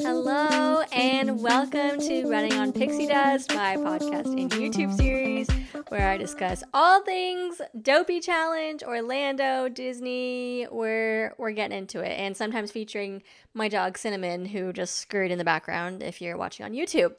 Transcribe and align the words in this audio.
Hello, 0.00 0.82
and 0.92 1.42
welcome 1.42 2.00
to 2.00 2.26
Running 2.26 2.54
on 2.54 2.72
Pixie 2.72 3.06
Dust, 3.06 3.54
my 3.54 3.76
podcast 3.76 4.40
and 4.40 4.50
YouTube 4.50 4.96
series 4.96 5.48
where 5.88 6.08
I 6.08 6.16
discuss 6.16 6.64
all 6.72 7.02
things 7.02 7.60
Dopey 7.82 8.20
Challenge, 8.20 8.82
Orlando, 8.82 9.68
Disney. 9.68 10.66
We're, 10.70 11.34
we're 11.36 11.52
getting 11.52 11.76
into 11.76 12.00
it, 12.00 12.18
and 12.18 12.34
sometimes 12.34 12.70
featuring 12.70 13.22
my 13.52 13.68
dog 13.68 13.98
Cinnamon, 13.98 14.46
who 14.46 14.72
just 14.72 14.96
scurried 14.96 15.30
in 15.30 15.38
the 15.38 15.44
background 15.44 16.02
if 16.02 16.22
you're 16.22 16.38
watching 16.38 16.64
on 16.64 16.72
YouTube. 16.72 17.14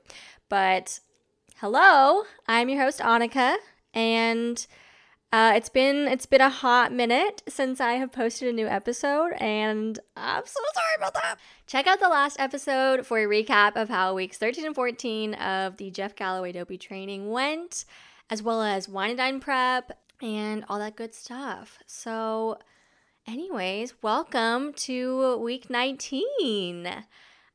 But 0.49 0.99
hello, 1.57 2.23
I'm 2.47 2.69
your 2.69 2.81
host, 2.81 3.01
Annika, 3.01 3.55
and 3.93 4.65
uh, 5.35 5.51
it's 5.53 5.67
been 5.67 6.07
it's 6.07 6.25
been 6.25 6.39
a 6.39 6.49
hot 6.49 6.93
minute 6.93 7.43
since 7.49 7.81
I 7.81 7.95
have 7.95 8.13
posted 8.13 8.47
a 8.47 8.53
new 8.53 8.67
episode, 8.67 9.33
and 9.41 9.99
I'm 10.15 10.45
so 10.45 10.61
sorry 10.73 10.95
about 10.97 11.13
that. 11.15 11.35
Check 11.67 11.87
out 11.87 11.99
the 11.99 12.07
last 12.07 12.39
episode 12.39 13.05
for 13.05 13.19
a 13.19 13.25
recap 13.25 13.75
of 13.75 13.89
how 13.89 14.13
weeks 14.13 14.37
13 14.37 14.65
and 14.65 14.73
14 14.73 15.33
of 15.33 15.75
the 15.75 15.91
Jeff 15.91 16.15
Galloway 16.15 16.53
Dopey 16.53 16.77
training 16.77 17.31
went, 17.31 17.83
as 18.29 18.41
well 18.41 18.61
as 18.61 18.87
wine 18.87 19.09
and 19.09 19.17
dine 19.17 19.39
prep 19.41 19.99
and 20.21 20.63
all 20.69 20.79
that 20.79 20.95
good 20.95 21.13
stuff. 21.13 21.79
So, 21.85 22.57
anyways, 23.27 23.95
welcome 24.01 24.71
to 24.71 25.35
week 25.39 25.69
19. 25.69 26.87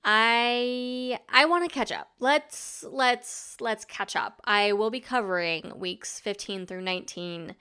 I 0.05 1.19
I 1.29 1.45
want 1.45 1.69
to 1.69 1.75
catch 1.75 1.93
up. 1.93 2.09
Let's 2.19 2.85
let's 2.89 3.57
let's 3.61 3.85
catch 3.85 4.17
up. 4.17 4.41
I 4.45 4.73
will 4.73 4.91
be 4.91 5.01
covering 5.01 5.73
weeks 5.79 6.21
15 6.21 6.67
through 6.67 6.83
19 6.83 7.55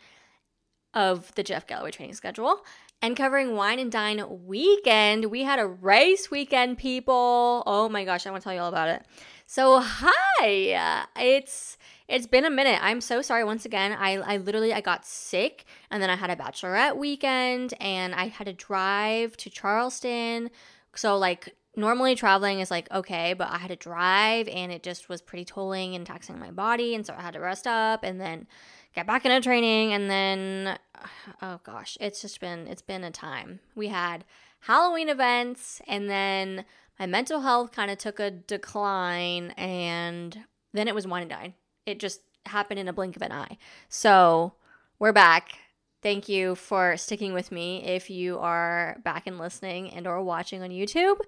of 0.93 1.33
the 1.35 1.43
Jeff 1.43 1.67
Galloway 1.67 1.91
training 1.91 2.15
schedule 2.15 2.65
and 3.01 3.15
covering 3.15 3.55
wine 3.55 3.79
and 3.79 3.91
dine 3.91 4.45
weekend. 4.45 5.25
We 5.25 5.43
had 5.43 5.59
a 5.59 5.67
race 5.67 6.29
weekend, 6.31 6.77
people. 6.77 7.63
Oh 7.65 7.89
my 7.89 8.03
gosh, 8.05 8.25
I 8.25 8.31
want 8.31 8.41
to 8.41 8.45
tell 8.45 8.53
you 8.53 8.61
all 8.61 8.69
about 8.69 8.89
it. 8.89 9.05
So, 9.45 9.79
hi. 9.81 11.07
It's 11.17 11.77
it's 12.07 12.27
been 12.27 12.45
a 12.45 12.49
minute. 12.49 12.79
I'm 12.81 13.01
so 13.01 13.21
sorry 13.21 13.43
once 13.43 13.65
again. 13.65 13.91
I 13.93 14.13
I 14.17 14.37
literally 14.37 14.73
I 14.73 14.81
got 14.81 15.05
sick 15.05 15.65
and 15.91 16.01
then 16.01 16.09
I 16.09 16.15
had 16.15 16.29
a 16.29 16.35
bachelorette 16.35 16.97
weekend 16.97 17.73
and 17.79 18.15
I 18.15 18.27
had 18.27 18.45
to 18.45 18.53
drive 18.53 19.37
to 19.37 19.49
Charleston. 19.49 20.49
So 20.95 21.17
like 21.17 21.55
normally 21.79 22.15
traveling 22.15 22.59
is 22.59 22.69
like 22.69 22.91
okay, 22.91 23.33
but 23.33 23.49
I 23.49 23.57
had 23.57 23.69
to 23.69 23.75
drive 23.75 24.47
and 24.47 24.71
it 24.71 24.83
just 24.83 25.09
was 25.09 25.21
pretty 25.21 25.45
tolling 25.45 25.95
and 25.95 26.05
taxing 26.05 26.37
my 26.37 26.51
body. 26.51 26.95
And 26.95 27.05
so 27.05 27.15
I 27.17 27.21
had 27.21 27.33
to 27.33 27.39
rest 27.39 27.65
up 27.65 28.03
and 28.03 28.19
then 28.19 28.47
get 28.93 29.07
back 29.07 29.25
into 29.25 29.41
training. 29.41 29.93
And 29.93 30.09
then, 30.09 30.77
oh 31.41 31.59
gosh, 31.63 31.97
it's 31.99 32.21
just 32.21 32.39
been, 32.39 32.67
it's 32.67 32.81
been 32.81 33.03
a 33.03 33.11
time. 33.11 33.59
We 33.75 33.87
had 33.87 34.25
Halloween 34.61 35.09
events 35.09 35.81
and 35.87 36.09
then 36.09 36.65
my 36.99 37.05
mental 37.05 37.41
health 37.41 37.71
kind 37.71 37.89
of 37.89 37.97
took 37.97 38.19
a 38.19 38.29
decline 38.29 39.51
and 39.51 40.37
then 40.73 40.87
it 40.87 40.95
was 40.95 41.07
wine 41.07 41.23
and 41.23 41.31
dine. 41.31 41.53
It 41.85 41.99
just 41.99 42.21
happened 42.45 42.79
in 42.79 42.87
a 42.87 42.93
blink 42.93 43.15
of 43.15 43.21
an 43.21 43.31
eye. 43.31 43.57
So 43.87 44.53
we're 44.99 45.13
back. 45.13 45.57
Thank 46.01 46.29
you 46.29 46.55
for 46.55 46.95
sticking 46.95 47.33
with 47.33 47.51
me 47.51 47.83
if 47.83 48.09
you 48.09 48.39
are 48.39 48.97
back 49.03 49.27
and 49.27 49.37
listening 49.37 49.91
and 49.91 50.07
or 50.07 50.23
watching 50.23 50.61
on 50.61 50.69
YouTube. 50.69 51.19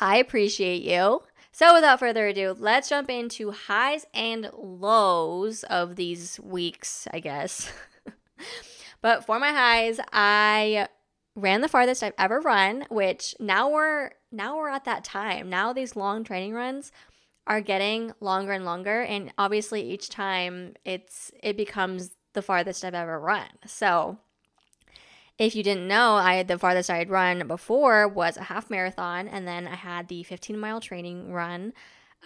I 0.00 0.16
appreciate 0.16 0.82
you. 0.82 1.22
So, 1.52 1.72
without 1.72 2.00
further 2.00 2.26
ado, 2.26 2.56
let's 2.58 2.88
jump 2.88 3.08
into 3.08 3.52
highs 3.52 4.06
and 4.12 4.50
lows 4.54 5.62
of 5.64 5.94
these 5.94 6.40
weeks, 6.40 7.06
I 7.12 7.20
guess. 7.20 7.72
but 9.00 9.24
for 9.24 9.38
my 9.38 9.52
highs, 9.52 10.00
I 10.12 10.88
ran 11.36 11.60
the 11.60 11.68
farthest 11.68 12.02
I've 12.02 12.14
ever 12.18 12.40
run, 12.40 12.86
which 12.90 13.34
now 13.38 13.70
we're 13.70 14.10
now 14.32 14.56
we're 14.56 14.68
at 14.68 14.84
that 14.84 15.04
time. 15.04 15.48
Now 15.48 15.72
these 15.72 15.96
long 15.96 16.24
training 16.24 16.54
runs 16.54 16.90
are 17.46 17.60
getting 17.60 18.12
longer 18.20 18.52
and 18.52 18.64
longer 18.64 19.02
and 19.02 19.32
obviously 19.36 19.82
each 19.82 20.08
time 20.08 20.74
it's 20.84 21.30
it 21.42 21.56
becomes 21.56 22.10
the 22.32 22.42
farthest 22.42 22.84
I've 22.84 22.94
ever 22.94 23.18
run. 23.18 23.46
So, 23.66 24.18
if 25.38 25.56
you 25.56 25.62
didn't 25.62 25.88
know, 25.88 26.14
I 26.14 26.42
the 26.42 26.58
farthest 26.58 26.90
I 26.90 26.98
had 26.98 27.10
run 27.10 27.46
before 27.46 28.06
was 28.06 28.36
a 28.36 28.44
half 28.44 28.70
marathon, 28.70 29.28
and 29.28 29.46
then 29.46 29.66
I 29.66 29.74
had 29.74 30.08
the 30.08 30.22
15 30.22 30.58
mile 30.58 30.80
training 30.80 31.32
run 31.32 31.72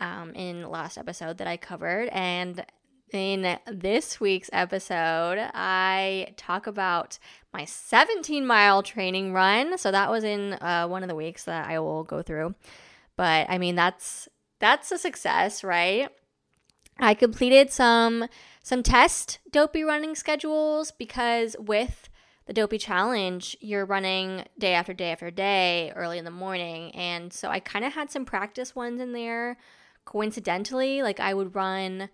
um, 0.00 0.32
in 0.34 0.68
last 0.68 0.98
episode 0.98 1.38
that 1.38 1.46
I 1.46 1.56
covered. 1.56 2.08
And 2.08 2.64
in 3.12 3.58
this 3.66 4.20
week's 4.20 4.50
episode, 4.52 5.38
I 5.54 6.34
talk 6.36 6.66
about 6.66 7.18
my 7.52 7.64
17 7.64 8.46
mile 8.46 8.82
training 8.82 9.32
run. 9.32 9.78
So 9.78 9.90
that 9.90 10.10
was 10.10 10.24
in 10.24 10.54
uh, 10.54 10.86
one 10.86 11.02
of 11.02 11.08
the 11.08 11.14
weeks 11.14 11.44
that 11.44 11.68
I 11.68 11.78
will 11.78 12.04
go 12.04 12.22
through. 12.22 12.54
But 13.16 13.46
I 13.48 13.58
mean, 13.58 13.74
that's 13.74 14.28
that's 14.60 14.92
a 14.92 14.98
success, 14.98 15.64
right? 15.64 16.10
I 17.00 17.14
completed 17.14 17.70
some 17.70 18.26
some 18.62 18.82
test 18.82 19.38
dopey 19.50 19.82
running 19.82 20.14
schedules 20.14 20.90
because 20.90 21.56
with 21.58 22.07
the 22.48 22.54
Dopey 22.54 22.78
Challenge, 22.78 23.56
you're 23.60 23.84
running 23.84 24.46
day 24.58 24.72
after 24.72 24.94
day 24.94 25.12
after 25.12 25.30
day 25.30 25.92
early 25.94 26.16
in 26.16 26.24
the 26.24 26.30
morning. 26.30 26.90
And 26.92 27.30
so 27.30 27.50
I 27.50 27.60
kind 27.60 27.84
of 27.84 27.92
had 27.92 28.10
some 28.10 28.24
practice 28.24 28.74
ones 28.74 29.02
in 29.02 29.12
there 29.12 29.58
coincidentally. 30.06 31.02
Like 31.02 31.20
I 31.20 31.34
would 31.34 31.54
run 31.54 32.08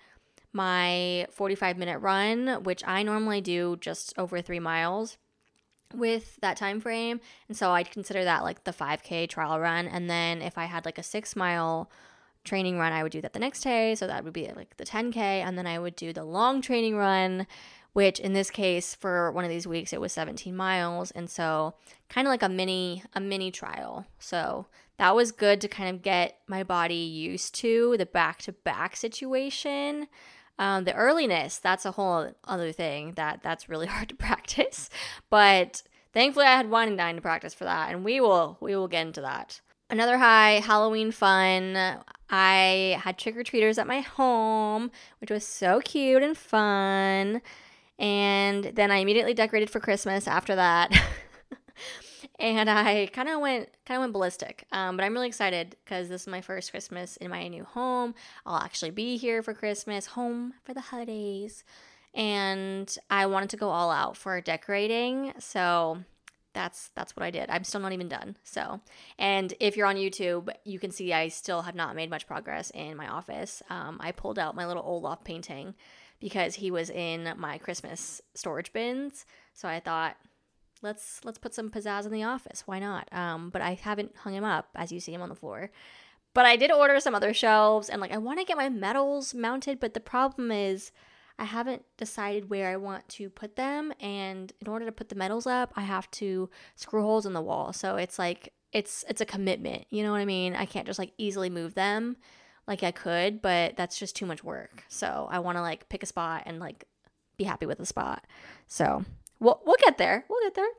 my 0.53 1.28
45 1.31 1.78
minute 1.78 2.00
run, 2.00 2.65
which 2.65 2.83
I 2.84 3.05
normally 3.05 3.41
do 3.41 3.77
just 3.81 4.12
over 4.19 4.43
three 4.43 4.59
miles 4.59 5.19
with 5.95 6.37
that 6.41 6.56
time 6.56 6.81
frame. 6.81 7.21
And 7.47 7.56
so 7.56 7.71
I'd 7.71 7.93
consider 7.93 8.25
that 8.25 8.43
like 8.43 8.65
the 8.65 8.72
5K 8.72 9.28
trial 9.28 9.61
run. 9.61 9.87
And 9.87 10.11
then 10.11 10.43
if 10.43 10.59
I 10.59 10.65
had 10.65 10.84
like 10.84 10.99
a 10.99 11.05
six 11.05 11.37
mile 11.37 11.89
training 12.43 12.77
run, 12.77 12.93
I 12.93 13.05
would 13.05 13.12
do 13.12 13.21
that 13.21 13.34
the 13.34 13.39
next 13.39 13.61
day. 13.61 13.95
So 13.95 14.09
that 14.09 14.25
would 14.25 14.33
be 14.33 14.51
like 14.56 14.78
the 14.78 14.84
10K. 14.84 15.16
And 15.16 15.56
then 15.56 15.69
I 15.69 15.78
would 15.78 15.95
do 15.95 16.12
the 16.12 16.25
long 16.25 16.61
training 16.61 16.97
run, 16.97 17.47
which 17.94 18.21
in 18.21 18.32
this 18.34 18.50
case 18.50 18.94
for 18.94 19.32
one 19.32 19.44
of 19.44 19.50
these 19.50 19.66
weeks 19.66 19.93
it 19.93 20.00
was 20.00 20.12
17 20.12 20.55
miles. 20.55 21.10
And 21.12 21.31
so 21.31 21.75
kind 22.10 22.27
of 22.27 22.31
like 22.31 22.43
a 22.43 22.49
mini 22.49 23.03
a 23.15 23.21
mini 23.21 23.50
trial. 23.50 24.05
So 24.19 24.66
that 24.99 25.16
was 25.16 25.32
good 25.32 25.60
to 25.62 25.69
kind 25.69 25.94
of 25.94 26.03
get 26.03 26.38
my 26.47 26.62
body 26.62 26.94
used 26.94 27.54
to 27.56 27.97
the 27.97 28.06
back 28.06 28.43
to 28.43 28.53
back 28.53 28.97
situation. 28.97 30.09
Um, 30.59 30.84
the 30.84 30.94
earliness 30.94 31.59
that's 31.59 31.87
a 31.87 31.93
whole 31.93 32.31
other 32.44 32.72
thing 32.72 33.12
that 33.15 33.41
that's 33.43 33.69
really 33.69 33.87
hard 33.94 34.10
to 34.10 34.16
practice. 34.16 34.91
But 35.31 35.83
thankfully 36.12 36.47
i 36.47 36.56
had 36.56 36.71
wine 36.71 36.88
and 36.88 36.99
dine 36.99 37.16
to 37.16 37.21
practice 37.21 37.54
for 37.54 37.65
that 37.65 37.91
and 37.91 38.04
we 38.04 38.21
will 38.21 38.59
we 38.60 38.75
will 38.77 38.88
get 38.88 39.06
into 39.06 39.21
that. 39.21 39.60
Another 39.88 40.19
high 40.19 40.60
halloween 40.65 41.12
fun. 41.12 41.77
I 42.28 42.99
had 43.00 43.19
trick-or-treaters 43.19 43.78
at 43.78 43.87
my 43.87 44.00
home 44.00 44.91
which 45.21 45.31
was 45.31 45.47
so 45.47 45.81
cute 45.81 46.25
and 46.25 46.37
fun 46.37 47.41
and 47.99 48.65
then 48.65 48.91
I 48.91 48.97
immediately 48.97 49.34
decorated 49.34 49.71
for 49.71 49.81
Christmas 49.81 50.27
after 50.27 50.56
that. 50.56 50.93
and 52.38 52.69
I 52.69 53.06
kind 53.12 53.28
of 53.28 53.41
went 53.41 53.69
kind 53.87 53.99
of 53.99 54.03
went 54.03 54.12
ballistic. 54.12 54.66
Um, 54.72 54.97
but 54.97 55.05
I'm 55.05 55.12
really 55.12 55.28
excited 55.28 55.77
because 55.84 56.09
this 56.09 56.22
is 56.22 56.27
my 56.27 56.41
first 56.41 56.71
Christmas 56.71 57.16
in 57.19 57.31
my 57.31 57.47
new 57.49 57.65
home. 57.65 58.15
I'll 58.44 58.60
actually 58.60 58.91
be 58.91 59.16
here 59.16 59.43
for 59.43 59.54
Christmas, 59.54 60.06
home 60.06 60.54
for 60.65 60.75
the 60.75 60.81
holidays, 60.81 61.65
and 62.15 62.94
I 63.10 63.27
wanted 63.27 63.50
to 63.50 63.56
go 63.56 63.69
all 63.71 63.91
out 63.91 64.16
for 64.16 64.41
decorating. 64.41 65.33
So 65.38 65.99
that's 66.54 66.91
that's 66.94 67.15
what 67.16 67.25
I 67.25 67.31
did. 67.31 67.50
I'm 67.50 67.65
still 67.65 67.81
not 67.81 67.93
even 67.93 68.09
done. 68.09 68.37
So, 68.43 68.81
and 69.19 69.54
if 69.60 69.77
you're 69.77 69.87
on 69.87 69.97
YouTube, 69.97 70.49
you 70.65 70.78
can 70.78 70.91
see 70.91 71.12
I 71.12 71.28
still 71.28 71.62
have 71.62 71.75
not 71.75 71.94
made 71.94 72.10
much 72.10 72.27
progress 72.27 72.71
in 72.71 72.97
my 72.97 73.09
office. 73.09 73.62
Um, 73.71 73.99
I 74.00 74.12
pulled 74.12 74.38
out 74.38 74.56
my 74.56 74.66
little 74.66 74.84
Olaf 74.84 75.22
painting 75.25 75.75
because 76.25 76.55
he 76.55 76.71
was 76.71 76.89
in 76.89 77.35
my 77.37 77.59
Christmas 77.59 78.23
storage 78.35 78.73
bins. 78.73 79.27
So 79.53 79.69
I 79.69 79.79
thought, 79.79 80.17
let's 80.81 81.21
let's 81.23 81.37
put 81.37 81.53
some 81.53 81.69
pizzazz 81.69 82.07
in 82.07 82.12
the 82.12 82.23
office. 82.23 82.62
Why 82.65 82.79
not? 82.79 83.12
Um, 83.12 83.51
but 83.51 83.61
I 83.61 83.75
haven't 83.75 84.16
hung 84.16 84.33
him 84.33 84.43
up 84.43 84.71
as 84.75 84.91
you 84.91 85.01
see 85.01 85.13
him 85.13 85.21
on 85.21 85.28
the 85.28 85.34
floor. 85.34 85.71
But 86.33 86.47
I 86.47 86.57
did 86.57 86.72
order 86.72 86.98
some 86.98 87.15
other 87.15 87.34
shelves 87.34 87.91
and 87.91 88.01
like 88.01 88.10
I 88.10 88.16
want 88.16 88.39
to 88.39 88.47
get 88.47 88.57
my 88.57 88.71
medals 88.71 89.34
mounted, 89.34 89.78
but 89.78 89.93
the 89.93 90.01
problem 90.01 90.51
is 90.51 90.93
I 91.39 91.45
haven't 91.45 91.83
decided 91.98 92.48
where 92.48 92.71
I 92.71 92.78
want 92.78 93.07
to 93.10 93.28
put 93.28 93.57
them 93.57 93.93
and 94.01 94.51
in 94.63 94.66
order 94.66 94.87
to 94.87 94.93
put 94.93 95.10
the 95.10 95.15
medals 95.16 95.47
up, 95.47 95.75
I 95.77 95.83
have 95.83 96.10
to 96.13 96.48
screw 96.75 97.03
holes 97.03 97.27
in 97.27 97.34
the 97.34 97.43
wall. 97.43 97.75
So 97.75 97.97
it's 97.97 98.19
like 98.19 98.54
it's 98.72 99.04
it's 99.10 99.21
a 99.21 99.27
commitment. 99.27 99.84
You 99.91 100.03
know 100.03 100.13
what 100.13 100.22
I 100.22 100.25
mean? 100.25 100.57
I 100.57 100.65
can't 100.65 100.87
just 100.87 100.98
like 100.98 101.13
easily 101.19 101.51
move 101.51 101.75
them 101.75 102.16
like 102.66 102.83
I 102.83 102.91
could, 102.91 103.43
but 103.43 103.77
that's 103.77 103.99
just 103.99 104.16
too 104.16 104.27
much 104.27 104.43
work. 104.43 104.84
So 104.89 105.28
I 105.31 105.39
want 105.39 105.57
to 105.59 105.63
like 105.63 105.89
pick 105.89 106.03
a 106.03 106.07
spot 106.07 106.45
and 106.47 106.59
like 106.59 106.84
be 107.37 107.45
happy 107.45 107.66
with 107.66 107.78
the 107.78 107.87
spot. 107.87 108.25
So 108.66 109.05
we'll 109.41 109.61
we'll 109.65 109.77
get 109.84 109.99
there. 109.99 110.25
We'll 110.28 110.43
get 110.43 110.55
there. 110.55 110.71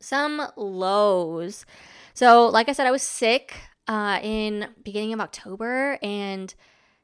Some 0.00 0.42
lows. 0.56 1.64
So 2.14 2.46
like 2.46 2.68
I 2.68 2.72
said, 2.72 2.86
I 2.86 2.90
was 2.90 3.02
sick 3.02 3.54
uh, 3.88 4.20
in 4.22 4.68
beginning 4.82 5.12
of 5.12 5.20
October, 5.20 5.98
and 6.02 6.54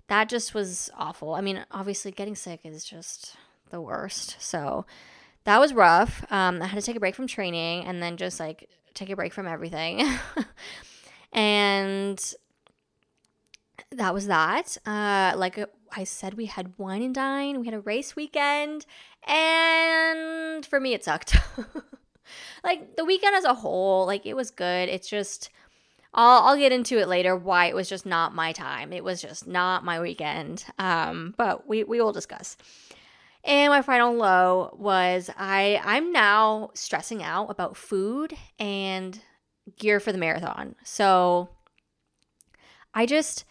that 0.08 0.28
just 0.28 0.54
was 0.54 0.90
awful. 0.96 1.34
I 1.34 1.40
mean, 1.40 1.64
obviously, 1.70 2.10
getting 2.12 2.34
sick 2.34 2.60
is 2.64 2.84
just 2.84 3.36
the 3.70 3.80
worst. 3.80 4.36
So 4.40 4.86
that 5.44 5.58
was 5.58 5.72
rough. 5.72 6.24
Um, 6.30 6.62
I 6.62 6.66
had 6.66 6.78
to 6.78 6.84
take 6.84 6.96
a 6.96 7.00
break 7.00 7.14
from 7.14 7.26
training 7.26 7.84
and 7.84 8.02
then 8.02 8.16
just 8.16 8.38
like 8.38 8.68
take 8.94 9.10
a 9.10 9.16
break 9.16 9.32
from 9.32 9.48
everything. 9.48 10.06
and 11.32 12.34
that 13.90 14.14
was 14.14 14.26
that. 14.26 14.76
Uh, 14.86 15.32
like 15.36 15.58
I 15.96 16.04
said, 16.04 16.34
we 16.34 16.46
had 16.46 16.78
wine 16.78 17.02
and 17.02 17.14
dine, 17.14 17.60
we 17.60 17.66
had 17.66 17.74
a 17.74 17.80
race 17.80 18.16
weekend, 18.16 18.86
and 19.26 20.64
for 20.64 20.80
me, 20.80 20.94
it 20.94 21.04
sucked. 21.04 21.36
like 22.64 22.96
the 22.96 23.04
weekend 23.04 23.36
as 23.36 23.44
a 23.44 23.54
whole, 23.54 24.06
like 24.06 24.26
it 24.26 24.34
was 24.34 24.50
good. 24.50 24.88
It's 24.88 25.08
just. 25.08 25.50
I'll, 26.14 26.42
I'll 26.42 26.58
get 26.58 26.72
into 26.72 26.98
it 26.98 27.08
later 27.08 27.34
why 27.34 27.66
it 27.66 27.74
was 27.74 27.88
just 27.88 28.04
not 28.04 28.34
my 28.34 28.52
time. 28.52 28.92
It 28.92 29.02
was 29.02 29.22
just 29.22 29.46
not 29.46 29.82
my 29.82 29.98
weekend. 29.98 30.62
Um, 30.78 31.32
but 31.38 31.66
we, 31.66 31.84
we 31.84 32.02
will 32.02 32.12
discuss. 32.12 32.58
And 33.44 33.70
my 33.70 33.82
final 33.82 34.14
low 34.14 34.76
was 34.78 35.30
I 35.36 35.80
I'm 35.82 36.12
now 36.12 36.70
stressing 36.74 37.22
out 37.22 37.46
about 37.50 37.76
food 37.76 38.34
and 38.58 39.18
gear 39.78 40.00
for 40.00 40.12
the 40.12 40.18
marathon. 40.18 40.76
So 40.84 41.48
I 42.94 43.06
just 43.06 43.44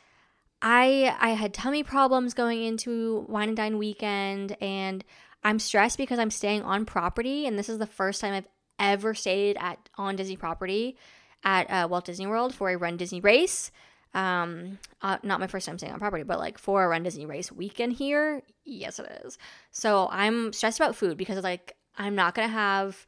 I 0.62 1.16
I 1.20 1.30
had 1.32 1.54
tummy 1.54 1.84
problems 1.84 2.34
going 2.34 2.64
into 2.64 3.26
wine 3.28 3.50
and 3.50 3.58
dine 3.58 3.78
weekend 3.78 4.56
and 4.62 5.04
I'm 5.44 5.60
stressed 5.60 5.98
because 5.98 6.20
I'm 6.20 6.32
staying 6.32 6.64
on 6.64 6.86
property 6.86 7.48
and 7.48 7.58
this 7.58 7.70
is 7.70 7.80
the 7.80 7.88
first 7.88 8.22
time 8.22 8.34
I've 8.34 8.48
ever 8.80 9.14
stayed 9.14 9.58
at 9.60 9.78
on 9.98 10.16
Disney 10.16 10.38
property 10.38 10.98
at 11.44 11.70
uh, 11.70 11.88
Walt 11.90 12.06
Disney 12.06 12.28
World 12.28 12.54
for 12.54 12.70
a 12.70 12.78
Run 12.78 12.98
Disney 12.98 13.22
race. 13.22 13.72
Um, 14.14 14.78
uh, 15.02 15.18
not 15.24 15.40
my 15.40 15.48
first 15.48 15.66
time 15.66 15.78
staying 15.78 15.94
on 15.94 16.00
property, 16.00 16.24
but 16.24 16.38
like 16.38 16.58
for 16.58 16.84
a 16.84 16.88
Run 16.88 17.04
Disney 17.04 17.26
race 17.26 17.52
weekend 17.52 17.94
here, 17.94 18.44
yes, 18.66 19.00
it 19.00 19.24
is. 19.26 19.38
So 19.72 20.10
I'm 20.12 20.54
stressed 20.54 20.80
about 20.80 20.96
food 20.96 21.18
because 21.18 21.44
like 21.44 21.76
I'm 21.98 22.16
not 22.16 22.36
gonna 22.36 22.50
have 22.50 23.08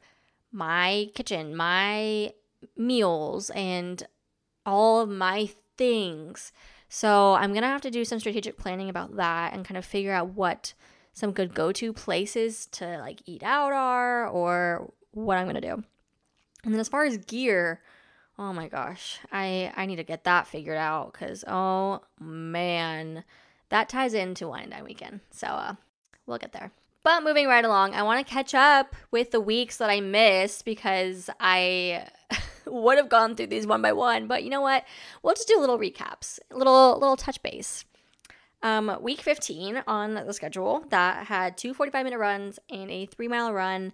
my 0.50 1.10
kitchen, 1.14 1.54
my 1.54 2.32
meals, 2.76 3.50
and 3.50 4.02
all 4.64 5.00
of 5.00 5.08
my 5.08 5.50
things. 5.76 6.52
So 6.94 7.34
I'm 7.34 7.52
gonna 7.52 7.66
have 7.66 7.80
to 7.80 7.90
do 7.90 8.04
some 8.04 8.20
strategic 8.20 8.56
planning 8.56 8.88
about 8.88 9.16
that 9.16 9.52
and 9.52 9.64
kind 9.64 9.76
of 9.76 9.84
figure 9.84 10.12
out 10.12 10.28
what 10.28 10.74
some 11.12 11.32
good 11.32 11.52
go-to 11.52 11.92
places 11.92 12.66
to 12.66 12.98
like 12.98 13.20
eat 13.26 13.42
out 13.42 13.72
are 13.72 14.28
or 14.28 14.92
what 15.10 15.36
I'm 15.36 15.46
gonna 15.46 15.60
do. 15.60 15.82
And 16.62 16.72
then 16.72 16.78
as 16.78 16.88
far 16.88 17.02
as 17.04 17.18
gear, 17.18 17.80
Oh 18.38 18.52
my 18.52 18.68
gosh. 18.68 19.18
I 19.32 19.72
I 19.74 19.86
need 19.86 19.96
to 19.96 20.04
get 20.04 20.22
that 20.22 20.46
figured 20.46 20.76
out 20.76 21.12
cuz 21.14 21.42
oh 21.48 22.02
man, 22.20 23.24
that 23.70 23.88
ties 23.88 24.14
into 24.14 24.46
wine 24.46 24.70
dine 24.70 24.84
weekend. 24.84 25.18
So 25.32 25.48
uh 25.48 25.74
we'll 26.26 26.38
get 26.38 26.52
there. 26.52 26.70
But 27.02 27.24
moving 27.24 27.48
right 27.48 27.64
along, 27.64 27.94
I 27.96 28.04
want 28.04 28.24
to 28.24 28.32
catch 28.32 28.54
up 28.54 28.94
with 29.10 29.32
the 29.32 29.40
weeks 29.40 29.78
that 29.78 29.90
I 29.90 30.00
missed 30.00 30.64
because 30.64 31.28
I 31.40 32.06
would 32.70 32.98
have 32.98 33.08
gone 33.08 33.36
through 33.36 33.48
these 33.48 33.66
one 33.66 33.82
by 33.82 33.92
one, 33.92 34.26
but 34.26 34.44
you 34.44 34.50
know 34.50 34.60
what? 34.60 34.84
We'll 35.22 35.34
just 35.34 35.48
do 35.48 35.58
little 35.58 35.78
recaps, 35.78 36.38
little 36.50 36.98
little 36.98 37.16
touch 37.16 37.42
base. 37.42 37.84
Um, 38.62 38.96
week 39.02 39.20
15 39.20 39.82
on 39.86 40.14
the 40.14 40.32
schedule 40.32 40.86
that 40.88 41.26
had 41.26 41.58
two 41.58 41.74
45 41.74 42.04
minute 42.04 42.18
runs 42.18 42.58
and 42.70 42.90
a 42.90 43.04
three 43.06 43.28
mile 43.28 43.52
run. 43.52 43.92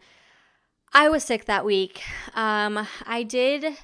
I 0.92 1.08
was 1.08 1.24
sick 1.24 1.46
that 1.46 1.64
week. 1.64 2.02
Um, 2.34 2.86
I 3.04 3.24
did 3.24 3.76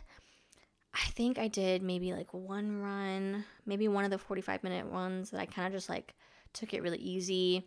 I 0.97 1.11
think 1.11 1.39
I 1.39 1.49
did 1.49 1.83
maybe 1.83 2.13
like 2.15 2.33
one 2.33 2.81
run, 2.81 3.45
maybe 3.67 3.87
one 3.87 4.05
of 4.05 4.11
the 4.11 4.19
45 4.19 4.63
minute 4.63 4.87
ones 4.87 5.31
that 5.31 5.41
I 5.41 5.47
kind 5.47 5.67
of 5.67 5.73
just 5.75 5.91
like 5.91 6.15
took 6.55 6.73
it 6.73 6.83
really 6.83 6.99
easy. 6.99 7.65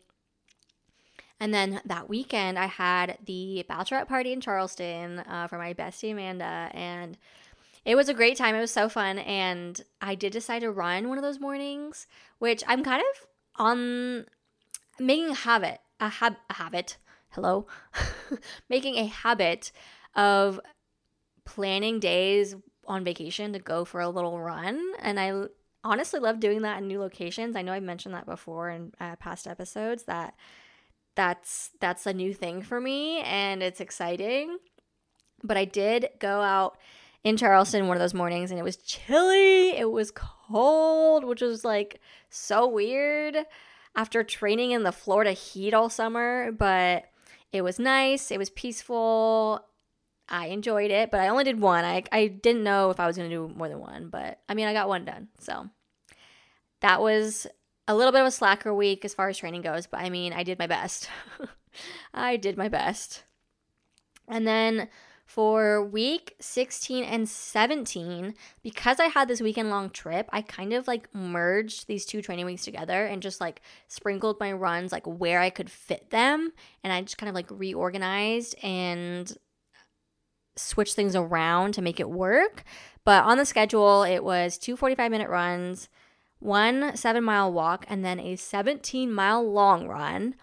And 1.39 1.53
then 1.53 1.81
that 1.86 2.09
weekend, 2.09 2.59
I 2.59 2.65
had 2.65 3.18
the 3.25 3.65
bachelorette 3.69 4.07
party 4.07 4.33
in 4.33 4.41
Charleston 4.41 5.19
uh, 5.19 5.47
for 5.47 5.57
my 5.57 5.74
bestie 5.74 6.12
Amanda, 6.12 6.69
and 6.74 7.18
it 7.86 7.95
was 7.95 8.09
a 8.09 8.13
great 8.13 8.38
time. 8.38 8.56
It 8.56 8.59
was 8.59 8.71
so 8.71 8.89
fun, 8.89 9.19
and 9.19 9.81
I 10.01 10.15
did 10.15 10.33
decide 10.33 10.59
to 10.59 10.71
run 10.71 11.07
one 11.07 11.18
of 11.18 11.24
those 11.24 11.39
mornings, 11.39 12.07
which 12.39 12.63
I'm 12.68 12.83
kind 12.83 13.01
of 13.01 13.27
on 13.56 14.25
making 15.00 15.30
a 15.30 15.36
habit, 15.36 15.80
a, 16.00 16.09
hab- 16.09 16.38
a 16.50 16.53
habit. 16.53 16.97
Hello, 17.30 17.68
making 18.69 18.95
a 18.95 19.06
habit 19.06 19.71
of 20.15 20.59
planning 21.45 22.00
days 22.00 22.56
on 22.85 23.03
vacation 23.03 23.53
to 23.53 23.59
go 23.59 23.85
for 23.85 24.01
a 24.01 24.09
little 24.09 24.42
run. 24.42 24.81
And 25.00 25.19
I 25.19 25.45
honestly 25.83 26.19
love 26.19 26.39
doing 26.39 26.63
that 26.63 26.81
in 26.81 26.88
new 26.88 27.00
locations. 27.00 27.56
I 27.56 27.62
know 27.62 27.71
I 27.71 27.80
mentioned 27.80 28.13
that 28.15 28.25
before 28.25 28.69
in 28.69 28.94
uh, 29.00 29.15
past 29.15 29.47
episodes 29.47 30.03
that 30.03 30.33
that's 31.19 31.71
that's 31.81 32.06
a 32.06 32.13
new 32.13 32.33
thing 32.33 32.62
for 32.62 32.80
me 32.80 33.19
and 33.24 33.62
it's 33.62 33.81
exciting. 33.81 34.57
But 35.44 35.57
I 35.57 35.66
did 35.66 36.07
go 36.19 36.39
out 36.39 36.77
in 37.25 37.36
Charleston 37.36 37.89
one 37.89 37.98
of 37.98 38.01
those 38.01 38.13
mornings 38.13 38.51
and 38.51 38.60
it 38.60 38.63
was 38.63 38.77
chilly, 38.77 39.71
it 39.71 39.92
was 39.92 40.12
cold, 40.12 41.25
which 41.25 41.42
was 41.42 41.66
like 41.66 42.00
so 42.30 42.66
weird 42.66 43.36
after 43.98 44.24
training 44.24 44.71
in 44.71 44.83
the 44.83 44.94
Florida 44.94 45.33
heat 45.33 45.74
all 45.74 45.89
summer, 45.89 46.54
but 46.54 47.04
it 47.51 47.63
was 47.63 47.80
nice, 47.80 48.31
it 48.31 48.39
was 48.39 48.50
peaceful, 48.51 49.66
I 50.30 50.45
enjoyed 50.48 50.89
it, 50.89 51.12
but 51.12 51.19
I 51.19 51.27
only 51.27 51.44
did 51.44 51.60
one. 51.60 51.83
I, 51.83 52.04
I 52.13 52.27
didn't 52.27 52.63
know 52.63 52.92
if 52.92 53.00
I 53.01 53.07
was 53.07 53.18
going 53.18 53.30
to 53.30 53.36
do 53.36 53.54
more 53.54 53.68
than 53.68 53.80
one, 53.80 54.07
but 54.10 54.39
I 54.48 54.54
mean, 54.54 54.68
I 54.68 54.74
got 54.74 54.88
one 54.88 55.04
done. 55.04 55.27
So 55.39 55.68
that 56.80 57.01
was 57.01 57.45
a 57.89 57.95
little 57.95 58.12
bit 58.12 58.21
of 58.21 58.27
a 58.27 58.31
slacker 58.31 58.71
week 58.71 59.03
as 59.03 59.15
far 59.15 59.30
as 59.30 59.38
training 59.39 59.63
goes, 59.63 59.88
but 59.88 60.00
I 60.00 60.12
mean, 60.12 60.31
I 60.31 60.44
did 60.44 60.59
my 60.59 60.68
best. 60.68 61.09
I 62.13 62.38
did 62.38 62.56
my 62.56 62.69
best. 62.69 63.24
And 64.27 64.45
then 64.47 64.89
for 65.25 65.83
week 65.83 66.36
16 66.39 67.03
and 67.03 67.27
17, 67.27 68.36
because 68.62 69.00
I 69.00 69.06
had 69.06 69.27
this 69.27 69.41
weekend 69.41 69.71
long 69.71 69.89
trip, 69.89 70.30
I 70.31 70.44
kind 70.44 70.71
of 70.71 70.88
like 70.88 71.13
merged 71.15 71.88
these 71.88 72.06
two 72.06 72.21
training 72.21 72.45
weeks 72.45 72.63
together 72.63 73.07
and 73.07 73.24
just 73.24 73.41
like 73.41 73.59
sprinkled 73.88 74.39
my 74.39 74.51
runs 74.53 74.92
like 74.92 75.07
where 75.07 75.39
I 75.39 75.50
could 75.50 75.71
fit 75.71 76.12
them. 76.12 76.53
And 76.83 76.94
I 76.94 77.01
just 77.01 77.18
kind 77.18 77.27
of 77.27 77.33
like 77.33 77.50
reorganized 77.50 78.56
and 78.63 79.35
switched 80.56 80.94
things 80.95 81.15
around 81.15 81.74
to 81.74 81.81
make 81.81 82.00
it 82.00 82.09
work. 82.12 82.63
But 83.03 83.24
on 83.24 83.39
the 83.39 83.45
schedule, 83.45 84.03
it 84.03 84.24
was 84.24 84.59
two 84.59 84.77
45 84.77 85.09
minute 85.09 85.30
runs, 85.30 85.89
one 86.39 86.95
seven 86.95 87.24
mile 87.24 87.51
walk, 87.51 87.86
and 87.88 88.03
then 88.03 88.19
a 88.19 88.36
17 88.36 89.12
mile 89.12 89.50
long 89.50 89.88
run, 89.88 90.36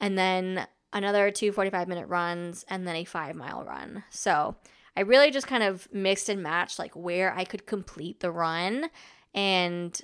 and 0.00 0.18
then 0.18 0.66
another 0.92 1.30
two 1.30 1.52
45 1.52 1.88
minute 1.88 2.08
runs, 2.08 2.64
and 2.68 2.86
then 2.86 2.96
a 2.96 3.04
five 3.04 3.34
mile 3.34 3.64
run. 3.64 4.04
So 4.10 4.56
I 4.96 5.00
really 5.00 5.30
just 5.30 5.46
kind 5.46 5.62
of 5.62 5.88
mixed 5.92 6.28
and 6.28 6.42
matched 6.42 6.78
like 6.78 6.94
where 6.94 7.34
I 7.34 7.44
could 7.44 7.66
complete 7.66 8.20
the 8.20 8.30
run. 8.30 8.90
And 9.34 9.98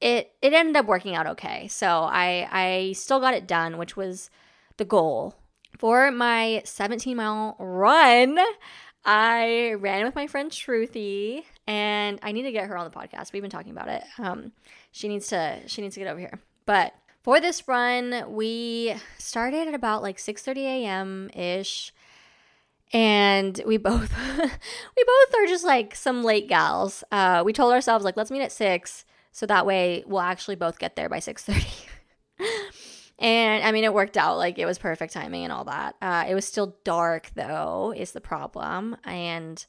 it 0.00 0.32
it 0.42 0.52
ended 0.52 0.76
up 0.76 0.86
working 0.86 1.14
out 1.14 1.26
okay. 1.26 1.68
So 1.68 1.86
I 2.04 2.48
I 2.50 2.92
still 2.92 3.20
got 3.20 3.34
it 3.34 3.48
done, 3.48 3.78
which 3.78 3.96
was 3.96 4.30
the 4.76 4.84
goal 4.84 5.34
for 5.78 6.10
my 6.10 6.62
17 6.64 7.16
mile 7.16 7.56
run, 7.58 8.38
I 9.04 9.74
ran 9.78 10.04
with 10.04 10.14
my 10.14 10.26
friend 10.26 10.50
Shruti, 10.50 11.44
and 11.68 12.18
I 12.22 12.32
need 12.32 12.44
to 12.44 12.50
get 12.52 12.66
her 12.66 12.76
on 12.78 12.90
the 12.90 12.96
podcast. 12.96 13.34
We've 13.34 13.42
been 13.42 13.50
talking 13.50 13.72
about 13.72 13.88
it. 13.88 14.02
Um, 14.18 14.52
she 14.90 15.06
needs 15.06 15.28
to 15.28 15.60
she 15.66 15.82
needs 15.82 15.94
to 15.94 16.00
get 16.00 16.08
over 16.08 16.18
here. 16.18 16.40
But 16.64 16.94
for 17.22 17.40
this 17.40 17.68
run, 17.68 18.24
we 18.34 18.94
started 19.18 19.68
at 19.68 19.74
about 19.74 20.02
like 20.02 20.16
6:30 20.16 20.56
a.m. 20.64 21.30
ish, 21.34 21.92
and 22.92 23.60
we 23.66 23.76
both 23.76 24.10
we 24.38 25.04
both 25.04 25.34
are 25.34 25.46
just 25.46 25.64
like 25.64 25.94
some 25.94 26.24
late 26.24 26.48
gals. 26.48 27.04
Uh, 27.12 27.42
we 27.44 27.52
told 27.52 27.74
ourselves 27.74 28.04
like 28.04 28.16
let's 28.16 28.30
meet 28.30 28.42
at 28.42 28.50
six, 28.50 29.04
so 29.30 29.44
that 29.44 29.66
way 29.66 30.02
we'll 30.06 30.20
actually 30.22 30.56
both 30.56 30.78
get 30.78 30.96
there 30.96 31.08
by 31.08 31.18
6:30. 31.18 31.86
And 33.20 33.64
I 33.64 33.72
mean, 33.72 33.82
it 33.82 33.92
worked 33.92 34.16
out. 34.16 34.36
Like, 34.36 34.60
it 34.60 34.64
was 34.64 34.78
perfect 34.78 35.12
timing 35.12 35.42
and 35.42 35.52
all 35.52 35.64
that. 35.64 35.96
Uh, 36.00 36.24
it 36.28 36.36
was 36.36 36.46
still 36.46 36.76
dark, 36.84 37.32
though, 37.34 37.92
is 37.96 38.12
the 38.12 38.20
problem. 38.20 38.96
And 39.02 39.66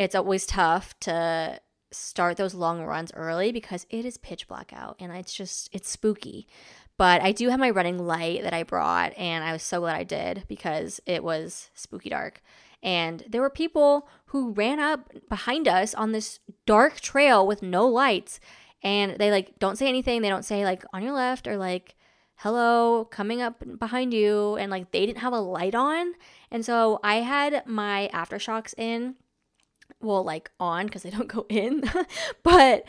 it's 0.00 0.14
always 0.14 0.46
tough 0.46 0.98
to 1.00 1.60
start 1.92 2.36
those 2.36 2.54
long 2.54 2.82
runs 2.82 3.12
early 3.14 3.52
because 3.52 3.86
it 3.90 4.04
is 4.04 4.16
pitch 4.16 4.46
black 4.46 4.72
out 4.72 4.96
and 5.00 5.12
it's 5.12 5.34
just, 5.34 5.68
it's 5.72 5.90
spooky. 5.90 6.46
But 6.96 7.22
I 7.22 7.32
do 7.32 7.48
have 7.48 7.58
my 7.58 7.70
running 7.70 7.98
light 7.98 8.42
that 8.42 8.52
I 8.52 8.62
brought, 8.62 9.16
and 9.16 9.42
I 9.42 9.52
was 9.52 9.62
so 9.62 9.80
glad 9.80 9.96
I 9.96 10.04
did 10.04 10.44
because 10.48 11.00
it 11.06 11.24
was 11.24 11.70
spooky 11.74 12.10
dark. 12.10 12.42
And 12.82 13.24
there 13.26 13.40
were 13.40 13.48
people 13.48 14.06
who 14.26 14.52
ran 14.52 14.78
up 14.80 15.10
behind 15.28 15.66
us 15.66 15.94
on 15.94 16.12
this 16.12 16.40
dark 16.66 17.00
trail 17.00 17.46
with 17.46 17.62
no 17.62 17.86
lights. 17.86 18.38
And 18.82 19.16
they 19.18 19.30
like 19.30 19.58
don't 19.58 19.76
say 19.76 19.88
anything. 19.88 20.20
They 20.20 20.28
don't 20.28 20.44
say 20.44 20.64
like 20.64 20.84
on 20.92 21.02
your 21.02 21.14
left 21.14 21.46
or 21.46 21.56
like 21.56 21.96
hello, 22.36 23.06
coming 23.10 23.40
up 23.42 23.62
behind 23.78 24.12
you. 24.12 24.56
And 24.56 24.70
like 24.70 24.92
they 24.92 25.06
didn't 25.06 25.18
have 25.20 25.32
a 25.32 25.40
light 25.40 25.74
on. 25.74 26.12
And 26.50 26.64
so 26.64 27.00
I 27.02 27.16
had 27.16 27.66
my 27.66 28.10
AfterShokz 28.12 28.74
in, 28.78 29.14
well, 30.00 30.24
like 30.24 30.50
on 30.58 30.86
because 30.86 31.02
they 31.02 31.10
don't 31.10 31.28
go 31.28 31.46
in, 31.48 31.84
but 32.42 32.84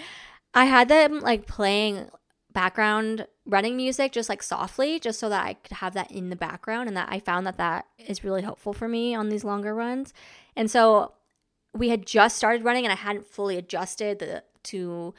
I 0.54 0.66
had 0.66 0.90
them 0.90 1.20
like 1.20 1.48
playing 1.48 2.10
background 2.54 3.28
running 3.46 3.78
music 3.78 4.12
just 4.12 4.30
like 4.30 4.44
softly 4.44 5.00
just 5.00 5.20
so 5.20 5.30
that 5.30 5.46
I 5.46 5.54
could 5.54 5.78
have 5.78 5.94
that 5.94 6.12
in 6.12 6.30
the 6.30 6.36
background 6.36 6.88
and 6.88 6.98
that 6.98 7.08
I 7.10 7.20
found 7.20 7.48
that 7.48 7.58
that 7.58 7.86
is 7.98 8.24
really 8.24 8.42
helpful 8.42 8.74
for 8.74 8.88
me 8.88 9.16
on 9.16 9.30
these 9.30 9.44
longer 9.44 9.74
runs. 9.74 10.14
And 10.56 10.70
so 10.70 11.14
we 11.74 11.90
had 11.90 12.06
just 12.06 12.36
started 12.36 12.64
running 12.64 12.86
and 12.86 12.92
I 12.92 12.98
hadn't 12.98 13.26
fully 13.26 13.58
adjusted 13.58 14.20
the, 14.20 14.44
to 14.64 15.14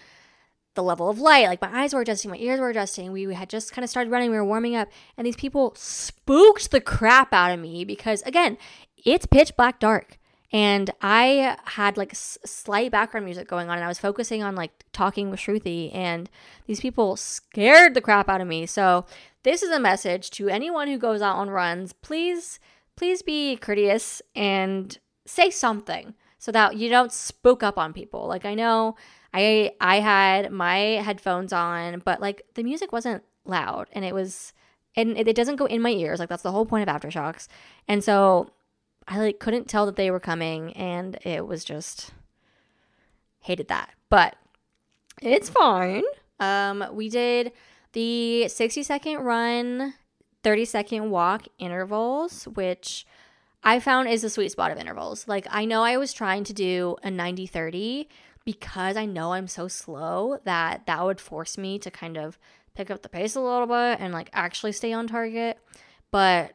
the 0.75 0.83
level 0.83 1.09
of 1.09 1.19
light. 1.19 1.47
Like 1.47 1.61
my 1.61 1.83
eyes 1.83 1.95
were 1.95 2.01
adjusting, 2.01 2.31
my 2.31 2.37
ears 2.39 2.61
were 2.61 2.71
adjusting. 2.71 3.13
We 3.13 3.33
had 3.35 3.49
just 3.49 3.73
kind 3.73 3.85
of 3.85 3.91
started 3.91 4.11
running, 4.11 4.31
we 4.31 4.37
were 4.37 4.45
warming 4.45 4.77
up, 4.77 4.89
and 5.17 5.27
these 5.27 5.37
people 5.37 5.75
spooked 5.77 6.71
the 6.71 6.81
crap 6.81 7.33
out 7.33 7.53
of 7.53 7.61
me 7.61 7.85
because, 7.85 8.23
again, 8.23 8.59
it's 8.97 9.27
pitch 9.27 9.57
black 9.57 9.81
dark. 9.81 10.19
And 10.53 10.91
I 11.01 11.57
had 11.65 11.97
like 11.97 12.13
s- 12.13 12.39
slight 12.45 12.91
background 12.91 13.25
music 13.25 13.49
going 13.49 13.71
on, 13.71 13.77
and 13.77 13.85
I 13.85 13.89
was 13.89 13.99
focusing 13.99 14.43
on 14.43 14.55
like 14.55 14.73
talking 14.93 15.31
with 15.31 15.41
Shruti, 15.41 15.95
and 15.95 16.29
these 16.67 16.81
people 16.81 17.17
scared 17.17 17.95
the 17.95 18.01
crap 18.01 18.29
out 18.29 18.41
of 18.41 18.47
me. 18.47 18.67
So, 18.67 19.07
this 19.45 19.63
is 19.63 19.71
a 19.71 19.81
message 19.81 20.31
to 20.33 20.49
anyone 20.49 20.89
who 20.89 20.99
goes 20.99 21.23
out 21.23 21.37
on 21.37 21.51
runs. 21.51 21.93
Please, 21.93 22.61
please 22.97 23.23
be 23.23 23.57
courteous 23.57 24.21
and 24.37 24.99
say 25.25 25.51
something 25.51 26.15
so 26.39 26.53
that 26.53 26.77
you 26.77 26.89
don't 26.91 27.13
spook 27.13 27.63
up 27.63 27.79
on 27.79 27.93
people. 27.93 28.27
Like, 28.27 28.45
I 28.45 28.55
know 28.55 28.97
I 29.33 29.73
I 29.81 30.01
had 30.01 30.53
my 30.53 30.77
headphones 31.03 31.53
on, 31.53 32.03
but 32.05 32.21
like 32.21 32.43
the 32.55 32.63
music 32.63 32.93
wasn't 32.93 33.23
loud 33.45 33.89
and 33.93 34.05
it 34.05 34.15
was 34.15 34.53
and 34.95 35.17
it 35.17 35.35
doesn't 35.35 35.57
go 35.57 35.65
in 35.67 35.81
my 35.81 35.91
ears. 35.91 36.21
Like 36.21 36.29
that's 36.29 36.43
the 36.43 36.53
whole 36.53 36.67
point 36.67 36.89
of 36.89 36.95
AfterShokz. 36.95 37.49
And 37.89 38.05
so 38.05 38.51
I 39.09 39.19
like 39.19 39.39
couldn't 39.39 39.69
tell 39.69 39.87
that 39.87 39.97
they 39.97 40.11
were 40.11 40.21
coming 40.21 40.73
and 40.75 41.19
it 41.25 41.47
was 41.47 41.65
just 41.65 42.13
hated 43.41 43.69
that. 43.69 43.91
But 44.09 44.37
it's 45.21 45.51
fine. 45.51 46.05
Um 46.41 46.85
we 46.93 47.09
did 47.09 47.53
the 47.93 48.49
60 48.49 48.83
second 48.83 49.19
run, 49.19 49.95
30 50.43 50.65
second 50.65 51.11
walk 51.11 51.47
intervals, 51.59 52.45
which 52.45 53.07
I 53.65 53.79
found 53.81 54.09
is 54.09 54.23
the 54.23 54.31
sweet 54.31 54.51
spot 54.51 54.71
of 54.71 54.79
intervals. 54.79 55.29
Like 55.29 55.47
I 55.51 55.65
know 55.65 55.83
I 55.83 55.97
was 55.97 56.13
trying 56.13 56.45
to 56.45 56.53
do 56.53 56.97
a 57.03 57.11
90 57.11 57.47
30 57.47 58.09
because 58.45 58.97
I 58.97 59.05
know 59.05 59.33
I'm 59.33 59.49
so 59.49 59.69
slow 59.69 60.39
that 60.45 60.87
that 60.87 61.05
would 61.05 61.21
force 61.21 61.57
me 61.57 61.79
to 61.79 61.91
kind 61.91 62.17
of 62.17 62.39
pick 62.75 62.91
up 62.91 63.03
the 63.03 63.09
pace 63.09 63.37
a 63.37 63.41
little 63.41 63.67
bit 63.67 64.01
and 64.01 64.13
like 64.13 64.31
actually 64.33 64.73
stay 64.73 64.93
on 64.93 65.07
target. 65.07 65.59
But 66.11 66.55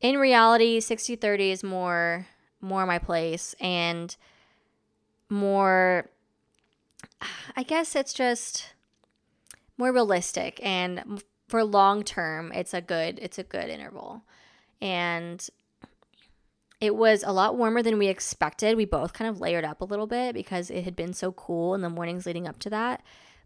in 0.00 0.18
reality, 0.18 0.80
60 0.80 1.16
30 1.16 1.50
is 1.50 1.64
more 1.64 2.26
more 2.62 2.84
my 2.86 2.98
place 2.98 3.54
and 3.60 4.16
more 5.28 6.10
I 7.56 7.62
guess 7.62 7.96
it's 7.96 8.12
just 8.12 8.74
more 9.78 9.92
realistic 9.92 10.60
and 10.62 11.22
for 11.48 11.64
long 11.64 12.02
term 12.02 12.52
it's 12.52 12.74
a 12.74 12.80
good 12.80 13.18
it's 13.20 13.38
a 13.38 13.44
good 13.44 13.68
interval. 13.68 14.22
And 14.80 15.46
it 16.80 16.96
was 16.96 17.22
a 17.22 17.32
lot 17.32 17.56
warmer 17.56 17.82
than 17.82 17.98
we 17.98 18.08
expected. 18.08 18.76
We 18.76 18.86
both 18.86 19.12
kind 19.12 19.28
of 19.28 19.40
layered 19.40 19.64
up 19.64 19.82
a 19.82 19.84
little 19.84 20.06
bit 20.06 20.34
because 20.34 20.70
it 20.70 20.84
had 20.84 20.96
been 20.96 21.12
so 21.12 21.32
cool 21.32 21.74
in 21.74 21.82
the 21.82 21.90
mornings 21.90 22.24
leading 22.24 22.48
up 22.48 22.58
to 22.60 22.70
that. 22.70 23.02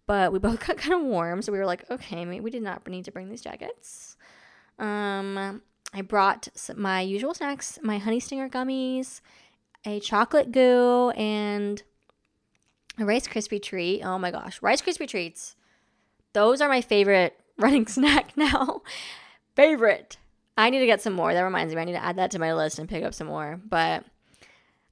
But 0.07 0.33
we 0.33 0.39
both 0.41 0.65
got 0.65 0.77
kind 0.77 0.95
of 0.95 1.03
warm, 1.03 1.43
so 1.43 1.51
we 1.51 1.59
were 1.59 1.67
like, 1.67 1.91
okay, 1.91 2.25
we 2.41 2.51
did 2.51 2.63
not 2.63 2.87
need 2.87 3.05
to 3.07 3.13
bring 3.13 3.29
these 3.29 3.43
jackets. 3.43 4.17
Um, 4.79 5.63
I 5.95 6.03
brought 6.03 6.49
my 6.77 7.03
usual 7.03 7.35
snacks, 7.35 7.79
my 7.81 7.99
honey 7.99 8.19
stinger 8.19 8.49
gummies, 8.49 9.21
a 9.85 10.01
chocolate 10.01 10.51
GU, 10.51 11.11
and 11.11 11.81
a 12.99 13.05
Rice 13.05 13.29
Krispie 13.29 13.63
treat. 13.63 14.03
Oh 14.03 14.19
my 14.19 14.33
gosh, 14.33 14.61
Rice 14.61 14.83
Krispie 14.83 15.09
treats. 15.09 15.55
Those 16.33 16.61
are 16.61 16.69
my 16.69 16.81
favorite 16.81 17.39
running 17.59 17.87
snack 17.87 18.37
now. 18.37 18.83
favorite. 19.55 20.17
I 20.59 20.71
need 20.71 20.81
to 20.81 20.87
get 20.87 21.01
some 21.01 21.13
more. 21.13 21.33
That 21.33 21.43
reminds 21.43 21.73
me, 21.75 21.81
I 21.81 21.85
need 21.85 21.93
to 21.93 22.05
add 22.05 22.17
that 22.17 22.33
to 22.33 22.41
my 22.41 22.55
list 22.55 22.81
and 22.81 22.89
pick 22.89 23.05
up 23.05 23.15
some 23.15 23.29
more. 23.29 23.61
But 23.65 24.05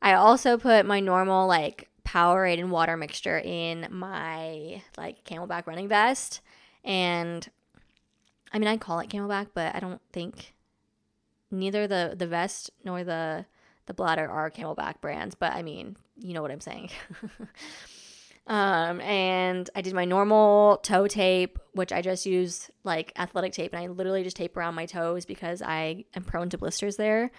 I 0.00 0.14
also 0.14 0.56
put 0.56 0.86
my 0.86 1.00
normal 1.00 1.48
like 1.48 1.88
Powerade 2.04 2.58
and 2.58 2.70
water 2.70 2.96
mixture 2.96 3.38
in 3.38 3.88
my 3.90 4.82
like 4.96 5.24
CamelBak 5.24 5.66
running 5.66 5.88
vest. 5.88 6.40
And 6.84 7.48
I 8.52 8.58
mean, 8.58 8.68
I 8.68 8.76
call 8.76 9.00
it 9.00 9.08
CamelBak, 9.08 9.48
but 9.54 9.74
I 9.74 9.80
don't 9.80 10.00
think 10.12 10.51
neither 11.52 11.86
the 11.86 12.14
the 12.16 12.26
vest 12.26 12.70
nor 12.84 13.04
the 13.04 13.46
the 13.86 13.94
bladder 13.94 14.28
are 14.28 14.50
CamelBak 14.50 15.00
brands. 15.00 15.34
But 15.34 15.52
I 15.52 15.62
mean, 15.62 15.96
you 16.18 16.34
know 16.34 16.42
what 16.42 16.50
I'm 16.50 16.60
saying. 16.60 16.90
Um, 18.46 19.00
and 19.00 19.70
I 19.76 19.82
did 19.82 19.94
my 19.94 20.04
normal 20.04 20.78
toe 20.78 21.06
tape, 21.06 21.58
which 21.72 21.92
I 21.92 22.02
just 22.02 22.26
use 22.26 22.70
like 22.82 23.12
athletic 23.16 23.52
tape, 23.52 23.72
and 23.72 23.82
I 23.82 23.86
literally 23.86 24.24
just 24.24 24.36
tape 24.36 24.56
around 24.56 24.74
my 24.74 24.86
toes 24.86 25.24
because 25.24 25.62
I 25.62 26.04
am 26.14 26.24
prone 26.24 26.50
to 26.50 26.58
blisters 26.58 26.96
there, 26.96 27.30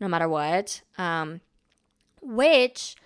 no 0.00 0.08
matter 0.08 0.28
what. 0.28 0.82
Um, 0.96 1.40
which, 2.20 2.96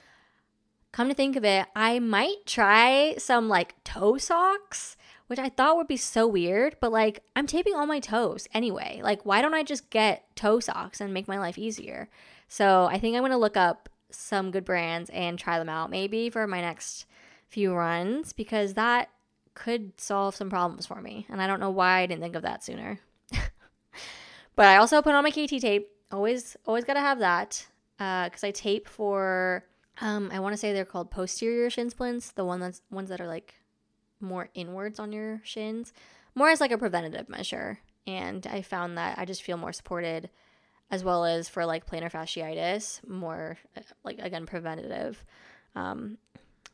come 0.92 1.08
to 1.08 1.14
think 1.14 1.36
of 1.36 1.44
it, 1.44 1.66
I 1.76 1.98
might 1.98 2.46
try 2.46 3.16
some 3.18 3.48
like 3.48 3.82
toe 3.84 4.16
socks, 4.16 4.96
which 5.32 5.38
I 5.38 5.48
thought 5.48 5.78
would 5.78 5.88
be 5.88 5.96
so 5.96 6.26
weird, 6.26 6.76
but 6.78 6.92
like 6.92 7.22
I'm 7.34 7.46
taping 7.46 7.74
all 7.74 7.86
my 7.86 8.00
toes 8.00 8.46
anyway. 8.52 9.00
Like, 9.02 9.24
why 9.24 9.40
don't 9.40 9.54
I 9.54 9.62
just 9.62 9.88
get 9.88 10.26
toe 10.36 10.60
socks 10.60 11.00
and 11.00 11.14
make 11.14 11.26
my 11.26 11.38
life 11.38 11.56
easier? 11.56 12.10
So 12.48 12.84
I 12.90 12.98
think 12.98 13.16
I'm 13.16 13.22
gonna 13.22 13.38
look 13.38 13.56
up 13.56 13.88
some 14.10 14.50
good 14.50 14.66
brands 14.66 15.08
and 15.08 15.38
try 15.38 15.58
them 15.58 15.70
out 15.70 15.88
maybe 15.88 16.28
for 16.28 16.46
my 16.46 16.60
next 16.60 17.06
few 17.48 17.72
runs 17.72 18.34
because 18.34 18.74
that 18.74 19.08
could 19.54 19.98
solve 19.98 20.36
some 20.36 20.50
problems 20.50 20.84
for 20.84 21.00
me. 21.00 21.24
And 21.30 21.40
I 21.40 21.46
don't 21.46 21.60
know 21.60 21.70
why 21.70 22.00
I 22.00 22.06
didn't 22.06 22.20
think 22.20 22.36
of 22.36 22.42
that 22.42 22.62
sooner. 22.62 23.00
but 24.54 24.66
I 24.66 24.76
also 24.76 25.00
put 25.00 25.14
on 25.14 25.24
my 25.24 25.30
KT 25.30 25.62
tape. 25.62 25.88
Always, 26.10 26.58
always 26.66 26.84
got 26.84 26.92
to 26.92 27.00
have 27.00 27.20
that 27.20 27.66
because 27.96 28.44
uh, 28.44 28.48
I 28.48 28.50
tape 28.50 28.86
for. 28.86 29.64
Um, 30.02 30.28
I 30.30 30.40
want 30.40 30.52
to 30.52 30.58
say 30.58 30.74
they're 30.74 30.84
called 30.84 31.10
posterior 31.10 31.70
shin 31.70 31.88
splints, 31.88 32.32
the 32.32 32.44
one 32.44 32.60
that's 32.60 32.82
ones 32.90 33.08
that 33.08 33.18
are 33.18 33.26
like 33.26 33.54
more 34.22 34.48
inwards 34.54 34.98
on 34.98 35.12
your 35.12 35.40
shins, 35.44 35.92
more 36.34 36.48
as 36.48 36.60
like 36.60 36.70
a 36.70 36.78
preventative 36.78 37.28
measure. 37.28 37.80
And 38.06 38.46
I 38.46 38.62
found 38.62 38.98
that 38.98 39.18
I 39.18 39.24
just 39.24 39.42
feel 39.42 39.56
more 39.56 39.72
supported, 39.72 40.30
as 40.90 41.04
well 41.04 41.24
as 41.24 41.48
for 41.48 41.66
like 41.66 41.86
plantar 41.86 42.10
fasciitis, 42.10 43.06
more 43.08 43.58
uh, 43.76 43.80
like 44.04 44.18
again 44.18 44.46
preventative. 44.46 45.24
Um, 45.74 46.18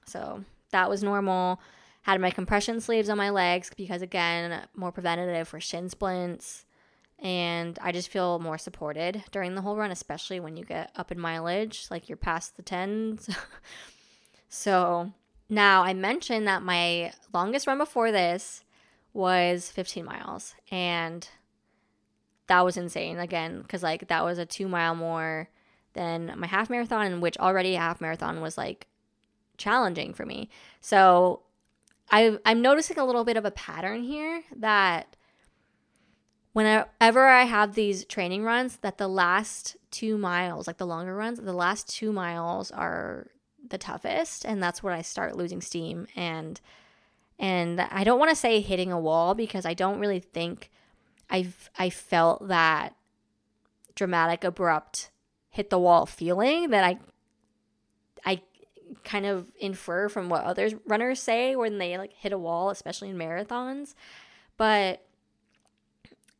so 0.06 0.44
that 0.70 0.88
was 0.88 1.02
normal. 1.02 1.60
Had 2.02 2.20
my 2.20 2.30
compression 2.30 2.80
sleeves 2.80 3.08
on 3.08 3.18
my 3.18 3.30
legs 3.30 3.70
because, 3.76 4.00
again, 4.02 4.66
more 4.74 4.92
preventative 4.92 5.48
for 5.48 5.60
shin 5.60 5.88
splints. 5.88 6.64
And 7.18 7.78
I 7.82 7.92
just 7.92 8.08
feel 8.08 8.38
more 8.38 8.58
supported 8.58 9.24
during 9.32 9.54
the 9.54 9.60
whole 9.60 9.76
run, 9.76 9.90
especially 9.90 10.38
when 10.40 10.56
you 10.56 10.64
get 10.64 10.92
up 10.96 11.10
in 11.10 11.18
mileage, 11.18 11.86
like 11.90 12.08
you're 12.08 12.16
past 12.16 12.56
the 12.56 12.62
10s. 12.62 13.34
so 14.48 15.12
now 15.48 15.82
I 15.82 15.94
mentioned 15.94 16.46
that 16.46 16.62
my 16.62 17.12
longest 17.32 17.66
run 17.66 17.78
before 17.78 18.12
this 18.12 18.64
was 19.12 19.70
15 19.70 20.04
miles. 20.04 20.54
And 20.70 21.28
that 22.46 22.64
was 22.64 22.76
insane 22.76 23.18
again, 23.18 23.62
because 23.62 23.82
like 23.82 24.08
that 24.08 24.24
was 24.24 24.38
a 24.38 24.46
two 24.46 24.68
mile 24.68 24.94
more 24.94 25.48
than 25.94 26.32
my 26.36 26.46
half 26.46 26.70
marathon, 26.70 27.06
in 27.06 27.20
which 27.20 27.38
already 27.38 27.74
a 27.74 27.80
half 27.80 28.00
marathon 28.00 28.40
was 28.40 28.58
like 28.58 28.86
challenging 29.56 30.14
for 30.14 30.24
me. 30.24 30.48
So 30.80 31.42
I, 32.10 32.38
I'm 32.44 32.62
noticing 32.62 32.98
a 32.98 33.04
little 33.04 33.24
bit 33.24 33.36
of 33.36 33.44
a 33.44 33.50
pattern 33.50 34.02
here 34.02 34.42
that 34.56 35.16
whenever 36.52 37.26
I 37.26 37.44
have 37.44 37.74
these 37.74 38.04
training 38.04 38.44
runs, 38.44 38.76
that 38.78 38.98
the 38.98 39.08
last 39.08 39.76
two 39.90 40.16
miles, 40.16 40.66
like 40.66 40.78
the 40.78 40.86
longer 40.86 41.14
runs, 41.14 41.38
the 41.38 41.52
last 41.52 41.88
two 41.88 42.12
miles 42.12 42.70
are 42.70 43.26
the 43.70 43.78
toughest, 43.78 44.44
and 44.44 44.62
that's 44.62 44.82
where 44.82 44.92
I 44.92 45.02
start 45.02 45.36
losing 45.36 45.60
steam. 45.60 46.06
And 46.16 46.60
and 47.38 47.80
I 47.80 48.04
don't 48.04 48.18
want 48.18 48.30
to 48.30 48.36
say 48.36 48.60
hitting 48.60 48.90
a 48.90 49.00
wall 49.00 49.34
because 49.34 49.64
I 49.64 49.74
don't 49.74 50.00
really 50.00 50.20
think 50.20 50.70
I've 51.30 51.70
I 51.78 51.90
felt 51.90 52.48
that 52.48 52.94
dramatic, 53.94 54.44
abrupt 54.44 55.10
hit 55.50 55.70
the 55.70 55.78
wall 55.78 56.06
feeling 56.06 56.70
that 56.70 56.84
I 56.84 56.98
I 58.24 58.42
kind 59.04 59.26
of 59.26 59.50
infer 59.58 60.08
from 60.08 60.28
what 60.28 60.44
other 60.44 60.70
runners 60.86 61.20
say 61.20 61.56
when 61.56 61.78
they 61.78 61.98
like 61.98 62.12
hit 62.12 62.32
a 62.32 62.38
wall, 62.38 62.70
especially 62.70 63.10
in 63.10 63.18
marathons. 63.18 63.94
But 64.56 65.04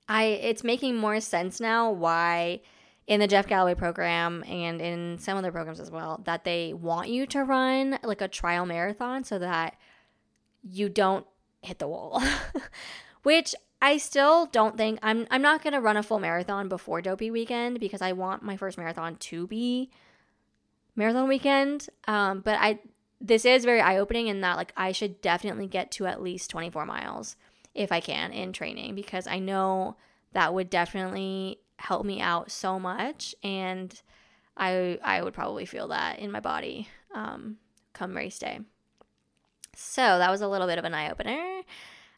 I 0.08 0.24
it's 0.24 0.64
making 0.64 0.96
more 0.96 1.20
sense 1.20 1.60
now 1.60 1.90
why 1.90 2.60
in 3.08 3.20
the 3.20 3.26
Jeff 3.26 3.46
Galloway 3.46 3.74
program 3.74 4.44
and 4.46 4.82
in 4.82 5.18
some 5.18 5.38
other 5.38 5.50
programs 5.50 5.80
as 5.80 5.90
well 5.90 6.20
that 6.26 6.44
they 6.44 6.74
want 6.74 7.08
you 7.08 7.26
to 7.26 7.42
run 7.42 7.98
like 8.04 8.20
a 8.20 8.28
trial 8.28 8.66
marathon 8.66 9.24
so 9.24 9.38
that 9.38 9.76
you 10.62 10.90
don't 10.90 11.26
hit 11.62 11.78
the 11.78 11.88
wall. 11.88 12.22
Which 13.22 13.54
I 13.80 13.96
still 13.96 14.46
don't 14.46 14.76
think 14.76 14.98
I'm 15.02 15.26
I'm 15.30 15.40
not 15.40 15.62
going 15.62 15.72
to 15.72 15.80
run 15.80 15.96
a 15.96 16.02
full 16.02 16.20
marathon 16.20 16.68
before 16.68 17.00
Dopey 17.00 17.30
weekend 17.30 17.80
because 17.80 18.02
I 18.02 18.12
want 18.12 18.42
my 18.42 18.58
first 18.58 18.76
marathon 18.76 19.16
to 19.16 19.46
be 19.46 19.90
marathon 20.94 21.28
weekend. 21.28 21.88
Um, 22.06 22.40
but 22.40 22.58
I 22.60 22.78
this 23.22 23.46
is 23.46 23.64
very 23.64 23.80
eye 23.80 23.96
opening 23.96 24.28
in 24.28 24.42
that 24.42 24.58
like 24.58 24.74
I 24.76 24.92
should 24.92 25.22
definitely 25.22 25.66
get 25.66 25.90
to 25.92 26.06
at 26.06 26.22
least 26.22 26.50
24 26.50 26.84
miles 26.84 27.36
if 27.74 27.90
I 27.90 28.00
can 28.00 28.32
in 28.32 28.52
training 28.52 28.94
because 28.94 29.26
I 29.26 29.38
know 29.38 29.96
that 30.32 30.52
would 30.52 30.68
definitely 30.68 31.60
help 31.78 32.04
me 32.04 32.20
out 32.20 32.50
so 32.50 32.78
much 32.78 33.34
and 33.42 34.02
I 34.56 34.98
I 35.02 35.22
would 35.22 35.34
probably 35.34 35.64
feel 35.64 35.88
that 35.88 36.18
in 36.18 36.30
my 36.30 36.40
body 36.40 36.88
um, 37.14 37.56
come 37.92 38.16
race 38.16 38.38
day. 38.38 38.60
So 39.74 40.02
that 40.02 40.30
was 40.30 40.40
a 40.40 40.48
little 40.48 40.66
bit 40.66 40.78
of 40.78 40.84
an 40.84 40.94
eye 40.94 41.10
opener. 41.10 41.62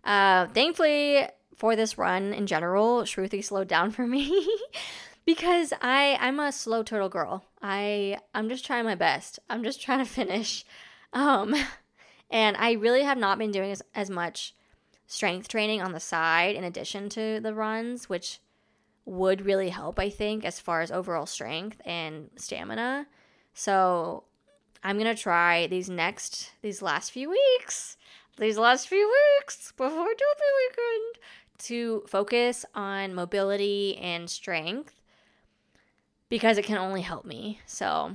Uh, 0.03 0.47
thankfully 0.49 1.27
for 1.57 1.77
this 1.77 1.99
run 1.99 2.33
in 2.33 2.47
general, 2.47 3.03
Shruti 3.03 3.45
slowed 3.45 3.69
down 3.69 3.91
for 3.91 4.07
me 4.07 4.49
because 5.27 5.75
I 5.83 6.17
I'm 6.21 6.41
a 6.41 6.53
slow 6.53 6.83
turtle 6.83 7.11
girl. 7.11 7.45
I 7.61 8.19
I'm 8.35 8.49
just 8.49 8.65
trying 8.65 8.87
my 8.87 8.95
best. 8.95 9.39
I'm 9.51 9.63
just 9.63 9.83
trying 9.83 9.99
to 9.99 10.11
finish. 10.11 10.65
Um, 11.13 11.55
and 12.31 12.57
I 12.57 12.73
really 12.73 13.03
have 13.03 13.19
not 13.19 13.39
been 13.39 13.51
doing 13.51 13.73
as, 13.73 13.83
as 13.95 14.09
much 14.09 14.55
strength 15.07 15.49
training 15.49 15.83
on 15.83 15.93
the 15.93 16.01
side 16.01 16.55
in 16.55 16.65
addition 16.65 17.09
to 17.11 17.41
the 17.41 17.53
runs, 17.53 18.09
which 18.09 18.41
would 19.05 19.45
really 19.45 19.71
help, 19.71 19.99
I 19.99 20.11
think, 20.11 20.45
as 20.45 20.61
far 20.61 20.81
as 20.81 20.91
overall 20.91 21.27
strength 21.27 21.81
and 21.85 22.31
stamina. 22.37 23.07
So 23.55 24.25
I'm 24.83 24.99
gonna 24.99 25.15
try 25.15 25.67
these 25.67 25.91
next 25.91 26.53
these 26.63 26.83
last 26.83 27.11
few 27.11 27.31
weeks, 27.31 27.97
these 28.39 28.59
last 28.59 28.89
few 28.89 29.13
weeks 29.39 29.73
before 29.73 30.07
Dopey 30.07 30.51
Weekend 30.69 31.19
to 31.59 32.03
focus 32.07 32.65
on 32.75 33.15
mobility 33.15 33.97
and 33.99 34.31
strength 34.31 35.01
because 36.29 36.57
it 36.57 36.65
can 36.65 36.79
only 36.79 37.03
help 37.03 37.25
me. 37.25 37.61
So, 37.67 38.13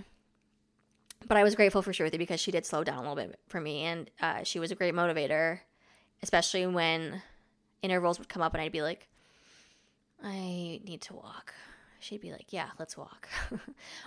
but 1.27 1.37
I 1.37 1.43
was 1.43 1.55
grateful 1.55 1.81
for 1.81 1.91
Shruti 1.91 2.17
because 2.17 2.39
she 2.39 2.51
did 2.51 2.65
slow 2.65 2.83
down 2.83 2.97
a 2.97 3.01
little 3.01 3.15
bit 3.15 3.39
for 3.47 3.61
me, 3.61 3.83
and 3.83 4.09
uh, 4.21 4.43
she 4.43 4.59
was 4.59 4.71
a 4.71 4.75
great 4.75 4.95
motivator, 4.95 5.59
especially 6.23 6.65
when 6.65 7.21
intervals 7.81 8.17
would 8.17 8.29
come 8.29 8.41
up 8.41 8.53
and 8.53 8.61
I'd 8.61 8.71
be 8.71 8.81
like, 8.81 9.07
I 10.25 10.81
need 10.83 11.01
to 11.01 11.13
walk. 11.13 11.53
She'd 11.99 12.21
be 12.21 12.31
like, 12.31 12.51
Yeah, 12.51 12.69
let's 12.79 12.97
walk. 12.97 13.29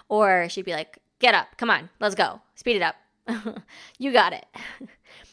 or 0.08 0.48
she'd 0.50 0.64
be 0.64 0.72
like, 0.72 0.98
Get 1.20 1.34
up, 1.34 1.56
come 1.56 1.70
on, 1.70 1.88
let's 2.00 2.16
go, 2.16 2.40
speed 2.56 2.76
it 2.76 2.82
up. 2.82 2.96
you 3.98 4.12
got 4.12 4.32
it. 4.32 4.46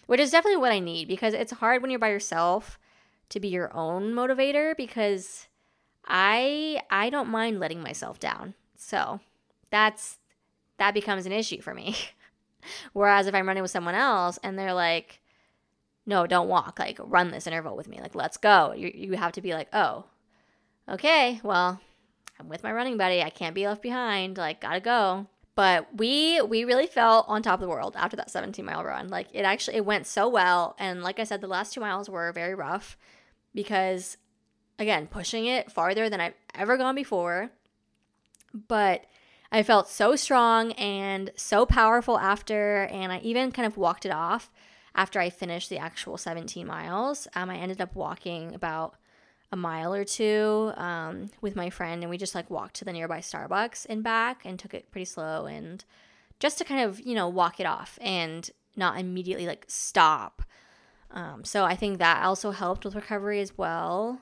Which 0.05 0.19
is 0.19 0.31
definitely 0.31 0.57
what 0.57 0.71
I 0.71 0.79
need 0.79 1.07
because 1.07 1.33
it's 1.33 1.53
hard 1.53 1.81
when 1.81 1.89
you're 1.89 1.99
by 1.99 2.09
yourself 2.09 2.77
to 3.29 3.39
be 3.39 3.47
your 3.47 3.75
own 3.75 4.13
motivator 4.13 4.77
because 4.77 5.47
I 6.05 6.81
I 6.91 7.09
don't 7.09 7.29
mind 7.29 7.59
letting 7.59 7.81
myself 7.81 8.19
down. 8.19 8.53
So, 8.77 9.19
that's 9.71 10.19
that 10.77 10.93
becomes 10.93 11.25
an 11.25 11.31
issue 11.31 11.61
for 11.61 11.73
me. 11.73 11.95
Whereas 12.93 13.25
if 13.25 13.33
I'm 13.33 13.47
running 13.47 13.63
with 13.63 13.71
someone 13.71 13.95
else 13.95 14.37
and 14.43 14.57
they're 14.57 14.73
like, 14.73 15.21
no, 16.05 16.27
don't 16.27 16.47
walk, 16.47 16.77
like 16.77 16.99
run 17.01 17.31
this 17.31 17.47
interval 17.47 17.75
with 17.75 17.87
me, 17.87 17.99
like 18.01 18.13
let's 18.13 18.37
go. 18.37 18.73
You, 18.75 18.91
you 18.93 19.13
have 19.13 19.31
to 19.33 19.41
be 19.41 19.53
like, 19.53 19.69
oh, 19.73 20.05
okay, 20.89 21.39
well, 21.43 21.79
I'm 22.39 22.49
with 22.49 22.63
my 22.63 22.71
running 22.71 22.97
buddy. 22.97 23.21
I 23.21 23.29
can't 23.29 23.55
be 23.55 23.67
left 23.67 23.81
behind. 23.81 24.37
Like, 24.37 24.61
gotta 24.61 24.79
go. 24.79 25.27
But 25.55 25.87
we 25.97 26.41
we 26.41 26.65
really 26.65 26.87
felt 26.87 27.25
on 27.29 27.41
top 27.41 27.55
of 27.55 27.61
the 27.61 27.69
world 27.69 27.95
after 27.97 28.17
that 28.17 28.29
17 28.29 28.63
mile 28.65 28.83
run. 28.83 29.07
Like 29.07 29.27
it 29.31 29.43
actually 29.43 29.77
it 29.77 29.85
went 29.85 30.05
so 30.05 30.27
well. 30.27 30.75
And 30.77 31.01
like 31.01 31.17
I 31.17 31.23
said, 31.23 31.39
the 31.39 31.47
last 31.47 31.73
two 31.73 31.79
miles 31.79 32.09
were 32.09 32.33
very 32.33 32.53
rough 32.53 32.97
because 33.53 34.17
again, 34.77 35.07
pushing 35.07 35.45
it 35.45 35.71
farther 35.71 36.09
than 36.09 36.19
I've 36.19 36.33
ever 36.53 36.77
gone 36.77 36.95
before. 36.95 37.51
But 38.53 39.05
I 39.51 39.63
felt 39.63 39.87
so 39.87 40.17
strong 40.17 40.73
and 40.73 41.31
so 41.37 41.65
powerful 41.65 42.17
after, 42.17 42.83
and 42.85 43.11
I 43.11 43.19
even 43.19 43.51
kind 43.53 43.65
of 43.65 43.77
walked 43.77 44.05
it 44.05 44.11
off 44.11 44.51
after 44.93 45.19
I 45.19 45.29
finished 45.29 45.69
the 45.69 45.77
actual 45.77 46.17
17 46.17 46.65
miles. 46.67 47.27
Um, 47.35 47.49
I 47.49 47.57
ended 47.57 47.79
up 47.79 47.95
walking 47.95 48.53
about 48.53 48.95
a 49.51 49.55
mile 49.55 49.93
or 49.93 50.03
two 50.03 50.71
um, 50.75 51.29
with 51.41 51.55
my 51.55 51.69
friend, 51.69 52.03
and 52.03 52.09
we 52.09 52.17
just 52.17 52.35
like 52.35 52.49
walked 52.49 52.75
to 52.77 52.85
the 52.85 52.93
nearby 52.93 53.19
Starbucks 53.19 53.85
and 53.89 54.03
back 54.03 54.41
and 54.45 54.59
took 54.59 54.73
it 54.73 54.91
pretty 54.91 55.05
slow 55.05 55.45
and 55.45 55.85
just 56.39 56.57
to 56.57 56.63
kind 56.65 56.81
of, 56.81 56.99
you 56.99 57.15
know, 57.15 57.27
walk 57.27 57.59
it 57.59 57.65
off 57.65 57.97
and 58.01 58.49
not 58.75 58.99
immediately 58.99 59.47
like 59.47 59.65
stop. 59.67 60.41
Um, 61.11 61.43
so 61.43 61.63
I 61.63 61.75
think 61.75 61.99
that 61.99 62.23
also 62.23 62.51
helped 62.51 62.83
with 62.83 62.95
recovery 62.95 63.39
as 63.39 63.57
well 63.57 64.21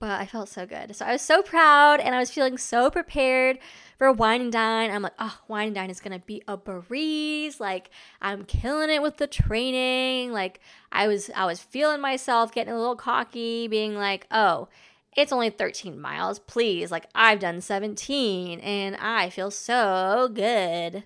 but 0.00 0.20
I 0.20 0.26
felt 0.26 0.48
so 0.48 0.64
good. 0.64 0.94
So 0.94 1.04
I 1.04 1.12
was 1.12 1.22
so 1.22 1.42
proud 1.42 2.00
and 2.00 2.14
I 2.14 2.18
was 2.18 2.30
feeling 2.30 2.56
so 2.56 2.90
prepared 2.90 3.58
for 3.98 4.12
wine 4.12 4.40
and 4.40 4.52
dine. 4.52 4.90
I'm 4.90 5.02
like, 5.02 5.14
oh, 5.18 5.38
wine 5.48 5.68
and 5.68 5.74
dine 5.74 5.90
is 5.90 6.00
gonna 6.00 6.20
be 6.20 6.42
a 6.46 6.56
breeze. 6.56 7.58
Like 7.58 7.90
I'm 8.22 8.44
killing 8.44 8.90
it 8.90 9.02
with 9.02 9.16
the 9.16 9.26
training. 9.26 10.32
Like 10.32 10.60
I 10.92 11.08
was 11.08 11.30
I 11.34 11.46
was 11.46 11.60
feeling 11.60 12.00
myself 12.00 12.52
getting 12.52 12.72
a 12.72 12.78
little 12.78 12.96
cocky, 12.96 13.66
being 13.66 13.96
like, 13.96 14.26
oh, 14.30 14.68
it's 15.16 15.32
only 15.32 15.50
13 15.50 16.00
miles, 16.00 16.38
please. 16.38 16.92
Like 16.92 17.06
I've 17.14 17.40
done 17.40 17.60
17 17.60 18.60
and 18.60 18.96
I 18.96 19.30
feel 19.30 19.50
so 19.50 20.30
good. 20.32 21.02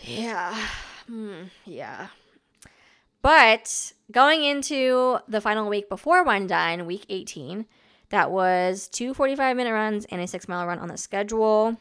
Yeah. 0.00 0.56
Mm, 1.10 1.50
yeah. 1.64 2.08
But 3.24 3.94
going 4.12 4.44
into 4.44 5.16
the 5.26 5.40
final 5.40 5.70
week 5.70 5.88
before 5.88 6.28
and 6.30 6.46
Dine, 6.46 6.84
week 6.84 7.06
18, 7.08 7.64
that 8.10 8.30
was 8.30 8.86
two 8.86 9.14
45 9.14 9.56
minute 9.56 9.72
runs 9.72 10.04
and 10.10 10.20
a 10.20 10.26
six 10.26 10.46
mile 10.46 10.66
run 10.66 10.78
on 10.78 10.88
the 10.88 10.98
schedule. 10.98 11.78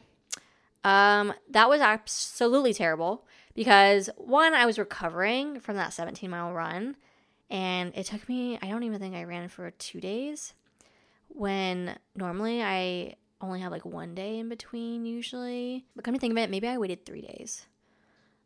Um, 0.85 1.33
that 1.49 1.67
was 1.67 1.81
absolutely 1.81 2.73
terrible 2.73 3.27
because 3.55 4.09
one, 4.15 4.53
I 4.53 4.65
was 4.65 4.79
recovering 4.79 5.59
from 5.59 5.75
that 5.75 5.91
17 5.91 6.29
mile 6.29 6.53
run, 6.53 6.95
and 7.49 7.91
it 7.93 8.05
took 8.05 8.29
me, 8.29 8.57
I 8.61 8.69
don't 8.69 8.83
even 8.83 9.01
think 9.01 9.13
I 9.13 9.25
ran 9.25 9.49
for 9.49 9.69
two 9.71 9.99
days 9.99 10.53
when 11.27 11.97
normally 12.15 12.63
I 12.63 13.15
only 13.41 13.59
have 13.59 13.73
like 13.73 13.83
one 13.83 14.15
day 14.15 14.39
in 14.39 14.47
between 14.47 15.05
usually. 15.05 15.83
But 15.93 16.05
come 16.05 16.13
to 16.13 16.21
think 16.21 16.31
of 16.31 16.37
it, 16.37 16.49
maybe 16.49 16.69
I 16.69 16.77
waited 16.77 17.05
three 17.05 17.21
days. 17.21 17.65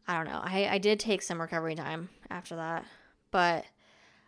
I 0.08 0.16
don't 0.16 0.32
know. 0.32 0.42
I, 0.42 0.68
I 0.72 0.78
did 0.78 1.00
take 1.00 1.22
some 1.22 1.42
recovery 1.42 1.76
time 1.76 2.10
after 2.30 2.56
that, 2.56 2.86
but 3.32 3.66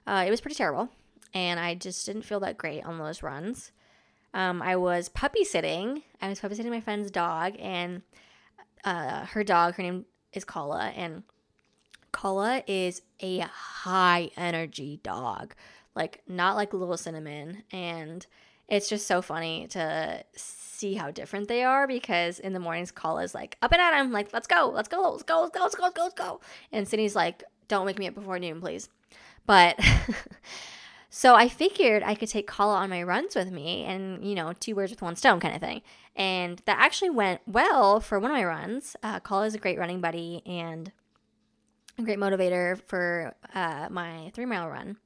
uh, 0.06 0.26
it 0.28 0.30
was 0.30 0.42
pretty 0.42 0.56
terrible. 0.56 0.89
And 1.34 1.60
I 1.60 1.76
just 1.76 2.06
didn't 2.06 2.24
feel 2.24 2.39
that 2.42 2.58
great 2.58 2.84
on 2.84 2.98
those 2.98 3.24
runs. 3.24 3.72
Um, 4.34 4.62
I 4.62 4.76
was 4.76 5.10
puppy 5.10 5.44
sitting. 5.44 6.04
I 6.22 6.30
was 6.30 6.39
puppy 6.39 6.56
sitting 6.56 6.72
my 6.72 6.82
friend's 6.82 7.12
dog, 7.12 7.56
and 7.60 8.02
uh, 8.84 9.26
her 9.28 9.44
dog, 9.44 9.76
her 9.76 9.84
name 9.84 10.06
is 10.34 10.44
Kala, 10.44 10.88
and 10.96 11.24
Kala 12.12 12.63
is 12.68 13.02
a 13.22 13.39
high 13.39 14.32
energy 14.38 15.00
dog, 15.04 15.56
like 15.96 16.22
not 16.28 16.56
like 16.56 16.74
little 16.74 16.98
cinnamon. 16.98 17.63
And 17.72 18.26
it's 18.70 18.90
just 18.90 19.08
so 19.08 19.22
funny 19.22 19.68
to 19.70 20.24
see 20.36 20.94
how 20.94 21.12
different 21.12 21.48
they 21.48 21.64
are 21.64 21.88
because 21.88 22.40
in 22.40 22.54
the 22.54 22.60
mornings, 22.60 22.92
Kala 22.92 23.24
is 23.24 23.36
like 23.36 23.58
up 23.62 23.72
and 23.72 23.82
at 23.82 24.00
him, 24.00 24.12
like, 24.12 24.32
let's 24.32 24.48
go, 24.48 24.72
let's 24.74 24.88
go, 24.88 25.12
let's 25.12 25.24
go, 25.24 25.42
let's 25.42 25.52
go, 25.52 25.62
let's 25.62 25.76
go, 25.76 25.84
let's 25.84 25.96
go, 25.96 26.04
let's 26.04 26.16
go. 26.16 26.42
And 26.72 26.88
Sydney's 26.88 27.16
like, 27.16 27.44
don't 27.68 27.86
wake 27.86 28.00
me 28.00 28.08
up 28.08 28.16
before 28.16 28.40
noon, 28.40 28.62
please. 28.62 28.90
But 29.46 29.80
so 31.10 31.36
I 31.36 31.50
figured 31.50 32.04
I 32.04 32.16
could 32.16 32.30
take 32.30 32.48
Kala 32.48 32.76
on 32.76 32.90
my 32.90 33.04
runs 33.04 33.36
with 33.36 33.52
me 33.52 33.84
and, 33.84 34.24
you 34.24 34.36
know, 34.36 34.54
two 34.54 34.76
birds 34.76 34.92
with 34.92 35.02
one 35.02 35.16
stone 35.16 35.40
kind 35.40 35.56
of 35.56 35.62
thing. 35.62 35.82
And 36.16 36.62
that 36.66 36.78
actually 36.80 37.10
went 37.10 37.42
well 37.48 38.00
for 38.00 38.20
one 38.20 38.32
of 38.32 38.38
my 38.38 38.46
runs. 38.46 38.96
Uh, 39.04 39.20
Kala 39.20 39.46
is 39.46 39.56
a 39.56 39.60
great 39.60 39.80
running 39.80 40.02
buddy 40.02 40.42
and 40.46 40.92
a 41.98 42.04
great 42.04 42.20
motivator 42.20 42.82
for 42.88 43.34
uh, 43.54 43.88
my 43.90 44.32
three 44.34 44.46
mile 44.46 44.70
run, 44.70 44.98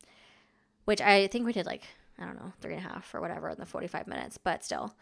which 0.86 1.02
I 1.02 1.28
think 1.28 1.46
we 1.46 1.54
did 1.54 1.66
like, 1.66 1.84
I 2.20 2.26
don't 2.26 2.36
know, 2.36 2.54
three 2.62 2.76
and 2.76 2.86
a 2.86 2.88
half 2.88 3.14
or 3.14 3.22
whatever 3.22 3.50
in 3.50 3.58
the 3.58 3.66
45 3.66 4.08
minutes, 4.08 4.38
but 4.38 4.64
still. 4.64 4.96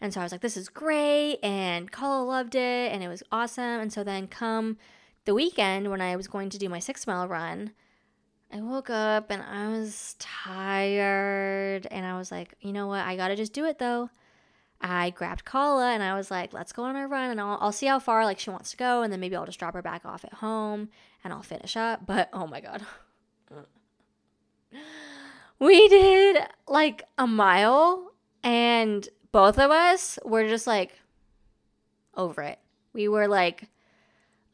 And 0.00 0.12
so 0.12 0.20
I 0.20 0.24
was 0.24 0.32
like, 0.32 0.40
this 0.40 0.56
is 0.56 0.68
great. 0.68 1.38
And 1.42 1.90
Kala 1.90 2.24
loved 2.24 2.54
it 2.54 2.92
and 2.92 3.02
it 3.02 3.08
was 3.08 3.22
awesome. 3.32 3.80
And 3.80 3.92
so 3.92 4.04
then 4.04 4.26
come 4.26 4.76
the 5.24 5.34
weekend 5.34 5.90
when 5.90 6.00
I 6.00 6.16
was 6.16 6.28
going 6.28 6.50
to 6.50 6.58
do 6.58 6.68
my 6.68 6.78
six 6.78 7.06
mile 7.06 7.26
run, 7.28 7.72
I 8.52 8.60
woke 8.60 8.90
up 8.90 9.30
and 9.30 9.42
I 9.42 9.68
was 9.68 10.16
tired. 10.18 11.86
And 11.90 12.04
I 12.06 12.18
was 12.18 12.30
like, 12.30 12.54
you 12.60 12.72
know 12.72 12.86
what? 12.86 13.00
I 13.00 13.16
got 13.16 13.28
to 13.28 13.36
just 13.36 13.52
do 13.52 13.64
it 13.64 13.78
though. 13.78 14.10
I 14.80 15.10
grabbed 15.10 15.46
Kala 15.46 15.92
and 15.92 16.02
I 16.02 16.14
was 16.14 16.30
like, 16.30 16.52
let's 16.52 16.72
go 16.72 16.84
on 16.84 16.96
our 16.96 17.08
run 17.08 17.30
and 17.30 17.40
I'll, 17.40 17.56
I'll 17.60 17.72
see 17.72 17.86
how 17.86 17.98
far 17.98 18.24
like 18.24 18.38
she 18.38 18.50
wants 18.50 18.70
to 18.72 18.76
go. 18.76 19.02
And 19.02 19.10
then 19.10 19.20
maybe 19.20 19.34
I'll 19.34 19.46
just 19.46 19.58
drop 19.58 19.72
her 19.72 19.82
back 19.82 20.04
off 20.04 20.24
at 20.24 20.34
home 20.34 20.90
and 21.24 21.32
I'll 21.32 21.42
finish 21.42 21.76
up. 21.76 22.06
But 22.06 22.28
oh 22.32 22.46
my 22.46 22.60
God. 22.60 22.82
we 25.58 25.88
did 25.88 26.38
like 26.68 27.02
a 27.18 27.26
mile 27.26 28.12
and 28.42 29.08
both 29.32 29.58
of 29.58 29.70
us 29.70 30.18
were 30.24 30.48
just 30.48 30.66
like 30.66 30.98
over 32.14 32.42
it. 32.42 32.58
We 32.92 33.08
were 33.08 33.28
like, 33.28 33.62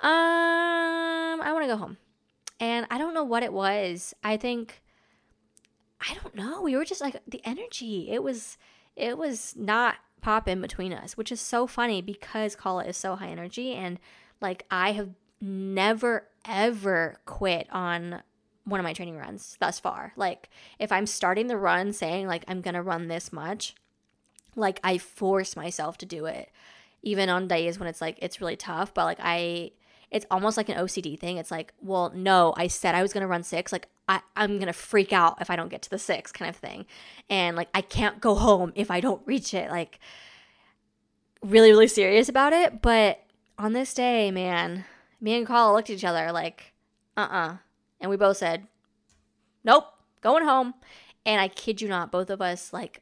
um, 0.00 1.40
I 1.40 1.50
want 1.52 1.64
to 1.64 1.68
go 1.68 1.76
home. 1.76 1.96
And 2.58 2.86
I 2.90 2.98
don't 2.98 3.14
know 3.14 3.24
what 3.24 3.42
it 3.42 3.52
was. 3.52 4.14
I 4.22 4.36
think 4.36 4.82
I 6.00 6.14
don't 6.14 6.34
know. 6.34 6.62
We 6.62 6.76
were 6.76 6.84
just 6.84 7.00
like 7.00 7.16
the 7.26 7.40
energy. 7.44 8.10
It 8.10 8.22
was 8.22 8.58
it 8.96 9.16
was 9.16 9.54
not 9.56 9.96
popping 10.20 10.60
between 10.60 10.92
us, 10.92 11.16
which 11.16 11.32
is 11.32 11.40
so 11.40 11.66
funny 11.66 12.02
because 12.02 12.56
Kala 12.56 12.84
is 12.84 12.96
so 12.96 13.16
high 13.16 13.28
energy 13.28 13.72
and 13.72 13.98
like 14.40 14.64
I 14.70 14.92
have 14.92 15.10
never 15.40 16.28
ever 16.44 17.20
quit 17.24 17.68
on 17.70 18.22
one 18.64 18.79
of 18.81 18.85
my 18.85 18.92
training 18.92 19.16
runs 19.16 19.57
thus 19.61 19.79
far. 19.81 20.12
Like 20.16 20.48
if 20.79 20.92
I'm 20.92 21.07
starting 21.07 21.46
the 21.48 21.57
run 21.57 21.92
saying 21.92 22.27
like 22.27 22.44
I'm 22.48 22.61
going 22.61 22.75
to 22.75 22.83
run 22.83 23.09
this 23.09 23.33
much, 23.33 23.75
like 24.57 24.79
I 24.85 24.98
force 24.98 25.57
myself 25.57 25.98
to 25.98 26.07
do 26.07 26.27
it. 26.27 26.51
even 27.03 27.29
on 27.29 27.48
days 27.48 27.79
when 27.79 27.88
it's 27.88 28.01
like 28.01 28.18
it's 28.22 28.40
really 28.40 28.57
tough, 28.57 28.94
but 28.94 29.05
like 29.05 29.18
I 29.20 29.72
it's 30.11 30.27
almost 30.31 30.57
like 30.59 30.68
an 30.68 30.77
OCD 30.77 31.18
thing. 31.18 31.38
It's 31.38 31.51
like, 31.51 31.72
well, 31.81 32.12
no, 32.14 32.53
I 32.57 32.66
said 32.68 32.94
I 32.94 33.03
was 33.03 33.12
gonna 33.12 33.27
run 33.27 33.42
six. 33.42 33.72
Like 33.72 33.88
I, 34.09 34.20
I'm 34.37 34.59
gonna 34.59 34.72
freak 34.75 35.12
out 35.12 35.38
if 35.40 35.51
I 35.51 35.57
don't 35.57 35.70
get 35.70 35.83
to 35.83 35.90
the 35.90 35.98
six 35.98 36.31
kind 36.31 36.48
of 36.48 36.57
thing. 36.57 36.87
And 37.31 37.57
like 37.57 37.68
I 37.75 37.81
can't 37.81 38.20
go 38.20 38.35
home 38.35 38.72
if 38.75 38.90
I 38.90 39.01
don't 39.01 39.22
reach 39.27 39.55
it. 39.55 39.70
Like 39.70 39.98
really, 41.42 41.70
really 41.70 41.88
serious 41.88 42.29
about 42.29 42.53
it. 42.53 42.83
But 42.83 43.20
on 43.59 43.72
this 43.72 43.94
day, 43.94 44.31
man, 44.31 44.85
me 45.20 45.35
and 45.35 45.46
Kala 45.46 45.72
looked 45.72 45.90
at 45.90 45.96
each 45.96 46.05
other 46.05 46.31
like, 46.31 46.72
uh 47.16 47.29
uh 47.31 47.57
And 48.02 48.10
we 48.10 48.18
both 48.18 48.36
said, 48.36 48.66
Nope, 49.64 49.86
going 50.20 50.44
home. 50.44 50.74
And 51.24 51.40
I 51.40 51.48
kid 51.48 51.80
you 51.80 51.88
not, 51.88 52.12
both 52.12 52.28
of 52.28 52.42
us 52.42 52.72
like 52.72 53.00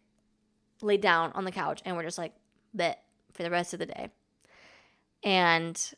laid 0.82 1.00
down 1.00 1.32
on 1.32 1.44
the 1.44 1.50
couch 1.50 1.80
and 1.84 1.96
we're 1.96 2.04
just 2.04 2.18
like, 2.18 2.34
bet 2.74 3.02
for 3.32 3.42
the 3.42 3.50
rest 3.50 3.72
of 3.72 3.78
the 3.78 3.86
day. 3.86 4.10
And 5.24 5.92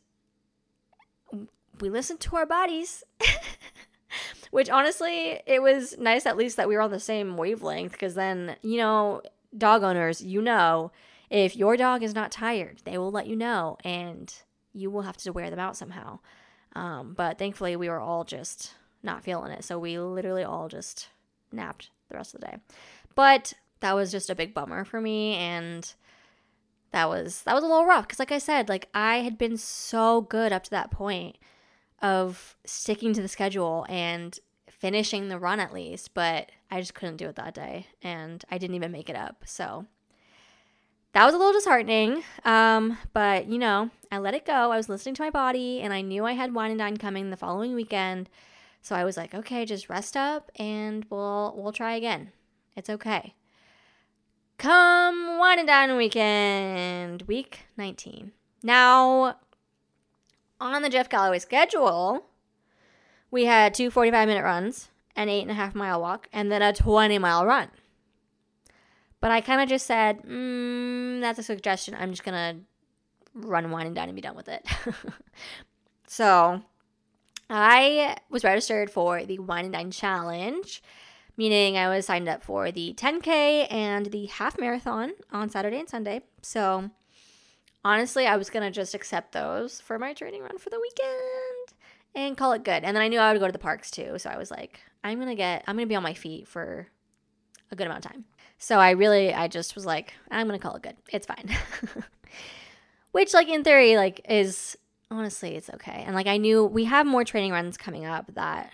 we 1.80 1.90
listened 1.90 2.20
to 2.20 2.36
our 2.36 2.46
bodies. 2.46 3.04
Which 4.50 4.68
honestly, 4.68 5.40
it 5.46 5.62
was 5.62 5.96
nice 5.98 6.26
at 6.26 6.36
least 6.36 6.58
that 6.58 6.68
we 6.68 6.76
were 6.76 6.82
on 6.82 6.90
the 6.90 7.00
same 7.00 7.38
wavelength 7.38 7.92
because 7.92 8.14
then, 8.14 8.56
you 8.60 8.76
know, 8.76 9.22
dog 9.56 9.82
owners, 9.82 10.20
you 10.20 10.42
know, 10.42 10.92
if 11.30 11.56
your 11.56 11.78
dog 11.78 12.02
is 12.02 12.14
not 12.14 12.30
tired, 12.30 12.82
they 12.84 12.98
will 12.98 13.10
let 13.10 13.26
you 13.26 13.34
know 13.34 13.78
and 13.82 14.34
you 14.74 14.90
will 14.90 15.02
have 15.02 15.16
to 15.18 15.32
wear 15.32 15.48
them 15.48 15.58
out 15.58 15.78
somehow. 15.78 16.18
Um, 16.74 17.14
but 17.16 17.38
thankfully, 17.38 17.76
we 17.76 17.88
were 17.88 18.00
all 18.00 18.24
just 18.24 18.74
not 19.02 19.24
feeling 19.24 19.52
it. 19.52 19.64
So 19.64 19.78
we 19.78 19.98
literally 19.98 20.44
all 20.44 20.68
just 20.68 21.08
napped 21.50 21.90
the 22.08 22.16
rest 22.16 22.34
of 22.34 22.40
the 22.40 22.46
day. 22.46 22.56
But 23.14 23.54
that 23.80 23.94
was 23.94 24.10
just 24.10 24.30
a 24.30 24.34
big 24.34 24.54
bummer 24.54 24.84
for 24.84 25.00
me. 25.00 25.34
And 25.34 25.92
that 26.92 27.08
was 27.08 27.42
that 27.42 27.54
was 27.54 27.64
a 27.64 27.66
little 27.66 27.86
rough 27.86 28.06
because 28.06 28.18
like 28.18 28.32
i 28.32 28.38
said 28.38 28.68
like 28.68 28.88
i 28.94 29.18
had 29.18 29.36
been 29.36 29.56
so 29.56 30.20
good 30.20 30.52
up 30.52 30.62
to 30.62 30.70
that 30.70 30.90
point 30.90 31.36
of 32.00 32.56
sticking 32.64 33.12
to 33.12 33.22
the 33.22 33.28
schedule 33.28 33.84
and 33.88 34.38
finishing 34.68 35.28
the 35.28 35.38
run 35.38 35.58
at 35.58 35.72
least 35.72 36.14
but 36.14 36.50
i 36.70 36.80
just 36.80 36.94
couldn't 36.94 37.16
do 37.16 37.28
it 37.28 37.36
that 37.36 37.54
day 37.54 37.86
and 38.02 38.44
i 38.50 38.58
didn't 38.58 38.76
even 38.76 38.92
make 38.92 39.08
it 39.08 39.16
up 39.16 39.42
so 39.46 39.86
that 41.12 41.24
was 41.24 41.34
a 41.34 41.38
little 41.38 41.52
disheartening 41.52 42.22
um, 42.44 42.96
but 43.12 43.46
you 43.46 43.58
know 43.58 43.90
i 44.10 44.18
let 44.18 44.34
it 44.34 44.44
go 44.44 44.52
i 44.52 44.76
was 44.76 44.88
listening 44.88 45.14
to 45.14 45.22
my 45.22 45.30
body 45.30 45.80
and 45.80 45.92
i 45.92 46.00
knew 46.00 46.24
i 46.24 46.32
had 46.32 46.54
wine 46.54 46.70
and 46.70 46.78
dine 46.78 46.96
coming 46.96 47.30
the 47.30 47.36
following 47.36 47.74
weekend 47.74 48.28
so 48.82 48.94
i 48.94 49.04
was 49.04 49.16
like 49.16 49.34
okay 49.34 49.64
just 49.64 49.88
rest 49.88 50.16
up 50.16 50.50
and 50.56 51.06
we'll 51.08 51.54
we'll 51.56 51.72
try 51.72 51.94
again 51.94 52.30
it's 52.76 52.90
okay 52.90 53.34
come 54.62 55.38
wine 55.38 55.58
and 55.58 55.66
dine 55.66 55.96
weekend, 55.96 57.22
week 57.22 57.66
19. 57.76 58.30
Now, 58.62 59.36
on 60.60 60.82
the 60.82 60.88
Jeff 60.88 61.08
Galloway 61.08 61.40
schedule, 61.40 62.26
we 63.28 63.46
had 63.46 63.74
two 63.74 63.90
45 63.90 64.28
minute 64.28 64.44
runs, 64.44 64.88
an 65.16 65.28
eight 65.28 65.42
and 65.42 65.50
a 65.50 65.54
half 65.54 65.74
mile 65.74 66.00
walk, 66.00 66.28
and 66.32 66.50
then 66.50 66.62
a 66.62 66.72
20 66.72 67.18
mile 67.18 67.44
run. 67.44 67.70
But 69.20 69.32
I 69.32 69.40
kind 69.40 69.60
of 69.60 69.68
just 69.68 69.84
said, 69.84 70.22
mm, 70.22 71.20
that's 71.20 71.40
a 71.40 71.42
suggestion. 71.42 71.96
I'm 71.98 72.10
just 72.10 72.22
going 72.22 72.34
to 72.34 72.60
run 73.34 73.68
wine 73.72 73.86
and 73.86 73.96
dine 73.96 74.08
and 74.08 74.16
be 74.16 74.22
done 74.22 74.36
with 74.36 74.48
it. 74.48 74.64
so 76.06 76.62
I 77.52 78.16
was 78.30 78.42
registered 78.42 78.90
for 78.90 79.24
the 79.24 79.38
wine 79.38 79.66
and 79.66 79.72
dine 79.72 79.90
challenge 79.90 80.82
meaning 81.36 81.76
I 81.76 81.88
was 81.88 82.06
signed 82.06 82.28
up 82.28 82.42
for 82.42 82.70
the 82.70 82.94
10K 82.94 83.66
and 83.70 84.06
the 84.06 84.26
half 84.26 84.58
marathon 84.58 85.12
on 85.30 85.48
Saturday 85.48 85.78
and 85.78 85.88
Sunday. 85.88 86.22
So 86.42 86.90
honestly, 87.84 88.26
I 88.26 88.36
was 88.36 88.50
going 88.50 88.64
to 88.64 88.70
just 88.70 88.94
accept 88.94 89.32
those 89.32 89.80
for 89.80 89.98
my 89.98 90.12
training 90.12 90.42
run 90.42 90.58
for 90.58 90.70
the 90.70 90.80
weekend 90.80 91.78
and 92.14 92.36
call 92.36 92.52
it 92.52 92.64
good. 92.64 92.84
And 92.84 92.96
then 92.96 93.02
I 93.02 93.08
knew 93.08 93.18
I 93.18 93.32
would 93.32 93.40
go 93.40 93.46
to 93.46 93.52
the 93.52 93.58
parks 93.58 93.90
too. 93.90 94.18
So 94.18 94.30
I 94.30 94.36
was 94.36 94.50
like, 94.50 94.80
I'm 95.02 95.18
going 95.18 95.28
to 95.28 95.34
get, 95.34 95.64
I'm 95.66 95.76
going 95.76 95.86
to 95.86 95.88
be 95.88 95.96
on 95.96 96.02
my 96.02 96.14
feet 96.14 96.46
for 96.46 96.88
a 97.70 97.76
good 97.76 97.86
amount 97.86 98.04
of 98.04 98.12
time. 98.12 98.24
So 98.58 98.78
I 98.78 98.90
really, 98.90 99.32
I 99.32 99.48
just 99.48 99.74
was 99.74 99.86
like, 99.86 100.14
I'm 100.30 100.46
going 100.46 100.58
to 100.58 100.62
call 100.62 100.76
it 100.76 100.82
good. 100.82 100.96
It's 101.10 101.26
fine. 101.26 101.50
Which, 103.12 103.34
like, 103.34 103.48
in 103.48 103.64
theory, 103.64 103.96
like, 103.96 104.24
is 104.28 104.76
honestly, 105.12 105.57
it's 105.57 105.70
okay. 105.70 106.03
And 106.07 106.14
like, 106.14 106.27
I 106.27 106.38
knew 106.38 106.64
we 106.64 106.85
have 106.85 107.07
more 107.07 107.25
training 107.25 107.53
runs 107.53 107.77
coming 107.77 108.05
up 108.05 108.35
that 108.35 108.72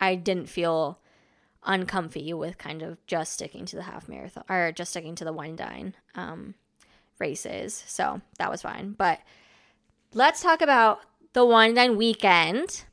I 0.00 0.14
didn't 0.14 0.48
feel 0.48 0.98
uncomfy 1.64 2.32
with 2.32 2.58
kind 2.58 2.82
of 2.82 3.04
just 3.06 3.32
sticking 3.32 3.66
to 3.66 3.76
the 3.76 3.82
half 3.82 4.08
marathon 4.08 4.44
or 4.48 4.70
just 4.72 4.90
sticking 4.90 5.16
to 5.16 5.24
the 5.24 5.32
wine 5.32 5.56
dine 5.56 5.94
um, 6.14 6.54
races. 7.18 7.82
So 7.86 8.20
that 8.38 8.50
was 8.50 8.62
fine. 8.62 8.92
But 8.92 9.20
let's 10.14 10.40
talk 10.40 10.62
about 10.62 11.00
the 11.32 11.44
wine 11.44 11.74
dine 11.74 11.96
weekend. 11.96 12.84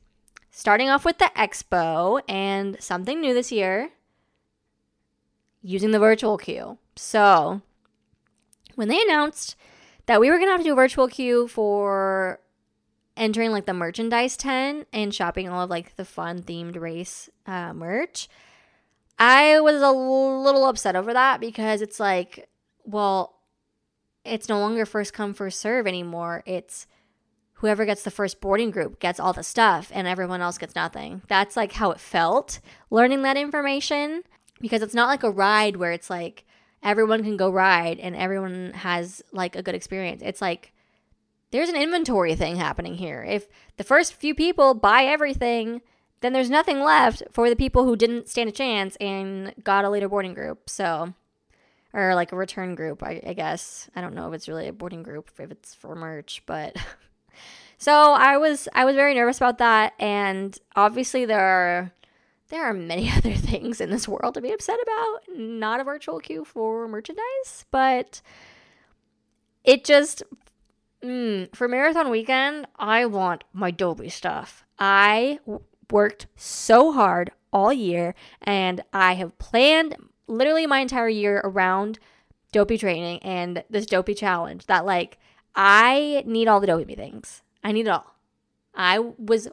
Starting 0.50 0.88
off 0.88 1.04
with 1.04 1.18
the 1.18 1.30
expo 1.36 2.20
and 2.28 2.80
something 2.80 3.20
new 3.20 3.34
this 3.34 3.50
year 3.50 3.90
using 5.62 5.90
the 5.90 5.98
virtual 5.98 6.38
queue. 6.38 6.78
So 6.94 7.60
when 8.76 8.86
they 8.86 9.02
announced 9.02 9.56
that 10.06 10.20
we 10.20 10.30
were 10.30 10.36
going 10.36 10.46
to 10.46 10.52
have 10.52 10.60
to 10.60 10.64
do 10.64 10.72
a 10.72 10.76
virtual 10.76 11.08
queue 11.08 11.48
for 11.48 12.38
entering 13.16 13.52
like 13.52 13.66
the 13.66 13.74
merchandise 13.74 14.36
tent 14.36 14.88
and 14.92 15.14
shopping 15.14 15.48
all 15.48 15.62
of 15.64 15.70
like 15.70 15.96
the 15.96 16.04
fun 16.04 16.42
themed 16.42 16.80
race 16.80 17.28
uh, 17.46 17.72
merch, 17.72 18.28
I 19.18 19.60
was 19.60 19.80
a 19.80 19.90
little 19.90 20.66
upset 20.66 20.96
over 20.96 21.12
that 21.12 21.40
because 21.40 21.80
it's 21.80 22.00
like, 22.00 22.48
well, 22.84 23.36
it's 24.24 24.48
no 24.48 24.58
longer 24.58 24.86
first 24.86 25.12
come, 25.12 25.34
first 25.34 25.60
serve 25.60 25.86
anymore. 25.86 26.42
It's 26.46 26.86
whoever 27.54 27.84
gets 27.84 28.02
the 28.02 28.10
first 28.10 28.40
boarding 28.40 28.70
group 28.70 28.98
gets 28.98 29.20
all 29.20 29.32
the 29.32 29.42
stuff 29.42 29.90
and 29.94 30.08
everyone 30.08 30.40
else 30.40 30.58
gets 30.58 30.74
nothing. 30.74 31.22
That's 31.28 31.56
like 31.56 31.72
how 31.72 31.92
it 31.92 32.00
felt 32.00 32.60
learning 32.90 33.22
that 33.22 33.36
information 33.36 34.22
because 34.60 34.82
it's 34.82 34.94
not 34.94 35.08
like 35.08 35.22
a 35.22 35.30
ride 35.30 35.76
where 35.76 35.92
it's 35.92 36.10
like 36.10 36.44
everyone 36.82 37.22
can 37.22 37.36
go 37.36 37.50
ride 37.50 37.98
and 37.98 38.16
everyone 38.16 38.72
has 38.74 39.22
like 39.32 39.56
a 39.56 39.62
good 39.62 39.74
experience. 39.74 40.22
It's 40.24 40.42
like 40.42 40.72
there's 41.54 41.68
an 41.68 41.76
inventory 41.76 42.34
thing 42.34 42.56
happening 42.56 42.96
here. 42.96 43.22
If 43.22 43.46
the 43.76 43.84
first 43.84 44.14
few 44.14 44.34
people 44.34 44.74
buy 44.74 45.04
everything, 45.04 45.82
then 46.20 46.32
there's 46.32 46.50
nothing 46.50 46.80
left 46.80 47.22
for 47.30 47.48
the 47.48 47.54
people 47.54 47.84
who 47.84 47.94
didn't 47.94 48.28
stand 48.28 48.48
a 48.48 48.52
chance 48.52 48.96
and 48.96 49.54
got 49.62 49.84
a 49.84 49.88
later 49.88 50.08
boarding 50.08 50.34
group. 50.34 50.68
So, 50.68 51.14
or 51.92 52.16
like 52.16 52.32
a 52.32 52.36
return 52.36 52.74
group, 52.74 53.04
I, 53.04 53.22
I 53.24 53.34
guess. 53.34 53.88
I 53.94 54.00
don't 54.00 54.16
know 54.16 54.26
if 54.26 54.34
it's 54.34 54.48
really 54.48 54.66
a 54.66 54.72
boarding 54.72 55.04
group 55.04 55.30
if 55.38 55.52
it's 55.52 55.76
for 55.76 55.94
merch, 55.94 56.42
but. 56.44 56.76
so 57.78 57.92
I 57.92 58.36
was 58.36 58.66
I 58.72 58.84
was 58.84 58.96
very 58.96 59.14
nervous 59.14 59.36
about 59.36 59.58
that, 59.58 59.92
and 60.00 60.58
obviously 60.74 61.24
there 61.24 61.38
are 61.38 61.92
there 62.48 62.64
are 62.64 62.74
many 62.74 63.08
other 63.16 63.34
things 63.34 63.80
in 63.80 63.90
this 63.90 64.08
world 64.08 64.34
to 64.34 64.40
be 64.40 64.50
upset 64.50 64.80
about. 64.82 65.38
Not 65.38 65.78
a 65.78 65.84
virtual 65.84 66.18
queue 66.18 66.44
for 66.44 66.88
merchandise, 66.88 67.64
but 67.70 68.22
it 69.62 69.84
just 69.84 70.24
mm, 71.04 71.54
for 71.54 71.68
marathon 71.68 72.10
weekend, 72.10 72.66
I 72.76 73.06
want 73.06 73.44
my 73.52 73.70
Dopey 73.70 74.08
stuff. 74.08 74.64
I 74.78 75.38
worked 75.90 76.26
so 76.36 76.92
hard 76.92 77.30
all 77.52 77.72
year 77.72 78.14
and 78.42 78.82
I 78.92 79.14
have 79.14 79.38
planned 79.38 79.96
literally 80.26 80.66
my 80.66 80.80
entire 80.80 81.08
year 81.08 81.40
around 81.44 81.98
dopey 82.52 82.78
training 82.78 83.22
and 83.22 83.62
this 83.70 83.86
dopey 83.86 84.14
challenge 84.14 84.66
that 84.66 84.86
like 84.86 85.18
I 85.54 86.22
need 86.26 86.48
all 86.48 86.60
the 86.60 86.66
dopey 86.66 86.94
things. 86.94 87.42
I 87.62 87.72
need 87.72 87.86
it 87.86 87.90
all. 87.90 88.16
I 88.74 88.98
was 88.98 89.48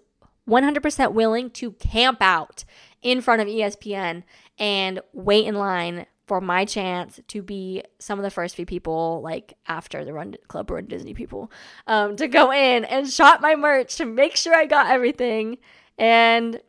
100% 0.50 1.14
willing 1.14 1.50
to 1.52 1.72
camp 1.74 2.22
out 2.22 2.66
in 3.02 3.22
front 3.22 3.42
of 3.42 3.48
ESPN 3.48 4.24
and 4.58 5.00
wait 5.14 5.46
in 5.46 5.56
line 5.56 6.06
for 6.32 6.40
my 6.40 6.64
chance 6.64 7.20
to 7.28 7.42
be 7.42 7.84
some 8.00 8.18
of 8.18 8.24
the 8.24 8.30
first 8.30 8.56
few 8.56 8.66
people, 8.66 9.20
like 9.22 9.58
after 9.68 10.06
the 10.06 10.14
Run 10.14 10.36
Club 10.48 10.72
Run 10.72 10.86
Disney 10.86 11.14
people, 11.14 11.52
um, 11.88 12.16
to 12.16 12.30
go 12.30 12.54
in 12.54 12.86
and 12.86 13.12
shop 13.12 13.42
my 13.42 13.54
merch 13.54 13.98
to 13.98 14.06
make 14.06 14.38
sure 14.38 14.56
I 14.56 14.66
got 14.66 14.90
everything. 14.90 15.58
And 15.98 16.62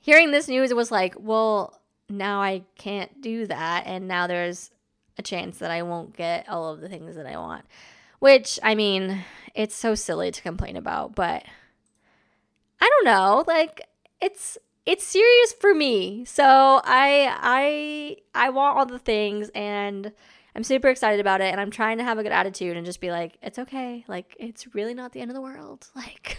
hearing 0.00 0.30
this 0.30 0.48
news, 0.48 0.70
it 0.70 0.78
was 0.78 0.90
like, 0.90 1.14
well, 1.18 1.78
now 2.08 2.40
I 2.40 2.62
can't 2.78 3.20
do 3.20 3.46
that. 3.48 3.82
And 3.84 4.08
now 4.08 4.26
there's 4.26 4.70
a 5.18 5.22
chance 5.22 5.58
that 5.58 5.70
I 5.70 5.82
won't 5.82 6.16
get 6.16 6.48
all 6.48 6.72
of 6.72 6.80
the 6.80 6.88
things 6.88 7.16
that 7.16 7.26
I 7.26 7.36
want. 7.36 7.66
Which, 8.18 8.58
I 8.62 8.74
mean, 8.74 9.22
it's 9.54 9.74
so 9.74 9.94
silly 9.94 10.30
to 10.30 10.40
complain 10.40 10.78
about, 10.78 11.14
but 11.14 11.44
I 12.80 12.88
don't 12.88 13.04
know. 13.04 13.44
Like, 13.46 13.82
it's 14.22 14.56
it's 14.90 15.04
serious 15.04 15.52
for 15.52 15.72
me. 15.72 16.24
So 16.24 16.44
I 16.44 18.16
I 18.34 18.46
I 18.46 18.50
want 18.50 18.76
all 18.76 18.86
the 18.86 18.98
things 18.98 19.48
and 19.54 20.12
I'm 20.56 20.64
super 20.64 20.88
excited 20.88 21.20
about 21.20 21.40
it 21.40 21.52
and 21.52 21.60
I'm 21.60 21.70
trying 21.70 21.98
to 21.98 22.04
have 22.04 22.18
a 22.18 22.24
good 22.24 22.32
attitude 22.32 22.76
and 22.76 22.84
just 22.84 23.00
be 23.00 23.12
like, 23.12 23.38
it's 23.40 23.60
okay. 23.60 24.04
Like 24.08 24.36
it's 24.40 24.74
really 24.74 24.94
not 24.94 25.12
the 25.12 25.20
end 25.20 25.30
of 25.30 25.36
the 25.36 25.40
world. 25.40 25.88
Like 25.94 26.38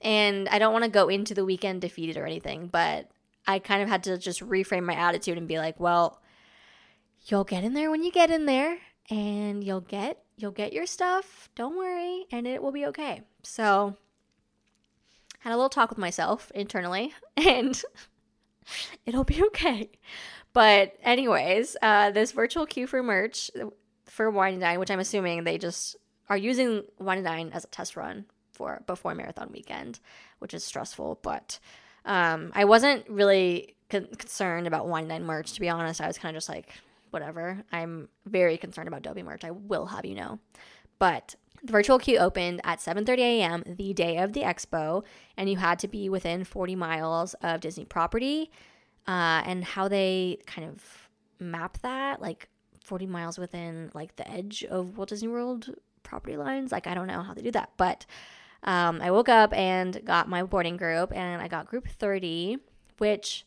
and 0.00 0.48
I 0.48 0.58
don't 0.58 0.72
want 0.72 0.84
to 0.84 0.90
go 0.90 1.08
into 1.08 1.34
the 1.34 1.44
weekend 1.44 1.82
defeated 1.82 2.16
or 2.16 2.24
anything, 2.24 2.68
but 2.68 3.10
I 3.46 3.58
kind 3.58 3.82
of 3.82 3.88
had 3.88 4.04
to 4.04 4.16
just 4.16 4.40
reframe 4.40 4.84
my 4.84 4.94
attitude 4.94 5.36
and 5.36 5.46
be 5.46 5.58
like, 5.58 5.78
well, 5.78 6.22
you'll 7.26 7.44
get 7.44 7.64
in 7.64 7.74
there 7.74 7.90
when 7.90 8.02
you 8.02 8.12
get 8.12 8.30
in 8.30 8.46
there, 8.46 8.78
and 9.10 9.62
you'll 9.62 9.80
get 9.80 10.22
you'll 10.36 10.52
get 10.52 10.72
your 10.72 10.86
stuff. 10.86 11.50
Don't 11.54 11.76
worry, 11.76 12.26
and 12.30 12.46
it 12.46 12.62
will 12.62 12.72
be 12.72 12.86
okay. 12.86 13.22
So, 13.42 13.96
had 15.46 15.52
a 15.52 15.56
little 15.56 15.68
talk 15.68 15.90
with 15.90 15.98
myself 15.98 16.50
internally, 16.56 17.14
and 17.36 17.80
it'll 19.06 19.22
be 19.22 19.40
okay. 19.44 19.90
But, 20.52 20.96
anyways, 21.04 21.76
uh, 21.80 22.10
this 22.10 22.32
virtual 22.32 22.66
queue 22.66 22.88
for 22.88 23.00
merch 23.00 23.52
for 24.06 24.28
Wine 24.28 24.54
and 24.54 24.60
Dine, 24.60 24.80
which 24.80 24.90
I'm 24.90 24.98
assuming 24.98 25.44
they 25.44 25.56
just 25.56 25.94
are 26.28 26.36
using 26.36 26.82
Wine 26.98 27.18
and 27.18 27.26
Dine 27.26 27.50
as 27.52 27.62
a 27.62 27.68
test 27.68 27.96
run 27.96 28.24
for 28.50 28.82
before 28.88 29.14
marathon 29.14 29.50
weekend, 29.52 30.00
which 30.40 30.52
is 30.52 30.64
stressful. 30.64 31.20
But 31.22 31.60
um, 32.04 32.50
I 32.52 32.64
wasn't 32.64 33.08
really 33.08 33.76
con- 33.88 34.08
concerned 34.18 34.66
about 34.66 34.88
Wine 34.88 35.02
and 35.02 35.10
Dine 35.10 35.24
merch, 35.24 35.52
to 35.52 35.60
be 35.60 35.68
honest. 35.68 36.00
I 36.00 36.08
was 36.08 36.18
kind 36.18 36.36
of 36.36 36.40
just 36.40 36.48
like, 36.48 36.70
whatever. 37.10 37.62
I'm 37.70 38.08
very 38.24 38.56
concerned 38.56 38.88
about 38.88 39.02
Dopey 39.02 39.22
merch. 39.22 39.44
I 39.44 39.52
will 39.52 39.86
have 39.86 40.04
you 40.04 40.16
know. 40.16 40.40
But 40.98 41.36
the 41.66 41.72
virtual 41.72 41.98
queue 41.98 42.18
opened 42.18 42.60
at 42.64 42.78
7:30 42.78 43.18
a.m. 43.18 43.62
the 43.66 43.92
day 43.92 44.18
of 44.18 44.32
the 44.32 44.42
expo, 44.42 45.04
and 45.36 45.50
you 45.50 45.56
had 45.56 45.78
to 45.80 45.88
be 45.88 46.08
within 46.08 46.44
40 46.44 46.76
miles 46.76 47.34
of 47.34 47.60
Disney 47.60 47.84
property. 47.84 48.50
Uh, 49.06 49.40
and 49.46 49.62
how 49.62 49.86
they 49.86 50.36
kind 50.46 50.68
of 50.68 51.08
map 51.38 51.78
that, 51.82 52.20
like 52.20 52.48
40 52.82 53.06
miles 53.06 53.38
within 53.38 53.90
like 53.94 54.16
the 54.16 54.28
edge 54.28 54.64
of 54.64 54.96
Walt 54.96 55.10
Disney 55.10 55.28
World 55.28 55.72
property 56.02 56.36
lines. 56.36 56.72
Like 56.72 56.86
I 56.88 56.94
don't 56.94 57.06
know 57.06 57.22
how 57.22 57.32
they 57.34 57.42
do 57.42 57.52
that, 57.52 57.70
but 57.76 58.04
um, 58.64 59.00
I 59.00 59.10
woke 59.12 59.28
up 59.28 59.52
and 59.52 60.04
got 60.04 60.28
my 60.28 60.42
boarding 60.42 60.76
group, 60.76 61.12
and 61.14 61.40
I 61.40 61.48
got 61.48 61.66
group 61.66 61.86
30, 61.86 62.58
which 62.98 63.46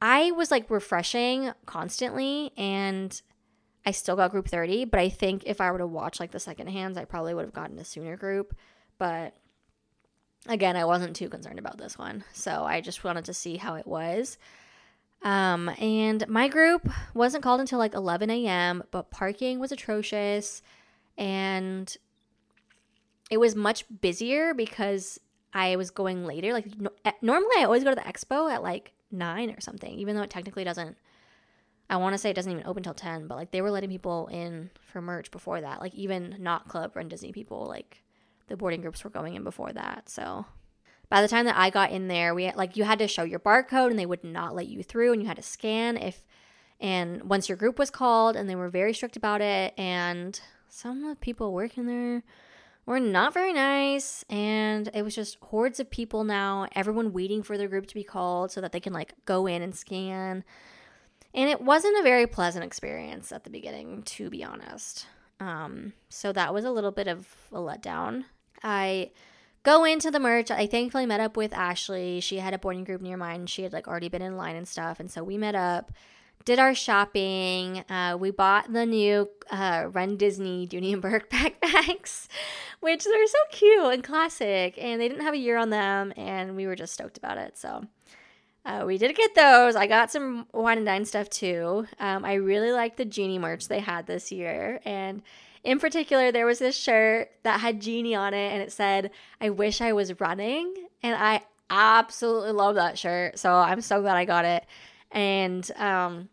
I 0.00 0.30
was 0.32 0.50
like 0.50 0.70
refreshing 0.70 1.52
constantly 1.64 2.52
and 2.56 3.20
I 3.86 3.92
still 3.92 4.16
got 4.16 4.32
group 4.32 4.48
30, 4.48 4.86
but 4.86 4.98
I 4.98 5.08
think 5.08 5.44
if 5.46 5.60
I 5.60 5.70
were 5.70 5.78
to 5.78 5.86
watch 5.86 6.18
like 6.18 6.32
the 6.32 6.40
second 6.40 6.66
hands, 6.66 6.98
I 6.98 7.04
probably 7.04 7.32
would 7.34 7.44
have 7.44 7.54
gotten 7.54 7.78
a 7.78 7.84
sooner 7.84 8.16
group. 8.16 8.54
But 8.98 9.34
again, 10.48 10.76
I 10.76 10.84
wasn't 10.84 11.14
too 11.14 11.28
concerned 11.28 11.60
about 11.60 11.78
this 11.78 11.96
one. 11.96 12.24
So 12.32 12.64
I 12.64 12.80
just 12.80 13.04
wanted 13.04 13.26
to 13.26 13.34
see 13.34 13.56
how 13.56 13.76
it 13.76 13.86
was. 13.86 14.38
Um, 15.22 15.68
and 15.78 16.26
my 16.28 16.48
group 16.48 16.90
wasn't 17.14 17.44
called 17.44 17.60
until 17.60 17.78
like 17.78 17.94
11 17.94 18.28
a.m., 18.28 18.82
but 18.90 19.12
parking 19.12 19.60
was 19.60 19.70
atrocious. 19.70 20.62
And 21.16 21.96
it 23.30 23.38
was 23.38 23.54
much 23.54 23.84
busier 24.00 24.52
because 24.52 25.20
I 25.54 25.76
was 25.76 25.90
going 25.90 26.24
later. 26.26 26.52
Like, 26.52 26.66
no, 26.78 26.90
normally 27.22 27.54
I 27.58 27.64
always 27.64 27.84
go 27.84 27.90
to 27.90 27.96
the 27.96 28.02
expo 28.02 28.52
at 28.52 28.64
like 28.64 28.92
nine 29.12 29.50
or 29.50 29.60
something, 29.60 29.92
even 29.92 30.16
though 30.16 30.22
it 30.22 30.30
technically 30.30 30.64
doesn't. 30.64 30.96
I 31.88 31.96
want 31.98 32.14
to 32.14 32.18
say 32.18 32.30
it 32.30 32.34
doesn't 32.34 32.50
even 32.50 32.66
open 32.66 32.82
till 32.82 32.94
10, 32.94 33.28
but 33.28 33.36
like 33.36 33.52
they 33.52 33.62
were 33.62 33.70
letting 33.70 33.90
people 33.90 34.28
in 34.28 34.70
for 34.80 35.00
merch 35.00 35.30
before 35.30 35.60
that. 35.60 35.80
Like 35.80 35.94
even 35.94 36.36
not 36.40 36.68
Club 36.68 36.96
Run 36.96 37.08
Disney 37.08 37.32
people, 37.32 37.66
like 37.66 38.02
the 38.48 38.56
boarding 38.56 38.80
groups 38.80 39.04
were 39.04 39.10
going 39.10 39.34
in 39.34 39.44
before 39.44 39.72
that. 39.72 40.08
So 40.08 40.46
by 41.08 41.22
the 41.22 41.28
time 41.28 41.46
that 41.46 41.56
I 41.56 41.70
got 41.70 41.92
in 41.92 42.08
there, 42.08 42.34
we 42.34 42.50
like 42.52 42.76
you 42.76 42.84
had 42.84 42.98
to 42.98 43.08
show 43.08 43.22
your 43.22 43.38
barcode 43.38 43.90
and 43.90 43.98
they 43.98 44.06
would 44.06 44.24
not 44.24 44.54
let 44.54 44.66
you 44.66 44.82
through 44.82 45.12
and 45.12 45.22
you 45.22 45.28
had 45.28 45.36
to 45.36 45.42
scan 45.42 45.96
if 45.96 46.24
and 46.80 47.22
once 47.22 47.48
your 47.48 47.56
group 47.56 47.78
was 47.78 47.90
called 47.90 48.36
and 48.36 48.50
they 48.50 48.56
were 48.56 48.68
very 48.68 48.92
strict 48.92 49.16
about 49.16 49.40
it 49.40 49.72
and 49.78 50.40
some 50.68 51.04
of 51.04 51.08
the 51.08 51.16
people 51.16 51.52
working 51.52 51.86
there 51.86 52.22
were 52.84 53.00
not 53.00 53.32
very 53.32 53.52
nice 53.52 54.24
and 54.28 54.90
it 54.92 55.02
was 55.02 55.14
just 55.14 55.38
hordes 55.40 55.80
of 55.80 55.90
people 55.90 56.22
now 56.22 56.68
everyone 56.74 57.12
waiting 57.12 57.42
for 57.42 57.56
their 57.56 57.68
group 57.68 57.86
to 57.86 57.94
be 57.94 58.04
called 58.04 58.52
so 58.52 58.60
that 58.60 58.72
they 58.72 58.80
can 58.80 58.92
like 58.92 59.14
go 59.24 59.46
in 59.46 59.62
and 59.62 59.74
scan 59.74 60.44
and 61.36 61.48
it 61.48 61.60
wasn't 61.60 61.98
a 62.00 62.02
very 62.02 62.26
pleasant 62.26 62.64
experience 62.64 63.30
at 63.30 63.44
the 63.44 63.50
beginning 63.50 64.02
to 64.02 64.28
be 64.28 64.42
honest 64.42 65.06
um, 65.38 65.92
so 66.08 66.32
that 66.32 66.52
was 66.52 66.64
a 66.64 66.70
little 66.70 66.90
bit 66.90 67.06
of 67.06 67.26
a 67.52 67.58
letdown 67.58 68.24
i 68.64 69.10
go 69.62 69.84
into 69.84 70.10
the 70.10 70.18
merch 70.18 70.50
i 70.50 70.66
thankfully 70.66 71.06
met 71.06 71.20
up 71.20 71.36
with 71.36 71.52
ashley 71.52 72.18
she 72.20 72.38
had 72.38 72.54
a 72.54 72.58
boarding 72.58 72.84
group 72.84 73.00
near 73.00 73.16
mine 73.16 73.46
she 73.46 73.62
had 73.62 73.72
like 73.72 73.86
already 73.86 74.08
been 74.08 74.22
in 74.22 74.36
line 74.36 74.56
and 74.56 74.66
stuff 74.66 74.98
and 74.98 75.10
so 75.10 75.22
we 75.22 75.36
met 75.36 75.54
up 75.54 75.92
did 76.46 76.58
our 76.60 76.74
shopping. 76.74 77.84
Uh, 77.90 78.16
we 78.18 78.30
bought 78.30 78.72
the 78.72 78.86
new 78.86 79.28
uh, 79.50 79.88
Run 79.92 80.16
Disney 80.16 80.66
Bourke 80.66 81.28
backpacks, 81.30 82.28
which 82.80 83.04
they're 83.04 83.26
so 83.26 83.38
cute 83.50 83.92
and 83.92 84.02
classic. 84.02 84.78
And 84.78 85.00
they 85.00 85.08
didn't 85.08 85.24
have 85.24 85.34
a 85.34 85.38
year 85.38 85.58
on 85.58 85.70
them, 85.70 86.14
and 86.16 86.56
we 86.56 86.66
were 86.66 86.76
just 86.76 86.94
stoked 86.94 87.18
about 87.18 87.36
it. 87.36 87.58
So 87.58 87.84
uh, 88.66 88.84
we 88.84 88.98
did 88.98 89.14
get 89.16 89.34
those. 89.34 89.76
I 89.76 89.86
got 89.86 90.10
some 90.10 90.46
wine 90.52 90.78
and 90.78 90.86
dine 90.86 91.04
stuff 91.04 91.30
too. 91.30 91.86
Um, 91.98 92.24
I 92.24 92.34
really 92.34 92.72
liked 92.72 92.96
the 92.96 93.04
Genie 93.04 93.38
merch 93.38 93.68
they 93.68 93.80
had 93.80 94.06
this 94.06 94.30
year, 94.30 94.80
and 94.84 95.22
in 95.64 95.78
particular, 95.78 96.30
there 96.30 96.46
was 96.46 96.58
this 96.58 96.76
shirt 96.76 97.30
that 97.42 97.60
had 97.60 97.80
Genie 97.80 98.14
on 98.14 98.34
it, 98.34 98.52
and 98.52 98.62
it 98.62 98.72
said, 98.72 99.10
"I 99.40 99.50
wish 99.50 99.80
I 99.80 99.92
was 99.92 100.20
running," 100.20 100.74
and 101.02 101.16
I 101.16 101.42
absolutely 101.70 102.52
love 102.52 102.74
that 102.76 102.98
shirt. 102.98 103.38
So 103.38 103.52
I'm 103.52 103.80
so 103.80 104.00
glad 104.00 104.16
I 104.16 104.24
got 104.24 104.44
it. 104.44 104.64
And 105.10 105.68
um, 105.76 106.28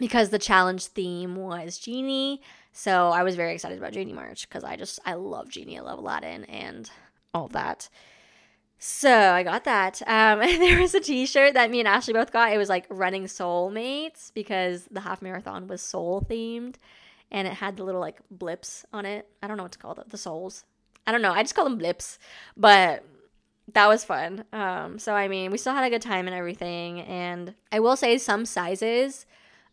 because 0.00 0.30
the 0.30 0.38
challenge 0.38 0.86
theme 0.86 1.36
was 1.36 1.78
Genie. 1.78 2.40
So 2.72 3.08
I 3.08 3.22
was 3.22 3.36
very 3.36 3.54
excited 3.54 3.78
about 3.78 3.92
Genie 3.92 4.12
March 4.12 4.48
because 4.48 4.64
I 4.64 4.76
just, 4.76 4.98
I 5.04 5.14
love 5.14 5.48
Genie. 5.48 5.78
I 5.78 5.82
love 5.82 5.98
Aladdin 5.98 6.44
and 6.44 6.90
all 7.34 7.48
that. 7.48 7.88
So 8.82 9.10
I 9.12 9.42
got 9.42 9.64
that. 9.64 10.00
Um, 10.06 10.38
there 10.58 10.80
was 10.80 10.94
a 10.94 11.00
t 11.00 11.26
shirt 11.26 11.52
that 11.52 11.70
me 11.70 11.80
and 11.80 11.86
Ashley 11.86 12.14
both 12.14 12.32
got. 12.32 12.50
It 12.52 12.56
was 12.56 12.70
like 12.70 12.86
running 12.88 13.24
soulmates 13.24 14.32
because 14.32 14.88
the 14.90 15.00
half 15.00 15.20
marathon 15.20 15.66
was 15.66 15.82
soul 15.82 16.26
themed 16.28 16.76
and 17.30 17.46
it 17.46 17.52
had 17.52 17.76
the 17.76 17.84
little 17.84 18.00
like 18.00 18.20
blips 18.30 18.86
on 18.90 19.04
it. 19.04 19.28
I 19.42 19.46
don't 19.46 19.58
know 19.58 19.64
what 19.64 19.72
to 19.72 19.78
call 19.78 20.02
the 20.08 20.16
souls. 20.16 20.64
I 21.06 21.12
don't 21.12 21.20
know. 21.20 21.32
I 21.32 21.42
just 21.42 21.54
call 21.54 21.64
them 21.64 21.76
blips, 21.76 22.18
but 22.56 23.04
that 23.74 23.86
was 23.86 24.02
fun. 24.02 24.44
Um, 24.50 24.98
so 24.98 25.14
I 25.14 25.28
mean, 25.28 25.50
we 25.50 25.58
still 25.58 25.74
had 25.74 25.84
a 25.84 25.90
good 25.90 26.02
time 26.02 26.26
and 26.26 26.34
everything. 26.34 27.00
And 27.02 27.54
I 27.70 27.80
will 27.80 27.96
say 27.96 28.16
some 28.16 28.46
sizes 28.46 29.26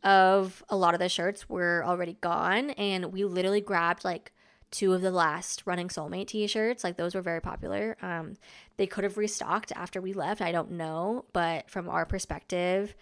of 0.03 0.65
a 0.67 0.75
lot 0.75 0.93
of 0.93 0.99
the 0.99 1.07
shirts 1.07 1.47
were 1.47 1.81
already 1.85 2.17
gone 2.19 2.71
and 2.71 3.13
we 3.13 3.23
literally 3.23 3.61
grabbed 3.61 4.03
like 4.03 4.33
two 4.71 4.93
of 4.93 5.01
the 5.01 5.11
last 5.11 5.63
running 5.65 5.87
soulmate 5.87 6.27
t-shirts 6.27 6.83
like 6.83 6.97
those 6.97 7.15
were 7.15 7.21
very 7.21 7.41
popular. 7.41 7.97
Um, 8.01 8.35
they 8.77 8.87
could 8.87 9.03
have 9.03 9.17
restocked 9.17 9.71
after 9.75 10.01
we 10.01 10.13
left 10.13 10.41
i 10.41 10.51
don't 10.51 10.71
know 10.71 11.25
but 11.33 11.69
from 11.69 11.89
our 11.89 12.05
perspective 12.05 12.95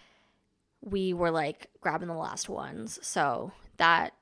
we 0.86 1.12
were 1.12 1.30
like 1.30 1.68
grabbing 1.80 2.08
the 2.08 2.14
last 2.14 2.48
ones. 2.48 2.98
So 3.02 3.52
that 3.76 4.14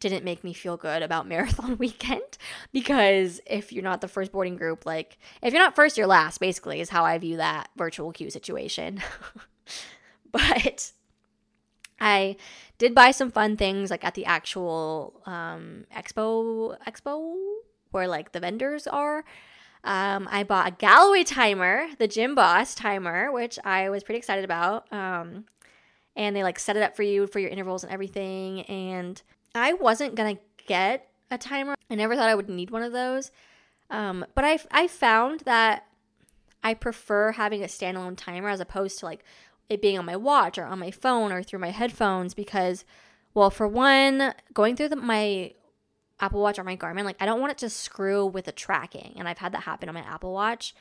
didn't 0.00 0.24
make 0.24 0.44
me 0.44 0.52
feel 0.52 0.76
good 0.76 1.02
about 1.02 1.26
marathon 1.28 1.76
weekend 1.78 2.38
because 2.72 3.40
if 3.46 3.72
you're 3.72 3.82
not 3.82 4.00
the 4.00 4.08
first 4.08 4.32
boarding 4.32 4.56
group 4.56 4.84
like 4.84 5.18
if 5.42 5.52
you're 5.52 5.62
not 5.62 5.74
first 5.74 5.96
you're 5.96 6.06
last 6.06 6.40
basically 6.40 6.80
is 6.80 6.90
how 6.90 7.04
i 7.04 7.16
view 7.16 7.36
that 7.36 7.68
virtual 7.76 8.12
queue 8.12 8.30
situation. 8.30 9.02
But 10.32 10.90
I 12.04 12.36
did 12.76 12.94
buy 12.94 13.12
some 13.12 13.30
fun 13.30 13.56
things 13.56 13.90
like 13.90 14.04
at 14.04 14.14
the 14.14 14.26
actual 14.26 15.22
um, 15.24 15.86
expo 15.96 16.76
expo 16.86 17.34
where 17.92 18.06
like 18.06 18.32
the 18.32 18.40
vendors 18.40 18.86
are. 18.86 19.24
Um, 19.84 20.28
I 20.30 20.44
bought 20.44 20.68
a 20.68 20.70
Galloway 20.70 21.24
timer, 21.24 21.86
the 21.98 22.08
Gymboss 22.08 22.74
timer, 22.74 23.32
which 23.32 23.58
I 23.64 23.88
was 23.88 24.02
pretty 24.02 24.18
excited 24.18 24.44
about. 24.44 24.90
Um, 24.92 25.46
and 26.14 26.36
they 26.36 26.42
like 26.42 26.58
set 26.58 26.76
it 26.76 26.82
up 26.82 26.94
for 26.94 27.02
you 27.02 27.26
for 27.26 27.38
your 27.38 27.50
intervals 27.50 27.84
and 27.84 27.92
everything. 27.92 28.62
And 28.62 29.20
I 29.54 29.72
wasn't 29.72 30.14
gonna 30.14 30.38
get 30.66 31.08
a 31.30 31.38
timer. 31.38 31.74
I 31.90 31.94
never 31.94 32.16
thought 32.16 32.28
I 32.28 32.34
would 32.34 32.50
need 32.50 32.70
one 32.70 32.82
of 32.82 32.92
those. 32.92 33.30
Um, 33.88 34.26
but 34.34 34.44
I 34.44 34.58
I 34.70 34.88
found 34.88 35.40
that 35.40 35.86
I 36.62 36.74
prefer 36.74 37.32
having 37.32 37.62
a 37.62 37.66
standalone 37.66 38.16
timer 38.16 38.48
as 38.48 38.60
opposed 38.60 38.98
to 38.98 39.06
like 39.06 39.22
it 39.68 39.82
being 39.82 39.98
on 39.98 40.04
my 40.04 40.16
watch 40.16 40.58
or 40.58 40.64
on 40.64 40.78
my 40.78 40.90
phone 40.90 41.32
or 41.32 41.42
through 41.42 41.58
my 41.58 41.70
headphones 41.70 42.34
because 42.34 42.84
well 43.32 43.50
for 43.50 43.66
one 43.66 44.34
going 44.52 44.76
through 44.76 44.88
the, 44.88 44.96
my 44.96 45.52
apple 46.20 46.40
watch 46.40 46.58
or 46.58 46.64
my 46.64 46.76
garmin 46.76 47.04
like 47.04 47.16
i 47.20 47.26
don't 47.26 47.40
want 47.40 47.52
it 47.52 47.58
to 47.58 47.68
screw 47.68 48.26
with 48.26 48.44
the 48.44 48.52
tracking 48.52 49.14
and 49.16 49.28
i've 49.28 49.38
had 49.38 49.52
that 49.52 49.62
happen 49.62 49.88
on 49.88 49.94
my 49.94 50.02
apple 50.02 50.32
watch. 50.32 50.74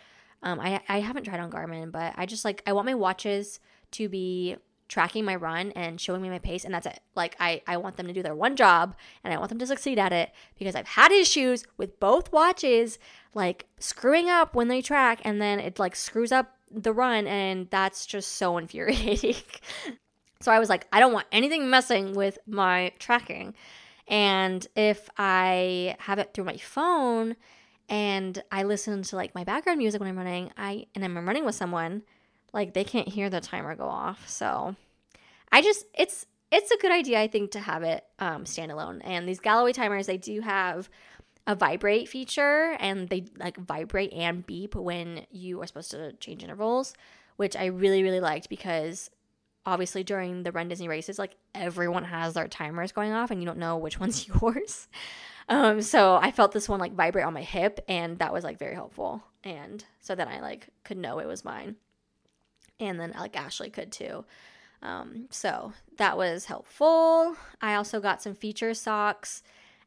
Um, 0.45 0.59
I, 0.59 0.81
I 0.89 0.99
haven't 0.99 1.23
tried 1.23 1.39
on 1.39 1.51
garmin 1.51 1.91
but 1.91 2.13
i 2.17 2.25
just 2.25 2.43
like 2.45 2.61
i 2.67 2.73
want 2.73 2.85
my 2.85 2.95
watches 2.95 3.59
to 3.91 4.09
be 4.09 4.57
tracking 4.93 5.25
my 5.25 5.35
run 5.35 5.71
and 5.71 5.99
showing 5.99 6.21
me 6.21 6.29
my 6.29 6.37
pace 6.37 6.65
and 6.65 6.71
that's 6.71 6.85
it. 6.85 6.99
Like 7.15 7.35
I, 7.39 7.63
I 7.65 7.77
want 7.77 7.97
them 7.97 8.05
to 8.05 8.13
do 8.13 8.21
their 8.21 8.35
one 8.35 8.55
job 8.55 8.95
and 9.23 9.33
i 9.33 9.37
want 9.37 9.49
them 9.49 9.57
to 9.59 9.65
succeed 9.65 9.97
at 9.97 10.13
it 10.13 10.31
because 10.59 10.75
i've 10.75 10.87
had 10.87 11.11
issues 11.11 11.65
with 11.77 11.99
both 11.99 12.31
watches 12.31 12.99
like 13.33 13.65
screwing 13.79 14.29
up 14.29 14.53
when 14.53 14.67
they 14.67 14.81
track 14.81 15.19
and 15.23 15.41
then 15.41 15.59
it 15.59 15.79
like 15.79 15.95
screws 15.95 16.31
up 16.31 16.57
the 16.73 16.93
run, 16.93 17.27
and 17.27 17.69
that's 17.69 18.05
just 18.05 18.33
so 18.33 18.57
infuriating. 18.57 19.35
so 20.41 20.51
I 20.51 20.59
was 20.59 20.69
like, 20.69 20.87
I 20.91 20.99
don't 20.99 21.13
want 21.13 21.27
anything 21.31 21.69
messing 21.69 22.13
with 22.13 22.37
my 22.47 22.91
tracking. 22.99 23.53
And 24.07 24.65
if 24.75 25.09
I 25.17 25.95
have 25.99 26.19
it 26.19 26.33
through 26.33 26.43
my 26.43 26.57
phone 26.57 27.35
and 27.87 28.41
I 28.51 28.63
listen 28.63 29.03
to 29.03 29.15
like 29.15 29.33
my 29.33 29.43
background 29.43 29.77
music 29.77 30.01
when 30.01 30.09
I'm 30.09 30.17
running, 30.17 30.51
I 30.57 30.87
and 30.93 31.03
I'm 31.05 31.17
running 31.25 31.45
with 31.45 31.55
someone, 31.55 32.03
like 32.53 32.73
they 32.73 32.83
can't 32.83 33.07
hear 33.07 33.29
the 33.29 33.39
timer 33.39 33.75
go 33.75 33.87
off. 33.87 34.27
So 34.27 34.75
I 35.51 35.61
just 35.61 35.85
it's 35.93 36.25
it's 36.51 36.71
a 36.71 36.77
good 36.77 36.91
idea, 36.91 37.19
I 37.19 37.27
think, 37.27 37.51
to 37.51 37.59
have 37.59 37.81
it 37.81 38.03
um, 38.19 38.43
standalone. 38.43 39.01
And 39.03 39.27
these 39.27 39.39
Galloway 39.39 39.73
timers, 39.73 40.05
they 40.05 40.17
do 40.17 40.41
have 40.41 40.87
a 41.45 41.55
vibrate 41.55 42.07
Feetures 42.07 42.77
and 42.79 43.09
they 43.09 43.25
like 43.37 43.57
vibrate 43.57 44.13
and 44.13 44.45
beep 44.45 44.75
when 44.75 45.25
you 45.31 45.61
are 45.61 45.67
supposed 45.67 45.91
to 45.91 46.13
change 46.13 46.43
intervals, 46.43 46.93
which 47.35 47.55
I 47.55 47.65
really, 47.65 48.03
really 48.03 48.21
liked 48.21 48.49
because 48.49 49.09
obviously 49.65 50.03
during 50.03 50.43
the 50.43 50.51
Run 50.51 50.67
Disney 50.69 50.87
races, 50.87 51.19
like 51.19 51.35
everyone 51.53 52.05
has 52.05 52.33
their 52.33 52.47
timers 52.47 52.91
going 52.91 53.11
off 53.11 53.31
and 53.31 53.41
you 53.41 53.45
don't 53.45 53.57
know 53.57 53.77
which 53.77 53.99
one's 53.99 54.27
yours. 54.41 54.87
Um, 55.49 55.81
so 55.81 56.15
I 56.15 56.31
felt 56.31 56.53
this 56.53 56.69
one 56.69 56.79
like 56.79 56.93
vibrate 56.93 57.25
on 57.25 57.33
my 57.33 57.41
hip 57.41 57.83
and 57.87 58.19
that 58.19 58.33
was 58.33 58.45
like 58.45 58.57
very 58.57 58.75
helpful. 58.75 59.23
And 59.43 59.83
so 59.99 60.15
then 60.15 60.29
I 60.29 60.39
like 60.39 60.69
could 60.85 60.97
know 60.97 61.19
it 61.19 61.27
was 61.27 61.43
mine. 61.43 61.75
And 62.79 62.99
then 62.99 63.13
like 63.17 63.35
Ashley 63.35 63.69
could 63.69 63.91
too. 63.91 64.23
Um, 64.81 65.27
so 65.29 65.73
that 65.97 66.17
was 66.17 66.45
helpful. 66.45 67.35
I 67.61 67.75
also 67.75 67.99
got 67.99 68.21
some 68.21 68.33
feature 68.35 68.73
socks 68.73 69.43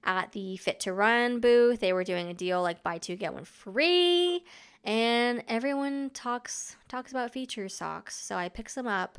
at 0.06 0.32
the 0.32 0.58
Fit2Run 0.62 1.40
booth. 1.40 1.80
They 1.80 1.92
were 1.92 2.04
doing 2.04 2.28
a 2.28 2.34
deal 2.34 2.62
like 2.62 2.82
buy 2.82 2.98
two 2.98 3.16
get 3.16 3.34
one 3.34 3.44
free, 3.44 4.44
and 4.84 5.42
everyone 5.48 6.10
talks 6.14 6.76
talks 6.88 7.10
about 7.10 7.32
Feetures 7.32 7.74
socks. 7.74 8.16
So 8.16 8.36
I 8.36 8.48
picked 8.48 8.70
some 8.70 8.86
up. 8.86 9.18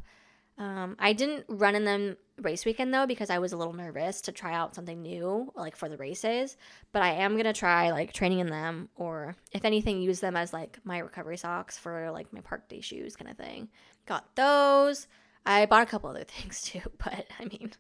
Um, 0.58 0.96
I 0.98 1.14
didn't 1.14 1.46
run 1.50 1.76
in 1.76 1.86
them 1.86 2.18
race 2.42 2.66
weekend 2.66 2.92
though 2.94 3.06
because 3.06 3.30
I 3.30 3.38
was 3.38 3.54
a 3.54 3.58
little 3.58 3.74
nervous 3.74 4.22
to 4.22 4.32
try 4.32 4.54
out 4.54 4.74
something 4.74 5.02
new 5.02 5.52
like 5.56 5.76
for 5.76 5.90
the 5.90 5.98
races. 5.98 6.58
But 6.92 7.04
I 7.04 7.12
am 7.12 7.36
gonna 7.38 7.54
try 7.54 7.92
like 7.92 8.14
training 8.14 8.40
in 8.40 8.48
them, 8.48 8.90
or 8.96 9.36
if 9.52 9.66
anything, 9.66 10.02
use 10.02 10.20
them 10.22 10.36
as 10.36 10.54
like 10.54 10.80
my 10.84 11.00
recovery 11.00 11.38
socks 11.38 11.78
for 11.78 12.10
like 12.12 12.34
my 12.34 12.42
park 12.42 12.70
day 12.70 12.82
shoes 12.82 13.16
kind 13.16 13.30
of 13.30 13.38
thing. 13.38 13.68
Got 14.06 14.36
those. 14.36 15.08
I 15.46 15.66
bought 15.66 15.84
a 15.84 15.86
couple 15.86 16.10
other 16.10 16.24
things 16.26 16.62
too, 16.62 16.82
but 16.98 17.28
I 17.40 17.46
mean, 17.46 17.72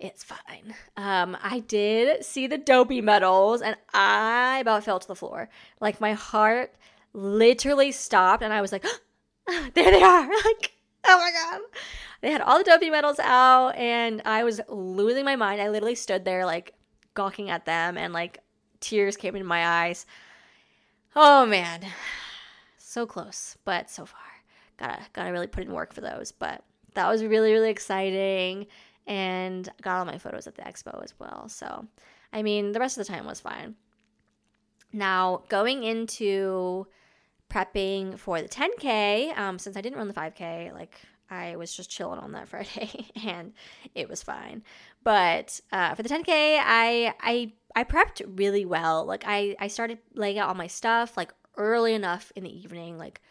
it's 0.00 0.22
fine. 0.22 0.74
Um, 0.96 1.36
I 1.42 1.60
did 1.60 2.24
see 2.24 2.46
the 2.46 2.58
dopey 2.58 3.00
medals 3.00 3.62
and 3.62 3.76
I 3.92 4.58
about 4.60 4.84
fell 4.84 5.00
to 5.00 5.08
the 5.08 5.16
floor. 5.16 5.48
Like 5.80 6.00
my 6.00 6.12
heart 6.12 6.74
literally 7.12 7.90
stopped 7.90 8.42
and 8.42 8.52
I 8.52 8.60
was 8.60 8.70
like, 8.70 8.84
there 9.46 9.90
they 9.90 10.02
are. 10.02 10.28
Like, 10.44 10.72
oh 11.06 11.18
my 11.18 11.30
God. 11.32 11.60
They 12.20 12.30
had 12.30 12.40
all 12.40 12.58
the 12.58 12.64
dopey 12.64 12.90
medals 12.90 13.18
out 13.18 13.70
and 13.76 14.22
I 14.24 14.44
was 14.44 14.60
losing 14.68 15.24
my 15.24 15.36
mind. 15.36 15.60
I 15.60 15.68
literally 15.68 15.94
stood 15.94 16.24
there 16.24 16.44
like 16.44 16.74
gawking 17.14 17.50
at 17.50 17.64
them 17.64 17.96
and 17.96 18.12
like 18.12 18.38
tears 18.80 19.16
came 19.16 19.34
into 19.34 19.46
my 19.46 19.66
eyes. 19.66 20.06
Oh 21.16 21.44
man. 21.46 21.84
So 22.80 23.04
close, 23.04 23.58
but 23.66 23.90
so 23.90 24.06
far. 24.06 24.18
Gotta 24.78 25.02
gotta 25.12 25.30
really 25.30 25.46
put 25.46 25.62
in 25.62 25.72
work 25.72 25.92
for 25.92 26.00
those. 26.00 26.32
But 26.32 26.64
that 26.94 27.06
was 27.06 27.22
really, 27.22 27.52
really 27.52 27.68
exciting 27.68 28.66
and 29.08 29.68
got 29.80 29.98
all 29.98 30.04
my 30.04 30.18
photos 30.18 30.46
at 30.46 30.54
the 30.54 30.62
expo 30.62 31.02
as 31.02 31.14
well. 31.18 31.48
So, 31.48 31.86
I 32.32 32.42
mean, 32.42 32.72
the 32.72 32.78
rest 32.78 32.98
of 32.98 33.06
the 33.06 33.12
time 33.12 33.24
was 33.26 33.40
fine. 33.40 33.74
Now, 34.92 35.42
going 35.48 35.82
into 35.82 36.86
prepping 37.50 38.18
for 38.18 38.40
the 38.40 38.48
10K, 38.48 39.36
um, 39.36 39.58
since 39.58 39.76
I 39.76 39.80
didn't 39.80 39.98
run 39.98 40.08
the 40.08 40.14
5K, 40.14 40.72
like 40.74 41.00
I 41.30 41.56
was 41.56 41.74
just 41.74 41.90
chilling 41.90 42.20
on 42.20 42.32
that 42.32 42.48
Friday 42.48 43.06
and 43.26 43.54
it 43.94 44.08
was 44.08 44.22
fine. 44.22 44.62
But 45.02 45.58
uh, 45.72 45.94
for 45.94 46.02
the 46.02 46.08
10K, 46.08 46.26
I, 46.28 47.14
I, 47.20 47.52
I 47.74 47.84
prepped 47.84 48.22
really 48.38 48.66
well. 48.66 49.06
Like 49.06 49.24
I, 49.26 49.56
I 49.58 49.68
started 49.68 49.98
laying 50.14 50.38
out 50.38 50.48
all 50.48 50.54
my 50.54 50.66
stuff 50.66 51.16
like 51.16 51.32
early 51.56 51.94
enough 51.94 52.30
in 52.36 52.44
the 52.44 52.56
evening, 52.56 52.98
like 52.98 53.22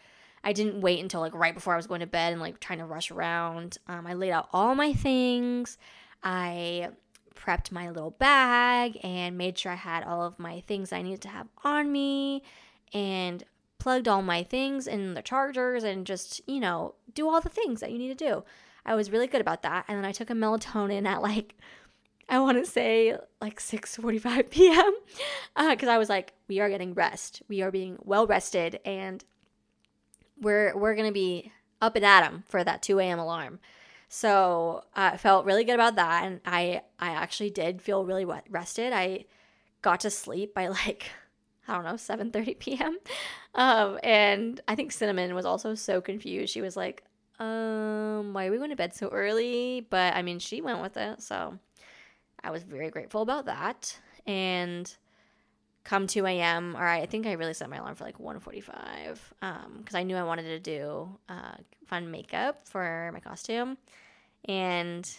I 0.44 0.52
didn't 0.52 0.80
wait 0.80 1.00
until 1.00 1.20
like 1.20 1.34
right 1.34 1.54
before 1.54 1.74
I 1.74 1.76
was 1.76 1.86
going 1.86 2.00
to 2.00 2.06
bed 2.06 2.32
and 2.32 2.40
like 2.40 2.60
trying 2.60 2.78
to 2.78 2.84
rush 2.84 3.10
around. 3.10 3.78
Um, 3.86 4.06
I 4.06 4.14
laid 4.14 4.32
out 4.32 4.48
all 4.52 4.74
my 4.74 4.92
things. 4.92 5.78
I 6.22 6.90
prepped 7.34 7.70
my 7.70 7.88
little 7.88 8.10
bag 8.10 8.98
and 9.02 9.38
made 9.38 9.58
sure 9.58 9.72
I 9.72 9.76
had 9.76 10.04
all 10.04 10.22
of 10.22 10.38
my 10.38 10.60
things 10.60 10.92
I 10.92 11.02
needed 11.02 11.22
to 11.22 11.28
have 11.28 11.48
on 11.64 11.92
me 11.92 12.42
and 12.92 13.44
plugged 13.78 14.08
all 14.08 14.22
my 14.22 14.42
things 14.42 14.86
in 14.86 15.14
the 15.14 15.22
chargers 15.22 15.84
and 15.84 16.06
just, 16.06 16.40
you 16.46 16.60
know, 16.60 16.94
do 17.14 17.28
all 17.28 17.40
the 17.40 17.48
things 17.48 17.80
that 17.80 17.92
you 17.92 17.98
need 17.98 18.16
to 18.16 18.26
do. 18.26 18.44
I 18.84 18.94
was 18.94 19.10
really 19.10 19.26
good 19.26 19.40
about 19.40 19.62
that. 19.62 19.84
And 19.86 19.98
then 19.98 20.04
I 20.04 20.12
took 20.12 20.30
a 20.30 20.34
melatonin 20.34 21.06
at 21.06 21.22
like 21.22 21.54
I 22.28 22.38
want 22.40 22.62
to 22.62 22.70
say 22.70 23.16
like 23.40 23.58
6:45 23.58 24.50
p.m. 24.50 24.92
because 25.70 25.88
uh, 25.88 25.92
I 25.92 25.98
was 25.98 26.08
like, 26.08 26.34
we 26.46 26.60
are 26.60 26.68
getting 26.68 26.92
rest. 26.94 27.42
We 27.48 27.62
are 27.62 27.70
being 27.70 27.96
well 28.02 28.26
rested, 28.26 28.80
and 28.84 29.24
we're 30.40 30.76
we're 30.76 30.94
gonna 30.94 31.12
be 31.12 31.52
up 31.80 31.96
and 31.96 32.04
at 32.04 32.24
'em 32.24 32.44
for 32.46 32.64
that 32.64 32.82
2 32.82 32.98
a.m. 33.00 33.18
alarm. 33.18 33.60
So 34.08 34.84
I 34.94 35.08
uh, 35.08 35.16
felt 35.18 35.44
really 35.44 35.64
good 35.64 35.74
about 35.74 35.96
that, 35.96 36.24
and 36.24 36.40
I 36.46 36.82
I 36.98 37.10
actually 37.10 37.50
did 37.50 37.82
feel 37.82 38.04
really 38.04 38.24
rested. 38.24 38.92
I 38.92 39.26
got 39.82 40.00
to 40.00 40.10
sleep 40.10 40.54
by 40.54 40.68
like 40.82 41.10
I 41.66 41.74
don't 41.74 41.84
know 41.84 41.94
7:30 41.94 42.58
p.m. 42.58 42.98
Um, 43.54 43.98
and 44.02 44.60
I 44.68 44.74
think 44.74 44.92
Cinnamon 44.92 45.34
was 45.34 45.44
also 45.44 45.74
so 45.74 46.00
confused. 46.00 46.52
She 46.52 46.62
was 46.62 46.76
like, 46.76 47.04
"Um, 47.38 48.32
why 48.32 48.46
are 48.46 48.50
we 48.50 48.56
going 48.58 48.70
to 48.70 48.76
bed 48.76 48.94
so 48.94 49.08
early?" 49.08 49.86
But 49.88 50.14
I 50.14 50.22
mean, 50.22 50.38
she 50.38 50.60
went 50.62 50.80
with 50.80 50.96
it, 50.96 51.22
so 51.22 51.58
I 52.42 52.50
was 52.50 52.62
very 52.62 52.90
grateful 52.90 53.22
about 53.22 53.46
that. 53.46 53.98
And 54.26 54.94
come 55.88 56.06
2 56.06 56.26
a.m. 56.26 56.76
Or 56.76 56.86
I 56.86 57.06
think 57.06 57.26
I 57.26 57.32
really 57.32 57.54
set 57.54 57.70
my 57.70 57.78
alarm 57.78 57.94
for 57.94 58.04
like 58.04 58.18
1:45 58.18 59.14
because 59.14 59.24
um, 59.42 59.84
I 59.94 60.02
knew 60.02 60.16
I 60.16 60.22
wanted 60.22 60.42
to 60.42 60.60
do 60.60 61.08
uh, 61.28 61.56
fun 61.86 62.10
makeup 62.10 62.68
for 62.68 63.10
my 63.14 63.20
costume, 63.20 63.78
and 64.44 65.10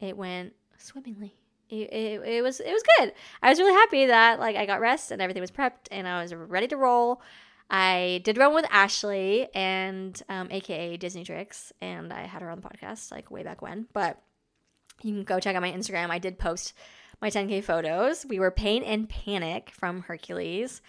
it 0.00 0.16
went 0.16 0.54
swimmingly. 0.78 1.34
It, 1.68 1.92
it, 1.92 2.22
it 2.26 2.42
was 2.42 2.60
it 2.60 2.72
was 2.72 2.82
good. 2.96 3.12
I 3.42 3.50
was 3.50 3.58
really 3.58 3.74
happy 3.74 4.06
that 4.06 4.40
like 4.40 4.56
I 4.56 4.64
got 4.64 4.80
rest 4.80 5.10
and 5.10 5.20
everything 5.20 5.42
was 5.42 5.50
prepped 5.50 5.88
and 5.90 6.08
I 6.08 6.22
was 6.22 6.34
ready 6.34 6.68
to 6.68 6.78
roll. 6.78 7.20
I 7.70 8.22
did 8.24 8.38
run 8.38 8.54
with 8.54 8.64
Ashley 8.70 9.48
and 9.54 10.20
um, 10.30 10.48
AKA 10.50 10.96
Disney 10.96 11.22
Tricks, 11.22 11.70
and 11.82 12.14
I 12.14 12.22
had 12.22 12.40
her 12.40 12.48
on 12.48 12.62
the 12.62 12.66
podcast 12.66 13.12
like 13.12 13.30
way 13.30 13.42
back 13.42 13.60
when. 13.60 13.86
But 13.92 14.18
you 15.02 15.12
can 15.12 15.24
go 15.24 15.38
check 15.38 15.54
out 15.54 15.60
my 15.60 15.70
Instagram. 15.70 16.08
I 16.08 16.18
did 16.18 16.38
post 16.38 16.72
my 17.20 17.30
10K 17.30 17.64
photos. 17.64 18.24
We 18.26 18.38
were 18.38 18.50
Pain 18.50 18.82
and 18.82 19.08
Panic 19.08 19.70
from 19.70 20.02
Hercules. 20.02 20.80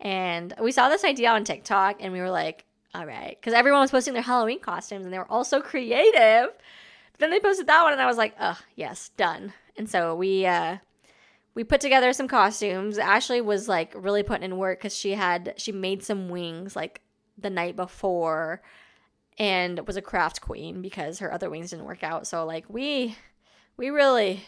And 0.00 0.54
we 0.60 0.72
saw 0.72 0.88
this 0.88 1.04
idea 1.04 1.30
on 1.30 1.44
TikTok 1.44 1.96
and 2.00 2.12
we 2.12 2.20
were 2.20 2.30
like, 2.30 2.64
all 2.94 3.06
right. 3.06 3.36
Because 3.38 3.54
everyone 3.54 3.80
was 3.80 3.90
posting 3.90 4.14
their 4.14 4.22
Halloween 4.22 4.60
costumes 4.60 5.04
and 5.04 5.12
they 5.12 5.18
were 5.18 5.30
all 5.30 5.44
so 5.44 5.60
creative. 5.60 6.50
But 7.12 7.20
then 7.20 7.30
they 7.30 7.40
posted 7.40 7.66
that 7.66 7.82
one 7.82 7.92
and 7.92 8.02
I 8.02 8.06
was 8.06 8.16
like, 8.16 8.34
oh, 8.40 8.58
yes, 8.76 9.10
done. 9.16 9.52
And 9.76 9.88
so 9.88 10.14
we, 10.14 10.46
uh, 10.46 10.78
we 11.54 11.64
put 11.64 11.80
together 11.80 12.12
some 12.12 12.28
costumes. 12.28 12.98
Ashley 12.98 13.40
was 13.40 13.68
like 13.68 13.92
really 13.94 14.22
putting 14.22 14.44
in 14.44 14.56
work 14.56 14.78
because 14.78 14.96
she 14.96 15.12
had, 15.12 15.54
she 15.56 15.72
made 15.72 16.02
some 16.02 16.28
wings 16.28 16.74
like 16.74 17.00
the 17.38 17.50
night 17.50 17.76
before 17.76 18.62
and 19.38 19.84
was 19.86 19.96
a 19.96 20.02
craft 20.02 20.40
queen 20.40 20.80
because 20.80 21.18
her 21.18 21.32
other 21.32 21.50
wings 21.50 21.70
didn't 21.70 21.84
work 21.84 22.02
out. 22.02 22.26
So 22.26 22.44
like 22.44 22.64
we, 22.68 23.16
we 23.76 23.90
really 23.90 24.44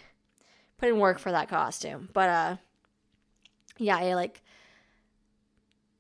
put 0.78 0.88
in 0.88 0.98
work 0.98 1.18
for 1.18 1.32
that 1.32 1.48
costume. 1.48 2.08
But 2.12 2.28
uh 2.28 2.56
yeah, 3.78 3.96
I 3.96 4.14
like 4.14 4.42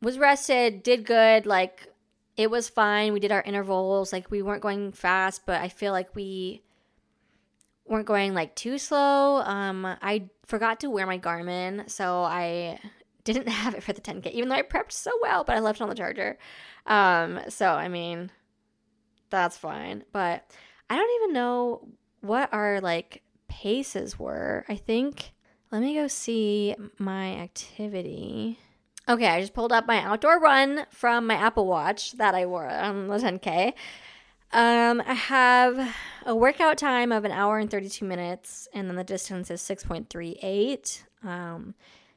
was 0.00 0.18
rested, 0.18 0.82
did 0.82 1.04
good, 1.04 1.46
like 1.46 1.88
it 2.36 2.50
was 2.50 2.68
fine. 2.68 3.12
We 3.12 3.20
did 3.20 3.32
our 3.32 3.42
intervals, 3.42 4.12
like 4.12 4.30
we 4.30 4.42
weren't 4.42 4.62
going 4.62 4.92
fast, 4.92 5.46
but 5.46 5.60
I 5.60 5.68
feel 5.68 5.92
like 5.92 6.14
we 6.14 6.62
weren't 7.86 8.06
going 8.06 8.34
like 8.34 8.54
too 8.54 8.78
slow. 8.78 9.42
Um 9.42 9.84
I 9.84 10.28
forgot 10.46 10.80
to 10.80 10.90
wear 10.90 11.06
my 11.06 11.18
Garmin, 11.18 11.90
so 11.90 12.22
I 12.22 12.78
didn't 13.24 13.48
have 13.62 13.74
it 13.74 13.82
for 13.82 13.92
the 13.92 14.00
10k 14.00 14.32
even 14.32 14.48
though 14.48 14.56
I 14.56 14.62
prepped 14.62 14.92
so 14.92 15.10
well, 15.22 15.44
but 15.44 15.56
I 15.56 15.60
left 15.60 15.80
it 15.80 15.84
on 15.84 15.88
the 15.88 15.94
charger. 15.94 16.38
Um 16.86 17.40
so 17.48 17.70
I 17.70 17.88
mean 17.88 18.30
that's 19.30 19.56
fine, 19.56 20.04
but 20.12 20.48
I 20.88 20.96
don't 20.96 21.22
even 21.22 21.32
know 21.32 21.88
what 22.20 22.52
our 22.52 22.80
like 22.80 23.22
paces 23.48 24.18
were. 24.18 24.64
I 24.68 24.76
think, 24.76 25.32
let 25.70 25.82
me 25.82 25.94
go 25.94 26.06
see 26.06 26.74
my 26.98 27.36
activity. 27.36 28.58
Okay, 29.08 29.26
I 29.26 29.40
just 29.40 29.54
pulled 29.54 29.72
up 29.72 29.86
my 29.86 30.00
outdoor 30.02 30.40
run 30.40 30.86
from 30.90 31.26
my 31.26 31.34
Apple 31.34 31.66
Watch 31.66 32.12
that 32.12 32.34
I 32.34 32.46
wore 32.46 32.68
on 32.68 33.06
the 33.06 33.18
10K. 33.18 33.72
Um, 34.52 35.02
I 35.06 35.14
have 35.14 35.94
a 36.24 36.34
workout 36.34 36.78
time 36.78 37.12
of 37.12 37.24
an 37.24 37.32
hour 37.32 37.58
and 37.58 37.70
32 37.70 38.04
minutes, 38.04 38.68
and 38.72 38.88
then 38.88 38.96
the 38.96 39.04
distance 39.04 39.50
is 39.50 39.60
6.38. 39.62 41.02
Um, 41.24 41.74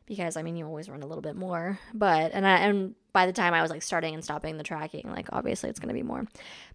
because 0.10 0.36
I 0.36 0.42
mean, 0.42 0.56
you 0.56 0.66
always 0.66 0.90
run 0.90 1.04
a 1.04 1.06
little 1.06 1.22
bit 1.22 1.36
more, 1.36 1.80
but 1.94 2.32
and 2.34 2.46
I 2.46 2.58
and 2.58 2.96
by 3.14 3.28
the 3.28 3.32
time 3.32 3.54
I 3.54 3.62
was 3.62 3.70
like 3.70 3.84
starting 3.84 4.16
and 4.16 4.24
stopping 4.24 4.58
the 4.58 4.64
tracking, 4.64 5.10
like 5.10 5.28
obviously 5.32 5.70
it's 5.70 5.80
gonna 5.80 5.94
be 5.94 6.04
more. 6.04 6.26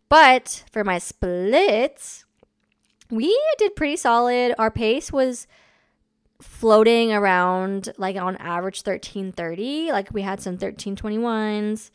But 0.08 0.64
for 0.70 0.84
my 0.84 0.98
splits, 0.98 2.24
we 3.14 3.38
did 3.58 3.76
pretty 3.76 3.96
solid. 3.96 4.54
Our 4.58 4.70
pace 4.70 5.12
was 5.12 5.46
floating 6.40 7.12
around 7.12 7.92
like 7.96 8.16
on 8.16 8.36
average 8.36 8.78
1330. 8.78 9.92
Like 9.92 10.12
we 10.12 10.22
had 10.22 10.40
some 10.40 10.58
1321s 10.58 11.90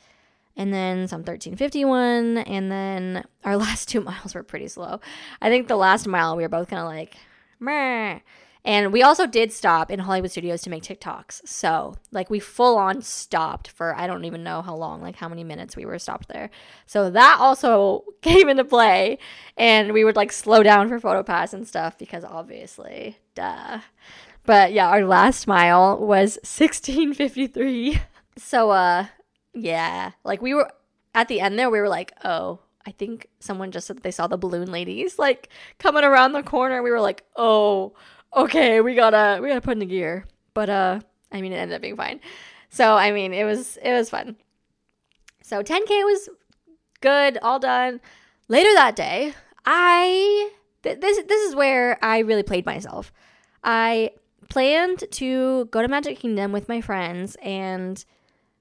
and 0.56 0.74
then 0.74 1.08
some 1.08 1.20
1351 1.20 2.38
and 2.40 2.72
then 2.72 3.24
our 3.44 3.56
last 3.66 3.88
two 3.88 4.02
miles 4.02 4.36
were 4.36 4.44
pretty 4.44 4.68
slow 4.68 5.00
i 5.42 5.48
think 5.50 5.68
the 5.68 5.78
last 5.78 6.06
mile 6.06 6.36
we 6.36 6.44
were 6.44 6.50
both 6.50 6.68
kind 6.68 6.82
of 6.82 6.88
like 6.88 7.16
Meh. 7.60 8.20
And 8.66 8.92
we 8.92 9.02
also 9.02 9.26
did 9.26 9.52
stop 9.52 9.90
in 9.90 10.00
hollywood 10.00 10.32
studios 10.32 10.62
to 10.62 10.70
make 10.70 10.84
tiktoks 10.84 11.42
so 11.48 11.96
like 12.12 12.30
we 12.30 12.40
full 12.40 12.78
on 12.78 13.02
stopped 13.02 13.70
for 13.70 13.96
i 13.96 14.08
don't 14.08 14.26
even 14.26 14.44
know 14.44 14.62
how 14.62 14.76
long 14.76 15.02
like 15.02 15.16
how 15.16 15.30
many 15.30 15.44
minutes 15.44 15.76
we 15.76 15.86
were 15.86 16.00
stopped 16.00 16.28
there 16.28 16.50
so 16.86 17.10
that 17.10 17.38
also 17.40 18.04
came 18.22 18.50
into 18.50 18.64
play 18.64 19.18
and 19.58 19.94
we 19.94 20.04
would 20.04 20.16
like 20.16 20.32
slow 20.32 20.64
down 20.64 20.90
for 20.90 21.00
photo 21.00 21.24
pass 21.24 21.54
and 21.54 21.68
stuff 21.68 21.98
because 21.98 22.24
obviously 22.24 23.18
duh 23.36 23.80
but 24.46 24.72
yeah 24.72 24.88
our 24.90 25.06
last 25.06 25.48
mile 25.48 25.98
was 25.98 26.38
1653 26.44 28.00
so 28.38 28.70
uh 28.72 29.06
yeah. 29.54 30.12
Like 30.24 30.42
we 30.42 30.54
were 30.54 30.72
at 31.14 31.28
the 31.28 31.42
end 31.42 31.58
there, 31.58 31.70
we 31.70 31.80
were 31.80 31.90
like, 31.90 32.14
oh, 32.24 32.60
I 32.86 32.92
think 32.92 33.28
someone 33.40 33.72
just 33.72 33.88
said 33.88 34.02
they 34.02 34.12
saw 34.12 34.28
the 34.28 34.38
balloon 34.38 34.72
ladies 34.72 35.20
like 35.20 35.50
coming 35.78 36.04
around 36.04 36.34
the 36.34 36.44
corner. 36.44 36.82
We 36.82 36.92
were 36.92 37.02
like, 37.02 37.26
oh, 37.36 37.94
okay, 38.36 38.82
we 38.82 38.96
gotta 38.96 39.42
we 39.42 39.48
gotta 39.48 39.62
put 39.62 39.74
in 39.74 39.80
the 39.80 39.86
gear. 39.86 40.26
But 40.54 40.70
uh 40.70 41.00
I 41.32 41.42
mean 41.42 41.54
it 41.54 41.58
ended 41.58 41.76
up 41.76 41.82
being 41.82 41.96
fine. 41.96 42.20
So 42.70 42.96
I 42.96 43.12
mean 43.12 43.34
it 43.34 43.44
was 43.44 43.78
it 43.78 43.94
was 43.94 44.10
fun. 44.10 44.36
So 45.42 45.64
10K 45.64 45.88
was 46.06 46.30
good, 47.02 47.38
all 47.42 47.60
done. 47.60 48.02
Later 48.48 48.74
that 48.76 48.96
day, 48.96 49.34
I 49.66 50.52
th- 50.84 51.00
this 51.00 51.24
this 51.28 51.50
is 51.50 51.56
where 51.56 51.98
I 52.04 52.20
really 52.20 52.44
played 52.44 52.66
myself. 52.66 53.12
I 53.64 54.12
planned 54.50 55.04
to 55.12 55.66
go 55.66 55.82
to 55.82 55.88
Magic 55.88 56.20
Kingdom 56.20 56.52
with 56.52 56.68
my 56.68 56.82
friends 56.82 57.38
and 57.42 58.04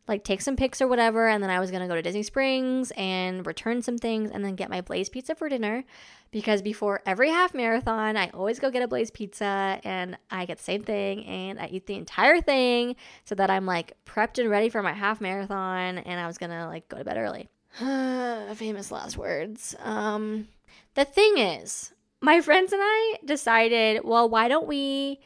like 0.09 0.25
take 0.25 0.41
some 0.41 0.57
pics 0.57 0.81
or 0.81 0.89
whatever 0.89 1.29
and 1.29 1.43
then 1.43 1.51
I 1.51 1.61
was 1.61 1.71
going 1.71 1.83
to 1.83 1.89
go 1.89 1.95
to 1.95 2.03
Disney 2.03 2.23
Springs 2.23 2.91
and 2.97 3.47
return 3.47 3.83
some 3.83 3.99
things 3.99 4.31
and 4.31 4.45
then 4.45 4.55
get 4.55 4.71
my 4.71 4.81
Blaze 4.81 5.09
pizza 5.09 5.35
for 5.35 5.49
dinner 5.49 5.85
because 6.31 6.63
before 6.63 7.03
every 7.07 7.31
half 7.31 7.55
marathon 7.55 8.17
I 8.17 8.29
always 8.31 8.59
go 8.59 8.71
get 8.71 8.83
a 8.83 8.89
Blaze 8.89 9.11
pizza 9.11 9.81
and 9.85 10.17
I 10.31 10.47
get 10.47 10.59
the 10.59 10.65
same 10.65 10.83
thing 10.83 11.25
and 11.27 11.61
I 11.61 11.67
eat 11.67 11.87
the 11.87 11.95
entire 11.95 12.41
thing 12.41 12.97
so 13.25 13.35
that 13.35 13.51
I'm 13.51 13.67
like 13.67 13.93
prepped 14.07 14.39
and 14.39 14.51
ready 14.51 14.69
for 14.69 14.83
my 14.83 14.93
half 14.93 15.21
marathon 15.21 15.99
and 15.99 16.21
I 16.21 16.27
was 16.27 16.39
going 16.39 16.51
to 16.51 16.67
like 16.67 16.89
go 16.89 16.99
to 16.99 17.05
bed 17.05 17.19
early. 17.19 17.49
Famous 18.55 18.91
last 18.91 19.17
words. 19.17 19.77
Um 19.81 20.49
the 20.95 21.05
thing 21.05 21.39
is, 21.39 21.93
my 22.21 22.41
friends 22.41 22.73
and 22.73 22.83
I 22.83 23.19
decided, 23.25 24.03
well, 24.05 24.29
why 24.29 24.49
don't 24.49 24.67
we 24.67 25.21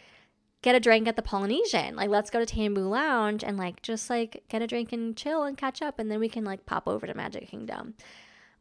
get 0.63 0.77
a 0.77 0.81
drink 0.81 1.09
at 1.09 1.17
the 1.17 1.23
Polynesian. 1.23 1.97
Like, 1.97 2.09
let's 2.09 2.31
go 2.31 2.43
to 2.43 2.55
Tambu 2.55 2.89
Lounge 2.89 3.45
and 3.45 3.57
like 3.57 3.83
just 3.83 4.09
like 4.09 4.45
get 4.49 4.63
a 4.63 4.67
drink 4.67 4.93
and 4.93 5.17
chill 5.17 5.43
and 5.43 5.59
catch 5.59 5.83
up, 5.83 5.99
and 5.99 6.11
then 6.11 6.21
we 6.21 6.29
can 6.29 6.45
like 6.45 6.65
pop 6.65 6.89
over 6.89 7.07
to 7.07 7.15
Magic 7.15 7.49
Kingdom. 7.49 7.95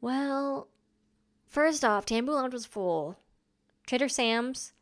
Well, 0.02 0.68
first 1.48 1.86
off, 1.86 2.06
Tambu 2.06 2.30
Lounge 2.30 2.54
was 2.54 2.66
full. 2.66 3.18
Trader 3.86 4.10
Sam's, 4.10 4.74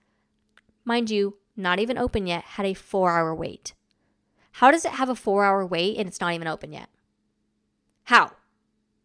mind 0.86 1.10
you, 1.10 1.38
not 1.56 1.80
even 1.80 1.98
open 1.98 2.26
yet, 2.26 2.44
had 2.44 2.66
a 2.66 2.74
four 2.74 3.12
hour 3.12 3.36
wait. 3.36 3.74
How 4.54 4.72
does 4.72 4.86
it 4.86 4.94
have 4.94 5.10
a 5.10 5.16
four 5.16 5.44
hour 5.44 5.66
wait 5.66 5.98
and 5.98 6.08
it's 6.08 6.22
not 6.22 6.34
even 6.34 6.48
open 6.48 6.72
yet? 6.72 6.90
How? 8.06 8.32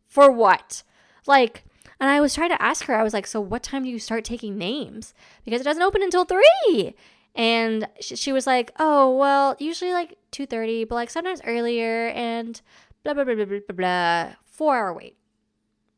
For 0.06 0.30
what? 0.30 0.82
Like, 1.26 1.64
and 2.00 2.10
I 2.10 2.20
was 2.20 2.34
trying 2.34 2.50
to 2.50 2.62
ask 2.62 2.86
her, 2.86 2.94
I 2.94 3.02
was 3.02 3.12
like, 3.12 3.26
so 3.26 3.40
what 3.40 3.62
time 3.62 3.84
do 3.84 3.88
you 3.88 3.98
start 3.98 4.24
taking 4.24 4.56
names? 4.56 5.14
Because 5.44 5.60
it 5.60 5.64
doesn't 5.64 5.82
open 5.82 6.02
until 6.02 6.24
three 6.24 6.94
and 7.34 7.88
she, 8.00 8.32
was 8.32 8.46
like 8.46 8.70
oh 8.78 9.16
well 9.16 9.56
usually 9.58 9.92
like 9.92 10.16
2.30 10.32 10.88
but 10.88 10.94
like 10.94 11.10
sometimes 11.10 11.40
earlier 11.44 12.08
and 12.08 12.60
blah 13.02 13.14
blah 13.14 13.24
blah 13.24 13.34
blah 13.34 13.44
blah 13.44 13.58
blah, 13.68 13.76
blah. 13.76 14.34
four 14.44 14.76
hour 14.76 14.94
wait. 14.94 15.16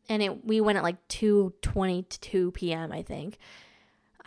And 0.08 0.22
it 0.22 0.44
we 0.44 0.60
went 0.60 0.78
at 0.78 0.84
like 0.84 1.06
2.20 1.08 2.08
to 2.08 2.20
2 2.20 2.50
p.m 2.52 2.92
i 2.92 3.02
think. 3.02 3.38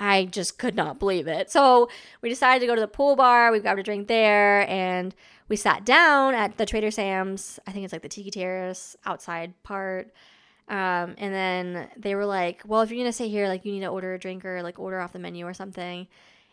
I 0.01 0.25
just 0.25 0.57
could 0.57 0.75
not 0.75 0.97
believe 0.97 1.27
it. 1.27 1.51
So 1.51 1.89
we 2.21 2.29
decided 2.29 2.61
to 2.61 2.67
go 2.67 2.73
to 2.73 2.79
the 2.79 2.87
pool 2.87 3.17
bar. 3.17 3.51
We 3.51 3.59
grabbed 3.59 3.81
a 3.81 3.83
drink 3.83 4.07
there 4.07 4.65
and 4.69 5.13
we 5.49 5.57
sat 5.57 5.83
down 5.83 6.35
at 6.35 6.57
the 6.57 6.65
trader 6.65 6.89
sam's. 6.89 7.59
I 7.67 7.73
think 7.73 7.83
it's 7.83 7.91
like 7.91 8.01
the 8.01 8.07
tiki 8.07 8.31
terrace 8.31 8.95
outside 9.05 9.61
part. 9.63 10.13
Um, 10.69 11.15
and 11.17 11.33
then 11.33 11.89
they 11.97 12.13
were 12.15 12.27
like 12.27 12.61
well 12.65 12.81
if 12.81 12.91
you're 12.91 12.99
gonna 12.99 13.11
sit 13.11 13.29
here 13.29 13.47
like 13.47 13.65
you 13.65 13.73
need 13.73 13.79
to 13.81 13.87
order 13.87 14.13
a 14.13 14.19
drink 14.19 14.45
or 14.45 14.61
like 14.61 14.79
order 14.79 14.99
off 14.99 15.11
the 15.11 15.19
menu 15.19 15.45
or 15.45 15.53
something 15.53 16.07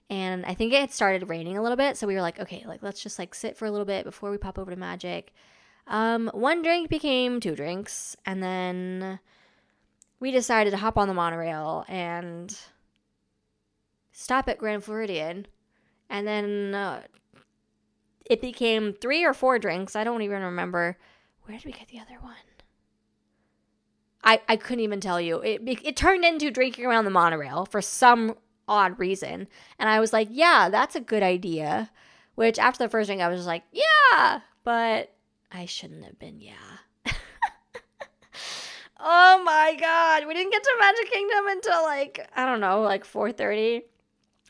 and 0.09 0.47
I 0.47 0.55
think 0.55 0.73
it 0.73 0.81
had 0.81 0.93
started 0.93 1.29
raining 1.29 1.57
a 1.57 1.63
little 1.63 1.77
bit, 1.77 1.97
so 1.97 2.07
we 2.07 2.15
were 2.15 2.23
like, 2.23 2.39
okay, 2.39 2.65
like 2.67 2.83
let's 2.83 3.03
just 3.03 3.19
like 3.19 3.35
sit 3.35 3.57
for 3.57 3.67
a 3.67 3.71
little 3.71 3.87
bit 3.87 4.05
before 4.05 4.31
we 4.31 4.39
pop 4.39 4.59
over 4.59 4.71
to 4.71 4.77
Magic. 4.77 5.33
Um, 5.89 6.31
one 6.33 6.63
drink 6.63 6.89
became 6.89 7.41
two 7.41 7.55
drinks, 7.55 8.17
and 8.25 8.43
then 8.43 9.19
we 10.21 10.31
decided 10.31 10.71
to 10.71 10.77
hop 10.77 10.97
on 10.97 11.09
the 11.09 11.15
monorail 11.15 11.85
and 11.89 12.57
stop 14.13 14.49
at 14.49 14.59
Grand 14.59 14.85
Floridian, 14.85 15.47
and 16.09 16.27
then 16.27 16.75
uh, 16.75 17.03
it 18.25 18.41
became 18.41 18.93
three 18.93 19.25
or 19.25 19.35
four 19.35 19.59
drinks. 19.59 19.95
I 19.97 20.05
don't 20.05 20.23
even 20.23 20.43
remember. 20.43 20.97
Where 21.43 21.57
did 21.57 21.67
we 21.67 21.73
get 21.73 21.89
the 21.89 22.01
other 22.01 22.21
one? 22.21 22.35
I, 24.25 24.41
I 24.49 24.57
couldn't 24.57 24.83
even 24.83 25.01
tell 25.01 25.21
you. 25.21 25.39
It, 25.41 25.63
it 25.85 25.97
turned 25.97 26.25
into 26.25 26.51
drinking 26.51 26.85
around 26.85 27.05
the 27.05 27.11
monorail 27.11 27.65
for 27.65 27.81
some 27.81 28.35
odd 28.69 28.99
reason. 28.99 29.49
And 29.79 29.89
I 29.89 30.01
was 30.01 30.12
like, 30.12 30.29
yeah, 30.31 30.69
that's 30.69 30.97
a 30.97 31.01
good 31.01 31.23
idea. 31.23 31.91
Which 32.35 32.59
after 32.59 32.85
the 32.85 32.91
first 32.91 33.09
drink, 33.09 33.23
I 33.23 33.29
was 33.29 33.39
just 33.39 33.47
like, 33.47 33.64
yeah, 33.73 34.41
but 34.64 35.14
I 35.51 35.64
shouldn't 35.64 36.05
have 36.05 36.19
been, 36.19 36.41
yeah. 36.41 36.53
oh 39.01 39.43
my 39.45 39.77
god, 39.79 40.27
we 40.27 40.35
didn't 40.35 40.53
get 40.53 40.62
to 40.62 40.77
Magic 40.79 41.11
Kingdom 41.11 41.47
until 41.49 41.83
like 41.83 42.29
I 42.37 42.45
don't 42.45 42.61
know, 42.61 42.83
like 42.83 43.05
4:30. 43.05 43.83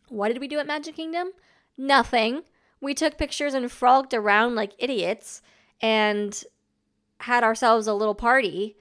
What 0.08 0.28
did 0.28 0.40
we 0.40 0.48
do 0.48 0.58
at 0.58 0.66
Magic 0.66 0.96
Kingdom? 0.96 1.30
Nothing. 1.76 2.42
We 2.80 2.94
took 2.94 3.18
pictures 3.18 3.54
and 3.54 3.70
frolicked 3.70 4.14
around 4.14 4.54
like 4.54 4.72
idiots 4.78 5.42
and 5.80 6.42
had 7.20 7.44
ourselves 7.44 7.86
a 7.86 7.94
little 7.94 8.14
party. 8.14 8.76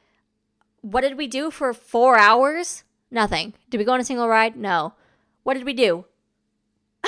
What 0.81 1.01
did 1.01 1.17
we 1.17 1.27
do 1.27 1.49
for 1.49 1.73
4 1.73 2.17
hours? 2.17 2.83
Nothing. 3.09 3.53
Did 3.69 3.77
we 3.77 3.86
go 3.86 3.93
on 3.93 3.99
a 3.99 4.05
single 4.05 4.27
ride? 4.27 4.55
No. 4.55 4.93
What 5.45 5.53
did 5.53 5.63
we 5.63 5.73
do? 5.73 6.05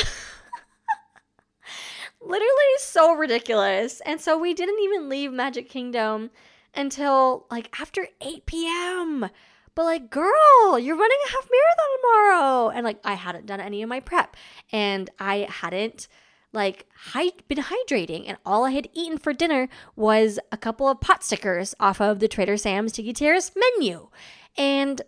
Literally 2.22 2.78
so 2.78 3.16
ridiculous. 3.16 4.00
And 4.02 4.22
so 4.22 4.38
we 4.38 4.54
didn't 4.54 4.80
even 4.80 5.10
leave 5.10 5.34
Magic 5.34 5.68
Kingdom 5.68 6.30
until 6.76 7.48
like 7.50 7.76
after 7.82 8.08
8 8.22 8.46
p.m. 8.46 9.28
But 9.74 9.84
like, 9.86 10.12
girl, 10.12 10.78
you're 10.78 10.96
running 10.96 11.18
a 11.26 11.32
half 11.32 11.50
marathon 11.50 11.98
tomorrow. 11.98 12.70
And 12.70 12.84
like, 12.86 13.00
I 13.04 13.16
hadn't 13.16 13.48
done 13.48 13.60
any 13.60 13.82
of 13.82 13.90
my 13.90 14.00
prep 14.00 14.38
and 14.72 15.10
I 15.20 15.48
hadn't 15.50 16.08
like 16.54 16.86
been 17.48 17.58
hydrating 17.58 18.26
and 18.28 18.38
all 18.46 18.66
I 18.66 18.72
had 18.72 18.88
eaten 18.94 19.18
for 19.18 19.34
dinner 19.34 19.68
was 19.96 20.40
a 20.52 20.58
couple 20.58 20.88
of 20.88 21.02
pot 21.02 21.24
stickers 21.24 21.74
off 21.80 22.00
of 22.00 22.20
the 22.20 22.28
Trader 22.28 22.58
Sam's 22.58 22.92
Tiki 22.92 23.14
Terrace 23.14 23.52
menu. 23.56 24.10
And 24.56 25.02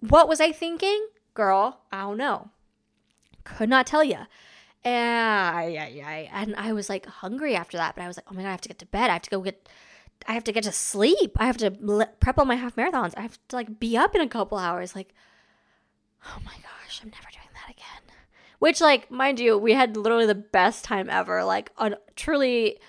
what 0.00 0.28
was 0.30 0.40
I 0.40 0.50
thinking? 0.50 1.08
Girl, 1.38 1.78
I 1.92 2.00
don't 2.00 2.18
know. 2.18 2.50
Could 3.44 3.68
not 3.68 3.86
tell 3.86 4.02
you. 4.02 4.18
And, 4.84 6.54
I 6.56 6.72
was 6.72 6.88
like 6.88 7.06
hungry 7.06 7.54
after 7.54 7.76
that, 7.76 7.94
but 7.94 8.02
I 8.02 8.08
was 8.08 8.16
like, 8.16 8.26
oh 8.28 8.34
my 8.34 8.42
God, 8.42 8.48
I 8.48 8.50
have 8.50 8.60
to 8.62 8.68
get 8.68 8.80
to 8.80 8.86
bed. 8.86 9.08
I 9.08 9.12
have 9.12 9.22
to 9.22 9.30
go 9.30 9.40
get, 9.40 9.68
I 10.26 10.32
have 10.32 10.42
to 10.44 10.52
get 10.52 10.64
to 10.64 10.72
sleep. 10.72 11.36
I 11.36 11.46
have 11.46 11.56
to 11.58 11.70
prep 12.18 12.38
all 12.38 12.44
my 12.44 12.56
half 12.56 12.74
marathons. 12.74 13.14
I 13.16 13.20
have 13.20 13.38
to 13.48 13.56
like 13.56 13.78
be 13.78 13.96
up 13.96 14.16
in 14.16 14.20
a 14.20 14.26
couple 14.26 14.58
hours. 14.58 14.96
Like, 14.96 15.14
oh 16.26 16.38
my 16.44 16.54
gosh, 16.54 17.00
I'm 17.02 17.10
never 17.10 17.28
doing 17.30 17.52
that 17.54 17.70
again. 17.70 18.02
Which, 18.58 18.80
like, 18.80 19.08
mind 19.08 19.38
you, 19.38 19.56
we 19.56 19.74
had 19.74 19.96
literally 19.96 20.26
the 20.26 20.34
best 20.34 20.84
time 20.84 21.08
ever. 21.08 21.44
Like, 21.44 21.70
on 21.78 21.94
truly, 22.16 22.80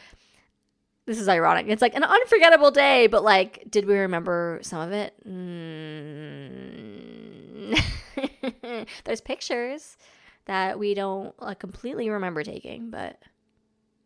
this 1.05 1.19
is 1.19 1.29
ironic. 1.29 1.67
It's 1.69 1.83
like 1.83 1.93
an 1.93 2.03
unforgettable 2.03 2.71
day, 2.71 3.05
but 3.05 3.23
like, 3.23 3.65
did 3.69 3.85
we 3.85 3.95
remember 3.99 4.59
some 4.63 4.79
of 4.79 4.91
it? 4.91 5.13
Mm. 5.27 6.39
There's 9.03 9.21
pictures 9.21 9.97
that 10.45 10.79
we 10.79 10.93
don't 10.93 11.33
uh, 11.39 11.53
completely 11.53 12.09
remember 12.09 12.43
taking, 12.43 12.89
but 12.89 13.21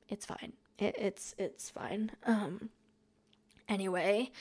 it's 0.09 0.25
fine. 0.25 0.53
It, 0.77 0.95
it's 0.97 1.35
it's 1.37 1.69
fine. 1.69 2.11
Um. 2.25 2.69
Anyway, 3.69 4.31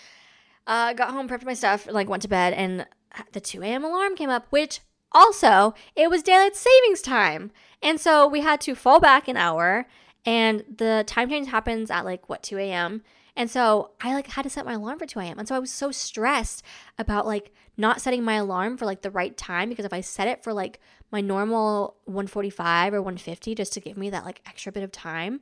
uh, 0.67 0.93
got 0.95 1.13
home, 1.13 1.29
prepped 1.29 1.45
my 1.45 1.55
stuff, 1.55 1.87
like 1.91 2.09
went 2.09 2.23
to 2.23 2.29
bed, 2.29 2.53
and 2.55 2.87
the 3.33 3.41
2 3.41 3.63
a.m. 3.63 3.85
alarm 3.85 4.17
came 4.17 4.31
up, 4.31 4.47
which 4.51 4.81
also 5.13 5.75
it 5.95 6.11
was 6.11 6.23
daylight 6.23 6.57
savings 6.57 7.03
time, 7.03 7.53
and 7.83 8.01
so 8.01 8.27
we 8.27 8.41
had 8.41 8.61
to 8.63 8.75
fall 8.75 9.01
back 9.01 9.29
an 9.29 9.37
hour. 9.37 9.87
And 10.25 10.65
the 10.77 11.03
time 11.07 11.31
change 11.31 11.49
happens 11.49 11.91
at 11.91 12.05
like 12.05 12.29
what 12.29 12.43
2 12.45 12.59
a.m. 12.59 13.03
And 13.35 13.51
so 13.51 13.93
I 14.01 14.15
like 14.15 14.27
had 14.27 14.43
to 14.43 14.51
set 14.51 14.67
my 14.67 14.75
alarm 14.75 14.99
for 14.99 15.07
2 15.07 15.19
a.m. 15.21 15.39
And 15.39 15.49
so 15.49 15.55
I 15.55 15.59
was 15.59 15.71
so 15.71 15.91
stressed 15.91 16.63
about 16.99 17.27
like 17.27 17.53
not 17.77 18.01
setting 18.01 18.23
my 18.23 18.35
alarm 18.35 18.77
for 18.77 18.85
like 18.85 19.03
the 19.03 19.11
right 19.11 19.37
time 19.37 19.69
because 19.69 19.85
if 19.85 19.93
I 19.93 20.01
set 20.03 20.29
it 20.29 20.45
for 20.45 20.53
like 20.53 20.81
my 21.11 21.21
normal 21.21 21.97
145 22.05 22.95
or 22.95 23.01
150 23.01 23.55
just 23.55 23.73
to 23.73 23.81
give 23.81 23.97
me 23.97 24.11
that 24.11 24.25
like 24.25 24.43
extra 24.47 24.73
bit 24.73 24.83
of 24.83 24.93
time, 24.93 25.41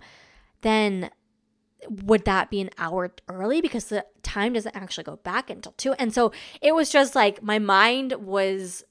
then 0.61 1.11
would 1.89 2.25
that 2.27 2.51
be 2.51 2.61
an 2.61 2.71
hour 2.79 3.11
early 3.29 3.61
because 3.61 3.87
the 3.87 4.05
time 4.23 4.53
doesn't 4.53 4.77
actually 4.77 5.05
go 5.05 5.17
back 5.17 5.49
until 5.49 5.73
2 5.73 5.95
and 5.95 6.13
so 6.13 6.31
it 6.61 6.75
was 6.75 6.91
just 6.91 7.15
like 7.15 7.43
my 7.43 7.59
mind 7.59 8.13
was 8.13 8.85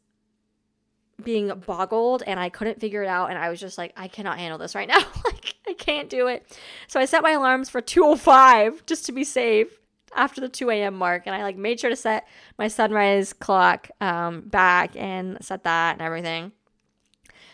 being 1.24 1.51
boggled 1.65 2.24
and 2.26 2.39
I 2.39 2.49
couldn't 2.49 2.80
figure 2.80 3.03
it 3.03 3.07
out 3.07 3.30
and 3.30 3.38
I 3.38 3.49
was 3.49 3.59
just 3.59 3.78
like 3.78 3.93
I 3.97 4.07
cannot 4.07 4.38
handle 4.38 4.57
this 4.57 4.76
right 4.76 4.88
now. 4.88 5.01
Like 5.26 5.55
I 5.67 5.74
can't 5.74 6.09
do 6.09 6.28
it. 6.28 6.57
So 6.88 6.99
I 6.99 7.05
set 7.05 7.22
my 7.22 7.32
alarms 7.32 7.70
for 7.70 7.82
205 7.82 8.86
just 8.88 9.05
to 9.05 9.11
be 9.11 9.24
safe 9.24 9.80
after 10.15 10.41
the 10.41 10.49
2 10.49 10.70
a.m 10.72 10.95
mark 10.95 11.24
and 11.28 11.36
I 11.36 11.43
like 11.43 11.57
made 11.57 11.80
sure 11.80 11.89
to 11.89 11.95
set 11.95 12.28
my 12.57 12.67
sunrise 12.67 13.34
clock 13.34 13.89
um, 14.01 14.41
back 14.41 14.95
and 14.95 15.38
set 15.41 15.63
that 15.63 15.93
and 15.93 16.01
everything. 16.01 16.51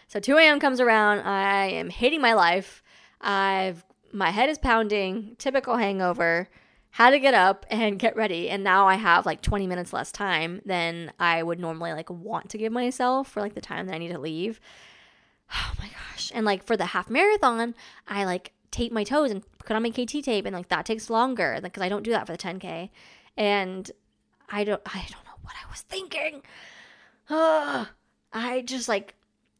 So 0.07 0.19
2 0.19 0.37
a.m 0.37 0.59
comes 0.59 0.79
around. 0.79 1.19
I 1.19 1.65
am 1.65 1.89
hating 1.89 2.21
my 2.21 2.33
life. 2.33 2.81
I've 3.19 3.83
my 4.13 4.29
head 4.29 4.49
is 4.49 4.57
pounding. 4.57 5.35
Typical 5.37 5.75
hangover 5.75 6.47
had 6.95 7.09
to 7.09 7.19
get 7.19 7.33
up 7.33 7.65
and 7.69 7.99
get 7.99 8.15
ready 8.15 8.49
and 8.49 8.63
now 8.63 8.87
i 8.87 8.95
have 8.95 9.25
like 9.25 9.41
20 9.41 9.67
minutes 9.67 9.91
less 9.91 10.13
time 10.13 10.61
than 10.65 11.11
i 11.19 11.43
would 11.43 11.59
normally 11.59 11.91
like 11.91 12.09
want 12.09 12.49
to 12.49 12.57
give 12.57 12.71
myself 12.71 13.27
for 13.27 13.41
like 13.41 13.53
the 13.53 13.59
time 13.59 13.85
that 13.85 13.95
i 13.95 13.97
need 13.97 14.13
to 14.13 14.17
leave 14.17 14.61
oh 15.53 15.73
my 15.77 15.87
gosh 15.89 16.31
and 16.33 16.45
like 16.45 16.63
for 16.63 16.77
the 16.77 16.85
half 16.85 17.09
marathon 17.09 17.75
i 18.07 18.23
like 18.23 18.53
tape 18.71 18.93
my 18.93 19.03
toes 19.03 19.29
and 19.29 19.43
put 19.59 19.75
on 19.75 19.83
my 19.83 19.89
kt 19.89 20.23
tape 20.23 20.45
and 20.45 20.55
like 20.55 20.69
that 20.69 20.85
takes 20.85 21.09
longer 21.09 21.59
because 21.61 21.83
i 21.83 21.89
don't 21.89 22.03
do 22.03 22.11
that 22.11 22.25
for 22.25 22.31
the 22.31 22.37
10k 22.37 22.89
and 23.35 23.91
i 24.49 24.63
don't 24.63 24.81
i 24.85 24.99
don't 25.11 25.25
know 25.25 25.39
what 25.41 25.53
i 25.65 25.69
was 25.69 25.81
thinking 25.81 26.41
uh, 27.29 27.85
i 28.33 28.61
just 28.61 28.87
like 28.87 29.15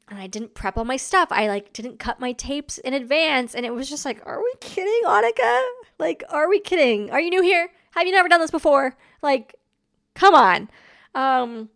and 0.07 0.19
I 0.19 0.27
didn't 0.27 0.53
prep 0.53 0.77
all 0.77 0.85
my 0.85 0.97
stuff. 0.97 1.29
I 1.31 1.47
like 1.47 1.73
didn't 1.73 1.97
cut 1.97 2.19
my 2.19 2.31
tapes 2.31 2.77
in 2.77 2.93
advance 2.93 3.55
and 3.55 3.65
it 3.65 3.73
was 3.73 3.89
just 3.89 4.05
like, 4.05 4.21
are 4.23 4.39
we 4.39 4.53
kidding, 4.59 5.01
Annika? 5.03 5.63
Like, 5.97 6.23
are 6.29 6.49
we 6.49 6.59
kidding? 6.59 7.11
Are 7.11 7.19
you 7.19 7.29
new 7.29 7.41
here? 7.41 7.69
Have 7.91 8.05
you 8.05 8.11
never 8.11 8.27
done 8.27 8.41
this 8.41 8.51
before? 8.51 8.95
Like, 9.21 9.55
come 10.13 10.35
on. 10.35 10.69
Um 11.13 11.69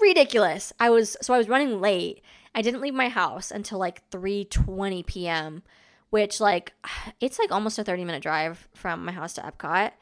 ridiculous. 0.00 0.72
I 0.80 0.90
was 0.90 1.16
so 1.20 1.34
I 1.34 1.38
was 1.38 1.48
running 1.48 1.80
late. 1.80 2.22
I 2.54 2.62
didn't 2.62 2.80
leave 2.80 2.94
my 2.94 3.08
house 3.08 3.50
until 3.50 3.78
like 3.78 4.08
3:20 4.10 5.06
p.m., 5.06 5.62
which 6.10 6.40
like 6.40 6.72
it's 7.20 7.38
like 7.38 7.52
almost 7.52 7.78
a 7.78 7.84
30 7.84 8.04
minute 8.04 8.22
drive 8.22 8.68
from 8.74 9.04
my 9.04 9.12
house 9.12 9.34
to 9.34 9.42
Epcot. 9.42 9.92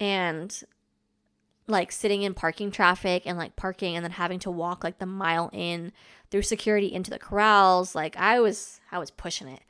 And 0.00 0.62
like 1.66 1.92
sitting 1.92 2.22
in 2.22 2.34
parking 2.34 2.70
traffic 2.70 3.22
and 3.24 3.38
like 3.38 3.56
parking 3.56 3.96
and 3.96 4.04
then 4.04 4.12
having 4.12 4.38
to 4.38 4.50
walk 4.50 4.84
like 4.84 4.98
the 4.98 5.06
mile 5.06 5.50
in 5.52 5.92
through 6.30 6.42
security 6.42 6.92
into 6.92 7.10
the 7.10 7.18
corrals 7.18 7.94
like 7.94 8.16
i 8.16 8.38
was 8.38 8.80
i 8.92 8.98
was 8.98 9.10
pushing 9.10 9.48
it 9.48 9.62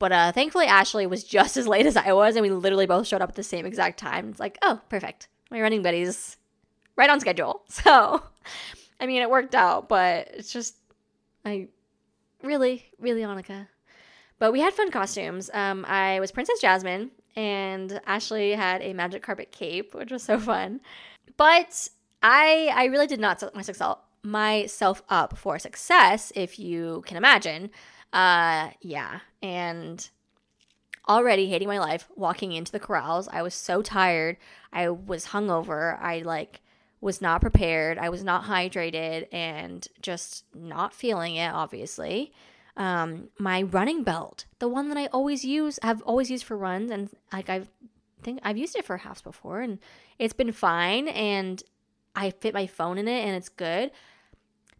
but 0.00 0.10
uh 0.10 0.32
thankfully 0.32 0.66
ashley 0.66 1.06
was 1.06 1.22
just 1.22 1.56
as 1.60 1.68
late 1.68 1.86
as 1.86 1.96
i 1.96 2.12
was 2.12 2.34
and 2.34 2.42
we 2.42 2.50
literally 2.50 2.86
both 2.86 3.06
showed 3.06 3.22
up 3.22 3.28
at 3.28 3.36
the 3.36 3.44
same 3.44 3.64
exact 3.64 4.00
time. 4.00 4.30
It's 4.30 4.40
like 4.40 4.58
oh 4.62 4.80
perfect. 4.88 5.28
My 5.52 5.60
running 5.60 5.82
buddies 5.82 6.36
right 6.96 7.08
on 7.08 7.20
schedule. 7.20 7.62
So 7.68 8.22
i 8.98 9.06
mean 9.06 9.22
it 9.22 9.30
worked 9.30 9.54
out 9.54 9.88
but 9.88 10.28
it's 10.34 10.52
just 10.52 10.74
i 11.44 11.68
really 12.42 12.86
really 12.98 13.20
annika. 13.20 13.68
But 14.40 14.52
we 14.52 14.60
had 14.60 14.74
fun 14.74 14.90
costumes. 14.90 15.50
Um 15.54 15.84
i 15.86 16.18
was 16.18 16.32
princess 16.32 16.60
jasmine 16.60 17.12
and 17.36 18.00
ashley 18.06 18.52
had 18.52 18.82
a 18.82 18.92
magic 18.92 19.22
carpet 19.22 19.52
cape 19.52 19.94
which 19.94 20.10
was 20.10 20.24
so 20.24 20.38
fun. 20.38 20.80
But 21.36 21.88
I 22.22 22.72
I 22.74 22.84
really 22.86 23.06
did 23.06 23.20
not 23.20 23.40
set 23.40 23.54
myself 23.54 23.98
myself 24.22 25.02
up 25.08 25.38
for 25.38 25.58
success, 25.58 26.32
if 26.34 26.58
you 26.58 27.02
can 27.06 27.16
imagine. 27.16 27.70
Uh, 28.12 28.70
yeah, 28.80 29.20
and 29.42 30.08
already 31.08 31.48
hating 31.48 31.68
my 31.68 31.78
life 31.78 32.08
walking 32.16 32.52
into 32.52 32.72
the 32.72 32.80
corrals. 32.80 33.28
I 33.28 33.42
was 33.42 33.54
so 33.54 33.82
tired. 33.82 34.36
I 34.72 34.88
was 34.90 35.26
hungover. 35.26 36.00
I 36.00 36.20
like 36.20 36.60
was 37.00 37.20
not 37.20 37.40
prepared. 37.40 37.98
I 37.98 38.10
was 38.10 38.22
not 38.22 38.44
hydrated 38.44 39.26
and 39.32 39.86
just 40.02 40.44
not 40.54 40.92
feeling 40.92 41.36
it, 41.36 41.52
obviously. 41.52 42.32
Um, 42.76 43.28
my 43.38 43.62
running 43.62 44.04
belt, 44.04 44.44
the 44.58 44.68
one 44.68 44.88
that 44.88 44.98
I 44.98 45.06
always 45.06 45.44
use, 45.44 45.78
have 45.82 46.02
always 46.02 46.30
used 46.30 46.44
for 46.44 46.56
runs, 46.56 46.90
and 46.90 47.10
like 47.32 47.48
I've 47.48 47.68
think 48.20 48.40
I've 48.42 48.58
used 48.58 48.76
it 48.76 48.84
for 48.84 48.98
halves 48.98 49.22
before 49.22 49.60
and 49.60 49.78
it's 50.18 50.32
been 50.32 50.52
fine 50.52 51.08
and 51.08 51.62
I 52.14 52.30
fit 52.30 52.54
my 52.54 52.66
phone 52.66 52.98
in 52.98 53.08
it 53.08 53.24
and 53.26 53.36
it's 53.36 53.48
good 53.48 53.90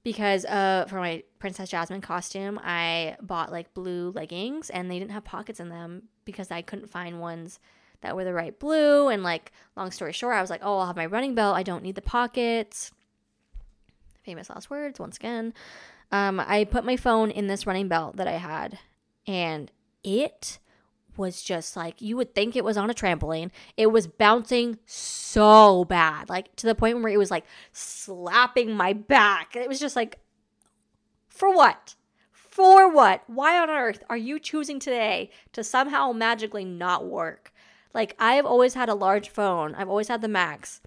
because 0.02 0.44
uh 0.46 0.86
for 0.88 0.96
my 0.96 1.22
Princess 1.38 1.70
Jasmine 1.70 2.00
costume, 2.00 2.60
I 2.62 3.16
bought 3.20 3.50
like 3.50 3.74
blue 3.74 4.12
leggings 4.14 4.70
and 4.70 4.90
they 4.90 4.98
didn't 4.98 5.12
have 5.12 5.24
pockets 5.24 5.60
in 5.60 5.68
them 5.68 6.04
because 6.24 6.50
I 6.50 6.62
couldn't 6.62 6.90
find 6.90 7.20
ones 7.20 7.58
that 8.02 8.16
were 8.16 8.24
the 8.24 8.32
right 8.32 8.58
blue 8.58 9.08
and 9.08 9.22
like 9.22 9.52
long 9.76 9.90
story 9.90 10.12
short, 10.12 10.36
I 10.36 10.40
was 10.40 10.50
like, 10.50 10.62
"Oh, 10.62 10.78
I'll 10.78 10.86
have 10.86 10.96
my 10.96 11.06
running 11.06 11.34
belt. 11.34 11.56
I 11.56 11.62
don't 11.62 11.82
need 11.82 11.94
the 11.94 12.02
pockets." 12.02 12.92
Famous 14.24 14.50
last 14.50 14.70
words 14.70 14.98
once 14.98 15.16
again. 15.16 15.54
Um 16.12 16.40
I 16.40 16.64
put 16.64 16.84
my 16.84 16.96
phone 16.96 17.30
in 17.30 17.46
this 17.46 17.66
running 17.66 17.88
belt 17.88 18.16
that 18.16 18.28
I 18.28 18.32
had 18.32 18.78
and 19.26 19.70
it 20.02 20.58
was 21.20 21.42
just 21.42 21.76
like 21.76 22.02
you 22.02 22.16
would 22.16 22.34
think 22.34 22.56
it 22.56 22.64
was 22.64 22.76
on 22.76 22.90
a 22.90 22.94
trampoline. 22.94 23.50
It 23.76 23.92
was 23.92 24.08
bouncing 24.08 24.78
so 24.86 25.84
bad, 25.84 26.28
like 26.28 26.56
to 26.56 26.66
the 26.66 26.74
point 26.74 27.00
where 27.00 27.12
it 27.12 27.18
was 27.18 27.30
like 27.30 27.44
slapping 27.72 28.74
my 28.74 28.92
back. 28.94 29.54
It 29.54 29.68
was 29.68 29.78
just 29.78 29.94
like, 29.94 30.18
for 31.28 31.54
what? 31.54 31.94
For 32.32 32.92
what? 32.92 33.22
Why 33.28 33.58
on 33.58 33.70
earth 33.70 34.02
are 34.10 34.16
you 34.16 34.40
choosing 34.40 34.80
today 34.80 35.30
to 35.52 35.62
somehow 35.62 36.10
magically 36.12 36.64
not 36.64 37.06
work? 37.06 37.52
Like, 37.92 38.16
I 38.18 38.34
have 38.34 38.46
always 38.46 38.74
had 38.74 38.88
a 38.88 38.94
large 38.94 39.28
phone, 39.28 39.74
I've 39.74 39.88
always 39.88 40.08
had 40.08 40.22
the 40.22 40.28
Max, 40.28 40.80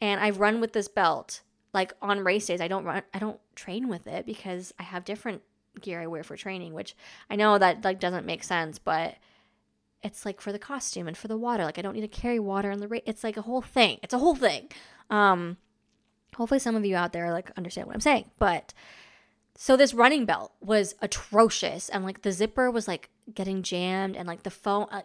and 0.00 0.20
I've 0.20 0.40
run 0.40 0.60
with 0.60 0.72
this 0.72 0.88
belt. 0.88 1.42
Like 1.72 1.92
on 2.00 2.24
race 2.24 2.46
days, 2.46 2.60
I 2.60 2.68
don't 2.68 2.84
run, 2.84 3.02
I 3.12 3.18
don't 3.18 3.40
train 3.54 3.88
with 3.88 4.06
it 4.06 4.26
because 4.26 4.72
I 4.78 4.82
have 4.82 5.04
different 5.04 5.42
gear 5.80 6.00
I 6.00 6.06
wear 6.06 6.24
for 6.24 6.36
training, 6.36 6.74
which 6.74 6.96
I 7.30 7.36
know 7.36 7.58
that 7.58 7.84
like 7.84 8.00
doesn't 8.00 8.26
make 8.26 8.42
sense, 8.42 8.78
but 8.78 9.16
it's 10.02 10.24
like 10.24 10.40
for 10.40 10.52
the 10.52 10.58
costume 10.58 11.08
and 11.08 11.16
for 11.16 11.28
the 11.28 11.36
water. 11.36 11.64
Like 11.64 11.78
I 11.78 11.82
don't 11.82 11.94
need 11.94 12.02
to 12.02 12.08
carry 12.08 12.38
water 12.38 12.70
on 12.70 12.78
the 12.78 12.88
ra- 12.88 13.00
it's 13.06 13.24
like 13.24 13.36
a 13.36 13.42
whole 13.42 13.62
thing. 13.62 13.98
It's 14.02 14.14
a 14.14 14.18
whole 14.18 14.36
thing. 14.36 14.68
Um 15.10 15.56
hopefully 16.36 16.60
some 16.60 16.76
of 16.76 16.84
you 16.84 16.94
out 16.94 17.12
there 17.12 17.32
like 17.32 17.50
understand 17.56 17.86
what 17.86 17.94
I'm 17.94 18.00
saying. 18.00 18.26
But 18.38 18.74
so 19.56 19.76
this 19.76 19.92
running 19.94 20.24
belt 20.24 20.52
was 20.60 20.94
atrocious 21.02 21.88
and 21.88 22.04
like 22.04 22.22
the 22.22 22.32
zipper 22.32 22.70
was 22.70 22.86
like 22.86 23.10
getting 23.34 23.62
jammed 23.62 24.16
and 24.16 24.28
like 24.28 24.44
the 24.44 24.50
phone 24.50 24.86
uh, 24.90 25.02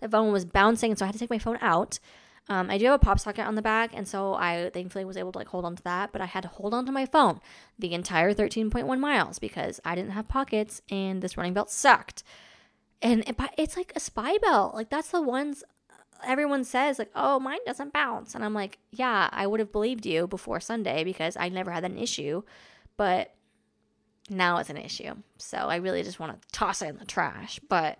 the 0.00 0.08
phone 0.08 0.32
was 0.32 0.44
bouncing 0.44 0.90
and 0.90 0.98
so 0.98 1.04
I 1.04 1.08
had 1.08 1.14
to 1.14 1.18
take 1.18 1.30
my 1.30 1.38
phone 1.38 1.58
out. 1.60 1.98
Um, 2.50 2.70
I 2.70 2.78
do 2.78 2.86
have 2.86 2.94
a 2.94 2.98
pop 2.98 3.20
socket 3.20 3.44
on 3.44 3.56
the 3.56 3.62
back, 3.62 3.90
and 3.92 4.08
so 4.08 4.32
I 4.32 4.70
thankfully 4.72 5.04
was 5.04 5.18
able 5.18 5.32
to 5.32 5.38
like 5.38 5.48
hold 5.48 5.66
on 5.66 5.76
to 5.76 5.82
that. 5.82 6.12
But 6.12 6.22
I 6.22 6.24
had 6.24 6.44
to 6.44 6.48
hold 6.48 6.72
on 6.72 6.86
to 6.86 6.92
my 6.92 7.04
phone 7.04 7.40
the 7.78 7.92
entire 7.92 8.32
13.1 8.32 8.98
miles 8.98 9.38
because 9.38 9.80
I 9.84 9.94
didn't 9.94 10.12
have 10.12 10.28
pockets, 10.28 10.80
and 10.90 11.20
this 11.20 11.36
running 11.36 11.52
belt 11.52 11.70
sucked 11.70 12.22
and 13.00 13.24
it's 13.56 13.76
like 13.76 13.92
a 13.94 14.00
SPIbelt. 14.00 14.74
Like 14.74 14.90
that's 14.90 15.10
the 15.10 15.22
ones 15.22 15.62
uh, 15.90 15.94
everyone 16.26 16.64
says 16.64 16.98
like 16.98 17.10
oh 17.14 17.38
mine 17.38 17.58
doesn't 17.66 17.92
bounce. 17.92 18.34
And 18.34 18.44
i'm 18.44 18.54
like 18.54 18.78
yeah 18.90 19.28
i 19.32 19.46
would 19.46 19.60
have 19.60 19.72
believed 19.72 20.04
you 20.06 20.26
before 20.26 20.60
sunday 20.60 21.04
because 21.04 21.36
i 21.36 21.48
never 21.48 21.70
had 21.70 21.84
an 21.84 21.98
issue 21.98 22.42
but 22.96 23.34
now 24.30 24.58
it's 24.58 24.68
an 24.68 24.76
issue. 24.76 25.14
So 25.38 25.56
i 25.56 25.76
really 25.76 26.02
just 26.02 26.20
want 26.20 26.40
to 26.40 26.48
toss 26.50 26.82
it 26.82 26.88
in 26.88 26.98
the 26.98 27.04
trash 27.04 27.60
but 27.68 27.98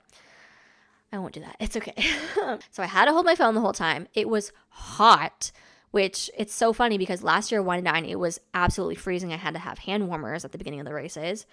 i 1.12 1.18
won't 1.18 1.34
do 1.34 1.40
that. 1.40 1.56
It's 1.60 1.76
okay. 1.76 1.94
So 2.70 2.82
i 2.82 2.86
had 2.86 3.06
to 3.06 3.12
hold 3.12 3.26
my 3.26 3.34
phone 3.34 3.54
the 3.54 3.60
whole 3.60 3.72
time. 3.72 4.08
It 4.14 4.28
was 4.28 4.52
hot 4.68 5.52
which 5.90 6.30
it's 6.36 6.54
so 6.54 6.72
funny 6.72 6.98
because 6.98 7.22
last 7.22 7.50
year 7.50 7.62
one 7.62 7.82
nine 7.82 8.04
it 8.04 8.18
was 8.18 8.40
absolutely 8.52 8.96
freezing. 8.96 9.32
I 9.32 9.36
had 9.36 9.54
to 9.54 9.60
have 9.60 9.78
hand 9.78 10.08
warmers 10.08 10.44
at 10.44 10.52
the 10.52 10.58
beginning 10.58 10.80
of 10.80 10.86
the 10.86 10.94
races. 10.94 11.46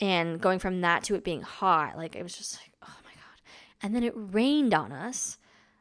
And 0.00 0.40
going 0.40 0.58
from 0.58 0.80
that 0.80 1.04
to 1.04 1.14
it 1.14 1.24
being 1.24 1.42
hot 1.42 1.96
like 1.96 2.16
it 2.16 2.22
was 2.22 2.36
just 2.36 2.58
like 2.60 2.72
and 3.84 3.94
then 3.94 4.02
it 4.02 4.14
rained 4.16 4.72
on 4.72 4.92
us. 4.92 5.36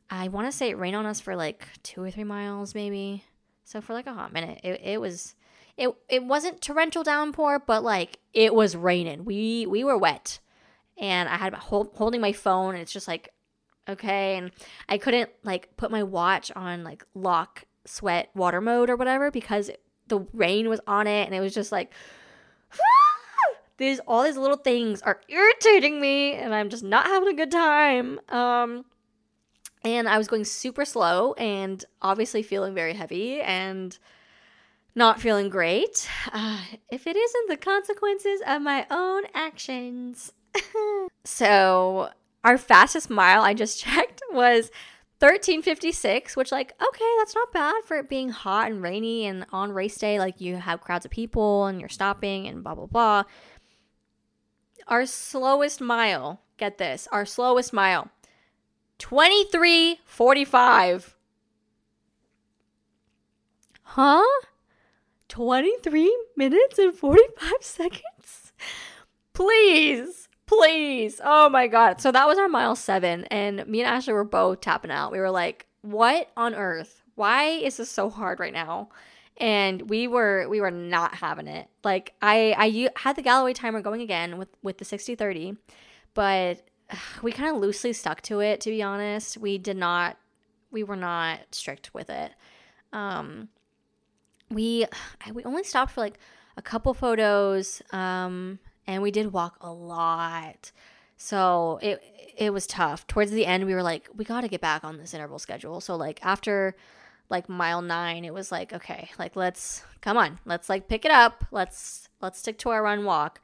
I 0.10 0.28
want 0.28 0.45
to 0.45 0.51
say 0.51 0.70
it 0.70 0.78
rained 0.78 0.97
on 0.97 1.06
us 1.06 1.22
for 1.22 1.38
like 1.38 1.66
two 1.84 2.04
or 2.04 2.12
three 2.12 2.26
miles 2.26 2.76
maybe. 2.76 3.24
So 3.64 3.80
for 3.80 3.93
like 3.93 4.08
a 4.08 4.14
hot 4.14 4.34
minute 4.34 4.60
it, 4.62 4.82
it 4.84 5.01
was 5.01 5.36
it, 5.78 5.89
it 6.10 6.24
wasn't 6.24 6.62
torrential 6.62 7.01
downpour 7.04 7.64
but 7.66 7.82
like 7.82 8.20
it 8.34 8.54
was 8.54 8.76
raining. 8.76 9.24
We 9.24 9.66
we 9.66 9.86
were 9.86 9.97
wet. 9.97 10.39
And 10.97 11.28
i 11.30 11.38
had 11.38 11.54
hold, 11.56 11.91
holding 11.95 12.22
my 12.22 12.34
phone 12.34 12.74
and 12.74 12.82
it's 12.82 12.91
just 12.93 13.08
like 13.08 13.30
okay 13.89 14.38
and 14.38 14.51
i 14.88 14.97
couldn't 14.97 15.30
like 15.43 15.76
put 15.76 15.89
my 15.91 16.04
watch 16.04 16.51
on 16.56 16.84
like 16.84 17.04
lock 17.16 17.66
sweat 17.86 18.30
water 18.36 18.62
mode 18.62 18.89
or 18.89 18.95
whatever 18.95 19.32
because 19.32 19.72
the 20.08 20.20
rain 20.34 20.70
was 20.70 20.80
on 20.88 21.08
it 21.08 21.26
and 21.26 21.34
it 21.34 21.41
was 21.41 21.54
just 21.54 21.72
like 21.72 21.91
these 23.78 24.00
all 24.08 24.24
these 24.24 24.38
little 24.38 24.58
things 24.58 25.02
are 25.02 25.22
irritating 25.28 26.00
me 26.00 26.34
and 26.34 26.54
I'm 26.54 26.70
just 26.70 26.84
not 26.84 27.08
having 27.08 27.30
a 27.30 27.34
good 27.34 27.52
time. 27.52 28.20
Um 28.30 28.86
and 29.84 30.08
I 30.08 30.18
was 30.18 30.28
going 30.28 30.46
super 30.46 30.86
slow 30.86 31.34
and 31.34 31.84
obviously 32.02 32.42
feeling 32.42 32.74
very 32.74 32.94
heavy 32.94 33.42
and 33.42 33.98
not 34.96 35.20
feeling 35.20 35.50
great. 35.50 36.08
Uh, 36.32 36.62
if 36.92 37.08
it 37.08 37.16
isn't 37.16 37.50
the 37.50 37.58
consequences 37.58 38.42
of 38.48 38.62
my 38.62 38.86
own 38.90 39.24
actions. 39.34 40.32
so 41.26 42.10
our 42.44 42.58
fastest 42.58 43.10
mile 43.10 43.42
I 43.42 43.54
just 43.54 43.80
checked 43.84 44.22
was 44.32 44.72
1356, 45.20 46.36
which 46.36 46.52
like 46.52 46.74
okay, 46.82 47.12
that's 47.20 47.36
not 47.36 47.54
bad 47.54 47.84
for 47.86 47.98
it 47.98 48.10
being 48.10 48.30
hot 48.30 48.70
and 48.70 48.84
rainy 48.84 49.26
and 49.26 49.46
on 49.52 49.72
race 49.72 49.98
day 49.98 50.20
like 50.20 50.42
you 50.42 50.58
have 50.58 50.82
crowds 50.82 51.06
of 51.06 51.12
people 51.12 51.66
and 51.66 51.80
you're 51.80 51.90
stopping 51.90 52.48
and 52.48 52.64
blah 52.64 52.76
blah 52.76 52.88
blah. 52.88 53.24
Our 54.88 55.06
slowest 55.06 55.82
mile, 55.82 56.40
get 56.58 56.78
this, 56.78 57.10
our 57.12 57.26
slowest 57.26 57.74
mile 57.74 58.10
2345. 59.00 61.16
Huh? 63.84 64.24
23 65.30 66.18
minutes 66.36 66.80
and 66.80 66.96
45 66.96 67.52
seconds? 67.62 68.54
Please, 69.34 70.30
please. 70.46 71.20
Oh 71.24 71.50
my 71.50 71.68
God. 71.68 72.02
So 72.02 72.12
that 72.12 72.28
was 72.28 72.38
our 72.38 72.48
mile 72.48 72.76
seven. 72.76 73.26
And 73.26 73.66
me 73.68 73.82
and 73.82 73.90
Ashley 73.90 74.14
were 74.14 74.24
both 74.24 74.62
tapping 74.62 74.92
out. 74.92 75.12
We 75.12 75.20
were 75.20 75.32
like, 75.32 75.66
what 75.82 76.30
on 76.38 76.56
earth? 76.56 77.02
Why 77.16 77.46
is 77.46 77.78
this 77.78 77.90
so 77.90 78.10
hard 78.10 78.40
right 78.40 78.54
now? 78.54 78.90
And 79.38 79.90
we 79.90 80.08
were 80.08 80.48
we 80.48 80.62
were 80.62 80.72
not 80.72 81.16
having 81.16 81.48
it. 81.48 81.68
Like 81.84 82.14
I 82.22 82.56
I 82.58 82.90
had 83.00 83.16
the 83.16 83.22
Galloway 83.22 83.54
timer 83.54 83.82
going 83.82 84.02
again 84.02 84.38
with 84.38 84.50
with 84.62 84.78
the 84.78 84.86
60 84.86 85.16
30, 85.16 85.56
but 86.14 86.62
we 87.22 87.32
kind 87.32 87.56
of 87.56 87.62
loosely 87.62 87.94
stuck 87.94 88.22
to 88.24 88.40
it 88.40 88.62
to 88.62 88.70
be 88.70 88.84
honest. 88.84 89.38
We 89.38 89.58
did 89.58 89.78
not 89.78 90.18
we 90.72 90.84
were 90.84 90.96
not 90.96 91.40
strict 91.52 91.94
with 91.94 92.10
it. 92.10 92.32
Um 92.92 93.50
we 94.50 94.86
we 95.34 95.44
only 95.44 95.64
stopped 95.64 95.92
for 95.94 96.02
like 96.02 96.20
a 96.58 96.62
couple 96.62 96.94
photos 96.94 97.82
um 97.92 98.60
and 98.86 99.02
we 99.02 99.12
did 99.12 99.34
walk 99.34 99.58
a 99.62 99.72
lot 99.72 100.72
so 101.18 101.80
it 101.82 102.02
it 102.38 102.52
was 102.52 102.68
tough 102.68 103.06
towards 103.08 103.32
the 103.32 103.46
end 103.46 103.66
we 103.66 103.74
were 103.74 103.84
like 103.84 104.08
we 104.16 104.26
got 104.26 104.42
to 104.42 104.48
get 104.48 104.62
back 104.62 104.84
on 104.84 104.98
this 104.98 105.14
interval 105.14 105.40
schedule 105.40 105.82
so 105.82 105.96
like 105.96 106.24
after 106.24 106.76
like 107.30 107.50
mile 107.50 107.82
9 107.82 108.26
it 108.26 108.34
was 108.34 108.52
like 108.52 108.74
okay 108.74 109.10
like 109.18 109.36
let's 109.36 109.84
come 110.02 110.18
on 110.18 110.40
let's 110.46 110.70
like 110.70 110.88
pick 110.88 111.06
it 111.06 111.12
up. 111.12 111.46
Let's 111.52 112.10
let's 112.22 112.40
stick 112.40 112.58
to 112.60 112.70
our 112.70 112.84
run 112.84 113.06
walk. 113.06 113.42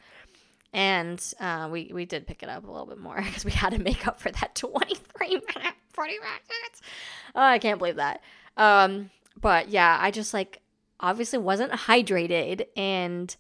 And 0.72 1.24
uh, 1.40 1.68
we 1.72 1.90
we 1.94 2.06
did 2.06 2.28
pick 2.28 2.44
it 2.44 2.50
up 2.50 2.68
a 2.68 2.72
little 2.72 2.86
bit 2.86 3.00
more 3.00 3.16
because 3.24 3.46
we 3.46 3.52
had 3.52 3.72
to 3.72 3.80
make 3.80 4.08
up 4.08 4.20
for 4.20 4.32
that 4.32 4.56
23 4.56 5.28
minute 5.28 5.74
40 5.94 6.12
minutes. 6.12 6.82
Oh, 7.36 7.42
i 7.42 7.60
can't 7.60 7.80
believe 7.80 7.96
that. 7.96 8.22
Um 8.58 9.10
but 9.40 9.70
yeah 9.70 9.98
i 10.02 10.12
just 10.12 10.34
like 10.34 10.62
obviously 11.00 11.40
wasn't 11.40 11.72
hydrated 11.72 12.66
and 12.76 13.36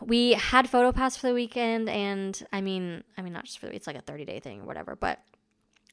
we 0.00 0.32
had 0.32 0.68
photo 0.68 0.90
pass 0.90 1.16
for 1.16 1.26
the 1.26 1.34
weekend 1.34 1.88
and 1.88 2.46
i 2.50 2.62
mean 2.62 3.04
i 3.18 3.22
mean 3.22 3.32
not 3.34 3.44
just 3.44 3.58
for 3.58 3.66
the 3.66 3.74
it's 3.74 3.86
like 3.86 3.96
a 3.96 4.00
30 4.00 4.24
day 4.24 4.40
thing 4.40 4.62
or 4.62 4.64
whatever 4.64 4.96
but 4.96 5.20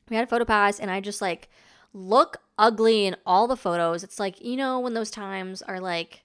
we 0.10 0.16
had 0.16 0.24
a 0.24 0.28
photo 0.28 0.46
pass 0.46 0.80
and 0.80 0.90
i 0.90 1.02
just 1.02 1.22
like 1.22 1.50
look 1.96 2.42
ugly 2.58 3.06
in 3.06 3.16
all 3.26 3.48
the 3.48 3.56
photos. 3.56 4.04
It's 4.04 4.20
like 4.20 4.44
you 4.44 4.58
know 4.58 4.80
when 4.80 4.94
those 4.94 5.10
times 5.10 5.62
are 5.62 5.80
like 5.80 6.24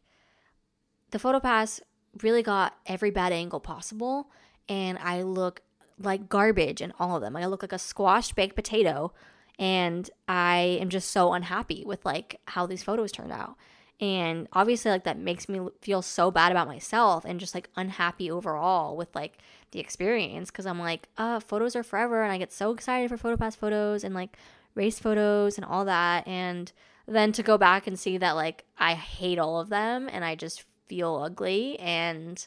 the 1.12 1.18
photo 1.18 1.38
pass 1.40 1.80
really 2.22 2.42
got 2.42 2.76
every 2.86 3.10
bad 3.10 3.32
angle 3.32 3.60
possible 3.60 4.30
and 4.68 4.98
i 4.98 5.22
look 5.22 5.62
like 5.96 6.28
garbage 6.28 6.82
in 6.82 6.92
all 6.98 7.14
of 7.16 7.22
them. 7.22 7.32
Like 7.32 7.44
i 7.44 7.46
look 7.46 7.62
like 7.62 7.72
a 7.72 7.78
squashed 7.78 8.34
baked 8.34 8.56
potato 8.56 9.12
and 9.58 10.10
i 10.26 10.78
am 10.80 10.88
just 10.88 11.10
so 11.10 11.32
unhappy 11.32 11.84
with 11.86 12.04
like 12.04 12.40
how 12.46 12.66
these 12.66 12.82
photos 12.82 13.12
turned 13.12 13.32
out. 13.32 13.56
And 14.00 14.48
obviously 14.52 14.90
like 14.90 15.04
that 15.04 15.18
makes 15.18 15.48
me 15.48 15.60
feel 15.80 16.02
so 16.02 16.32
bad 16.32 16.50
about 16.50 16.66
myself 16.66 17.24
and 17.24 17.38
just 17.38 17.54
like 17.54 17.68
unhappy 17.76 18.28
overall 18.28 18.96
with 18.96 19.14
like 19.14 19.38
the 19.70 19.78
experience 19.78 20.50
because 20.50 20.66
i'm 20.66 20.80
like 20.80 21.08
uh 21.16 21.38
photos 21.38 21.76
are 21.76 21.84
forever 21.84 22.24
and 22.24 22.32
i 22.32 22.38
get 22.38 22.52
so 22.52 22.72
excited 22.72 23.08
for 23.08 23.16
photopass 23.16 23.56
photos 23.56 24.02
and 24.02 24.16
like 24.16 24.36
race 24.74 24.98
photos 24.98 25.56
and 25.56 25.64
all 25.64 25.84
that 25.84 26.26
and 26.26 26.72
then 27.06 27.32
to 27.32 27.42
go 27.42 27.58
back 27.58 27.86
and 27.86 27.98
see 27.98 28.18
that 28.18 28.32
like 28.32 28.64
i 28.78 28.94
hate 28.94 29.38
all 29.38 29.60
of 29.60 29.68
them 29.68 30.08
and 30.12 30.24
i 30.24 30.34
just 30.34 30.64
feel 30.86 31.20
ugly 31.22 31.78
and 31.78 32.46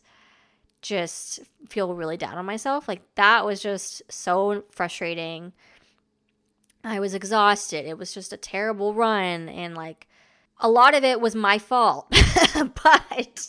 just 0.82 1.40
feel 1.70 1.94
really 1.96 2.18
down 2.18 2.38
on 2.38 2.46
myself 2.46 2.88
like 2.88 3.02
that 3.16 3.46
was 3.46 3.62
just 3.62 4.02
so 4.10 4.64
frustrating 4.72 5.54
i 6.84 7.00
was 7.00 7.14
exhausted 7.14 7.86
it 7.86 7.98
was 7.98 8.14
just 8.14 8.34
a 8.34 8.38
terrible 8.38 8.94
run 8.94 9.48
and 9.50 9.76
like 9.76 10.08
a 10.60 10.70
lot 10.70 10.96
of 10.96 11.04
it 11.04 11.20
was 11.20 11.36
my 11.36 11.58
fault, 11.60 12.08
but 12.84 13.48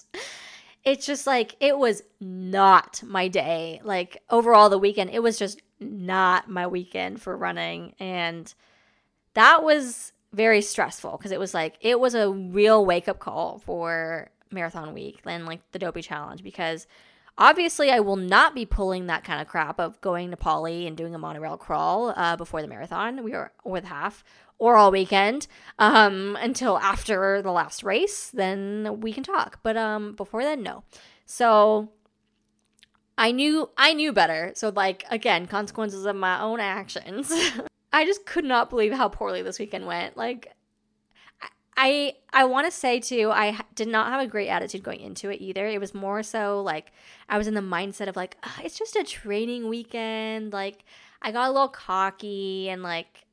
it's 0.85 1.07
just 1.07 1.27
like 1.27 1.57
it 1.61 1.79
was 1.79 2.03
not 2.21 3.03
my 3.05 3.29
day. 3.29 3.81
Like 3.85 4.23
overall, 4.31 4.69
the 4.69 4.79
weekend, 4.79 5.11
it 5.11 5.23
was 5.23 5.39
just 5.39 5.63
not 5.81 6.49
my 6.49 6.67
weekend 6.67 7.21
for 7.21 7.37
running. 7.37 7.95
And 7.99 8.53
that 9.35 9.63
was 9.63 10.13
very 10.33 10.61
stressful 10.61 11.17
because 11.17 11.33
it 11.33 11.39
was 11.39 11.55
like, 11.55 11.77
it 11.81 12.01
was 12.01 12.15
a 12.15 12.31
real 12.31 12.85
wake 12.85 13.09
up 13.09 13.19
call 13.19 13.59
for 13.59 14.31
marathon 14.51 14.95
week 14.95 15.21
and 15.25 15.47
like 15.47 15.61
the 15.73 15.79
dopey 15.79 16.01
challenge 16.01 16.43
because 16.43 16.87
obviously 17.37 17.91
I 17.91 18.01
will 18.01 18.17
not 18.17 18.55
be 18.55 18.65
pulling 18.65 19.07
that 19.07 19.25
kind 19.25 19.41
of 19.41 19.49
crap 19.49 19.81
of 19.81 20.01
going 20.01 20.31
to 20.31 20.37
Poly 20.37 20.87
and 20.87 20.97
doing 20.97 21.15
a 21.15 21.19
monorail 21.19 21.57
crawl 21.57 22.15
uh, 22.17 22.37
before 22.37 22.63
the 22.63 22.69
marathon. 22.69 23.25
We 23.25 23.33
were 23.33 23.53
with 23.65 23.85
half 23.85 24.25
or 24.59 24.77
all 24.77 24.91
weekend 24.91 25.47
um, 25.79 26.37
until 26.41 26.79
after 26.79 27.43
the 27.43 27.51
last 27.51 27.83
race. 27.83 28.31
Then 28.31 29.01
we 29.01 29.13
can 29.13 29.25
talk. 29.25 29.59
But 29.63 29.77
um, 29.77 30.15
before 30.15 30.43
then, 30.43 30.63
no. 30.63 30.85
So 31.27 31.91
I 33.17 33.33
knew 33.33 33.71
I 33.77 33.95
knew 33.95 34.13
better. 34.13 34.53
So 34.55 34.73
like 34.75 35.05
again, 35.11 35.47
consequences 35.47 36.05
of 36.05 36.17
my 36.17 36.41
own 36.41 36.61
actions. 36.61 37.33
I 37.93 38.05
just 38.05 38.27
could 38.27 38.45
not 38.45 38.71
believe 38.71 38.93
how 38.93 39.09
poorly 39.09 39.43
this 39.43 39.59
weekend 39.59 39.87
went. 39.87 40.17
Like 40.17 40.53
I 41.77 42.15
I 42.33 42.45
want 42.45 42.67
to 42.67 42.71
say 42.71 43.01
too, 43.01 43.31
I 43.33 43.61
did 43.75 43.89
not 43.89 44.09
have 44.09 44.21
a 44.21 44.27
great 44.27 44.49
attitude 44.49 44.83
going 44.83 45.01
into 45.01 45.31
it 45.31 45.41
either. 45.41 45.67
It 45.67 45.81
was 45.81 45.95
more 45.95 46.23
so 46.23 46.61
like 46.63 46.93
I 47.29 47.39
was 47.39 47.47
in 47.47 47.55
the 47.55 47.61
mindset 47.61 48.09
of 48.09 48.17
like 48.17 48.37
it's 48.63 48.79
just 48.79 48.97
a 48.97 49.05
training 49.05 49.69
weekend. 49.69 50.53
Like 50.53 50.85
I 51.23 51.33
got 51.33 51.49
a 51.49 51.53
little 51.53 51.69
cocky 51.69 52.69
and 52.69 52.83
like 52.83 53.25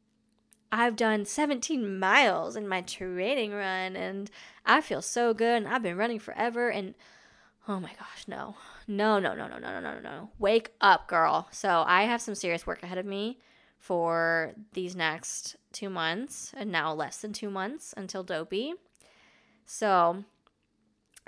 I've 0.72 0.96
done 0.96 1.26
17 1.26 2.00
miles 2.00 2.56
in 2.56 2.68
my 2.68 2.82
training 2.82 3.52
run 3.52 3.96
and 3.96 4.32
I 4.66 4.82
feel 4.82 5.02
so 5.02 5.34
good 5.34 5.64
and 5.64 5.68
I've 5.68 5.84
been 5.84 5.98
running 5.98 6.20
forever 6.20 6.70
and 6.70 6.96
oh 7.68 7.80
my 7.80 7.92
gosh, 8.00 8.26
no. 8.28 8.56
No, 8.88 9.20
no, 9.20 9.34
no, 9.34 9.48
no, 9.48 9.58
no, 9.60 9.80
no, 9.80 9.80
no, 9.80 10.00
no. 10.00 10.30
Wake 10.40 10.72
up, 10.82 11.08
girl. 11.08 11.48
So 11.52 11.84
I 11.88 12.04
have 12.04 12.22
some 12.22 12.36
serious 12.36 12.66
work 12.66 12.84
ahead 12.84 12.98
of 12.98 13.06
me 13.06 13.40
for 13.78 14.54
these 14.74 14.96
next 14.96 15.56
two 15.72 15.90
months 15.90 16.54
and 16.56 16.72
now 16.72 16.94
less 16.94 17.18
than 17.18 17.34
two 17.34 17.50
months 17.50 17.94
until 17.98 18.24
dopey. 18.24 18.74
So 19.66 20.24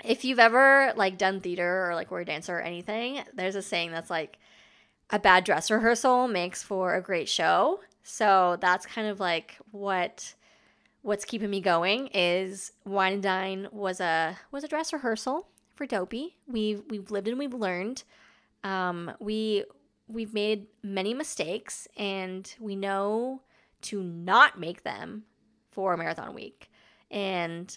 if 0.04 0.24
you've 0.24 0.38
ever 0.38 0.92
like 0.96 1.18
done 1.18 1.40
theater 1.40 1.88
or 1.88 1.94
like 1.94 2.10
were 2.10 2.20
a 2.20 2.24
dancer 2.24 2.56
or 2.56 2.60
anything, 2.60 3.22
there's 3.34 3.56
a 3.56 3.62
saying 3.62 3.92
that's 3.92 4.10
like 4.10 4.38
a 5.10 5.18
bad 5.18 5.44
dress 5.44 5.70
rehearsal 5.70 6.28
makes 6.28 6.62
for 6.62 6.94
a 6.94 7.02
great 7.02 7.28
show. 7.28 7.80
So 8.02 8.56
that's 8.60 8.86
kind 8.86 9.08
of 9.08 9.20
like 9.20 9.56
what 9.70 10.34
what's 11.02 11.24
keeping 11.24 11.50
me 11.50 11.60
going 11.60 12.08
is 12.14 12.72
Wine 12.84 13.14
and 13.14 13.22
Dine 13.22 13.68
was 13.72 14.00
a 14.00 14.38
was 14.50 14.64
a 14.64 14.68
dress 14.68 14.92
rehearsal 14.92 15.48
for 15.74 15.86
Dopey. 15.86 16.36
We've 16.46 16.82
we've 16.88 17.10
lived 17.10 17.28
and 17.28 17.38
we've 17.38 17.54
learned. 17.54 18.04
Um, 18.62 19.12
we 19.20 19.64
we've 20.08 20.34
made 20.34 20.66
many 20.82 21.14
mistakes 21.14 21.88
and 21.96 22.52
we 22.60 22.76
know 22.76 23.42
to 23.82 24.02
not 24.02 24.58
make 24.58 24.82
them 24.82 25.24
for 25.70 25.96
marathon 25.96 26.34
week. 26.34 26.70
And 27.10 27.76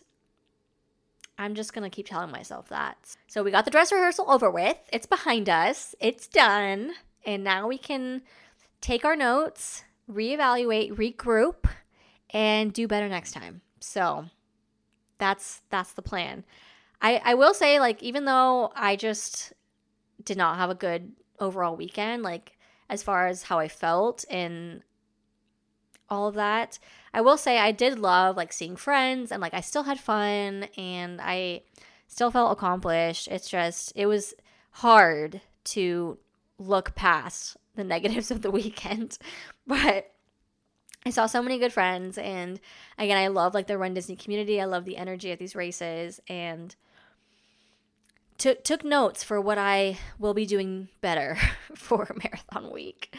I'm 1.38 1.56
just 1.56 1.74
gonna 1.74 1.90
keep 1.90 2.08
telling 2.08 2.32
myself 2.32 2.70
that. 2.70 2.98
So 3.28 3.44
we 3.44 3.52
got 3.52 3.66
the 3.66 3.72
dress 3.72 3.92
rehearsal 3.92 4.30
over 4.30 4.50
with. 4.50 4.78
It's 4.92 5.06
behind 5.06 5.50
us. 5.50 5.96
It's 6.00 6.28
done. 6.28 6.94
And 7.26 7.44
now 7.44 7.68
we 7.68 7.78
can 7.78 8.22
take 8.80 9.04
our 9.04 9.16
notes 9.16 9.84
reevaluate, 10.12 10.92
regroup, 10.94 11.66
and 12.30 12.74
do 12.74 12.88
better 12.88 13.10
next 13.10 13.32
time. 13.32 13.62
So 13.80 14.26
that's 15.18 15.62
that's 15.70 15.94
the 15.94 16.02
plan. 16.02 16.44
I, 17.02 17.22
I 17.24 17.34
will 17.36 17.54
say, 17.54 17.80
like, 17.80 18.02
even 18.02 18.26
though 18.26 18.72
I 18.76 18.96
just 18.96 19.54
did 20.24 20.38
not 20.38 20.58
have 20.58 20.70
a 20.70 20.76
good 20.76 21.14
overall 21.40 21.76
weekend, 21.76 22.24
like 22.24 22.58
as 22.90 23.04
far 23.04 23.28
as 23.28 23.44
how 23.44 23.60
I 23.60 23.68
felt 23.68 24.26
and 24.30 24.84
all 26.10 26.28
of 26.28 26.36
that, 26.36 26.80
I 27.14 27.22
will 27.22 27.38
say 27.38 27.58
I 27.58 27.72
did 27.72 28.00
love 28.00 28.38
like 28.38 28.54
seeing 28.54 28.76
friends 28.76 29.32
and 29.32 29.42
like 29.42 29.54
I 29.54 29.62
still 29.62 29.84
had 29.84 30.00
fun 30.00 30.68
and 30.78 31.20
I 31.22 31.64
still 32.08 32.32
felt 32.32 32.52
accomplished. 32.52 33.28
It's 33.30 33.50
just 33.50 33.94
it 33.96 34.06
was 34.06 34.34
hard 34.72 35.42
to 35.66 36.18
look 36.58 36.96
past 36.96 37.58
the 37.76 37.84
negatives 37.96 38.32
of 38.32 38.42
the 38.42 38.52
weekend. 38.52 39.18
But 39.66 40.14
I 41.06 41.10
saw 41.10 41.26
so 41.26 41.42
many 41.44 41.60
good 41.60 41.74
friends 41.74 42.18
and 42.18 42.62
again 42.98 43.18
I 43.18 43.28
love 43.28 43.54
like 43.54 43.68
the 43.68 43.78
Run 43.78 43.94
Disney 43.94 44.16
community. 44.16 44.62
I 44.62 44.66
love 44.66 44.86
the 44.86 44.96
energy 44.96 45.30
at 45.32 45.40
these 45.40 45.56
races 45.56 46.22
and 46.30 46.74
took 48.38 48.64
took 48.64 48.84
notes 48.84 49.24
for 49.24 49.40
what 49.42 49.58
I 49.58 49.98
will 50.20 50.34
be 50.34 50.46
doing 50.46 50.90
better 51.02 51.38
for 51.76 52.08
marathon 52.24 52.72
week. 52.72 53.16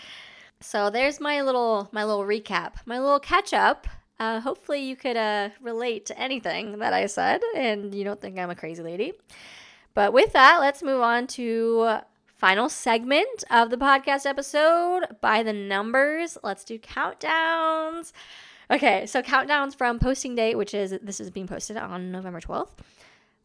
So 0.61 0.91
there's 0.91 1.21
my 1.21 1.43
little 1.43 1.89
my 1.93 2.05
little 2.05 2.25
recap, 2.25 2.75
my 2.87 2.99
little 2.99 3.21
catch 3.21 3.53
up. 3.53 3.87
Uh, 4.21 4.41
hopefully 4.41 4.81
you 4.81 4.97
could 4.97 5.17
uh, 5.17 5.51
relate 5.61 6.07
to 6.07 6.19
anything 6.19 6.81
that 6.81 6.93
I 6.93 7.07
said, 7.07 7.41
and 7.55 7.95
you 7.95 8.03
don't 8.03 8.21
think 8.21 8.37
I'm 8.37 8.51
a 8.51 8.57
crazy 8.57 8.83
lady. 8.83 9.13
But 9.95 10.13
with 10.13 10.33
that, 10.33 10.59
let's 10.59 10.83
move 10.83 11.01
on 11.01 11.29
to 11.29 12.01
final 12.39 12.69
segment 12.69 13.43
of 13.51 13.71
the 13.71 13.77
podcast 13.77 14.25
episode 14.25 15.05
by 15.21 15.43
the 15.43 15.53
numbers. 15.53 16.39
Let's 16.43 16.65
do 16.65 16.79
countdowns. 16.79 18.13
Okay, 18.71 19.07
so 19.07 19.23
countdowns 19.23 19.77
from 19.77 19.99
posting 19.99 20.35
date, 20.35 20.57
which 20.57 20.73
is 20.73 20.97
this 21.03 21.21
is 21.21 21.31
being 21.31 21.49
posted 21.49 21.77
on 21.77 22.13
November 22.13 22.41
12th. 22.41 22.79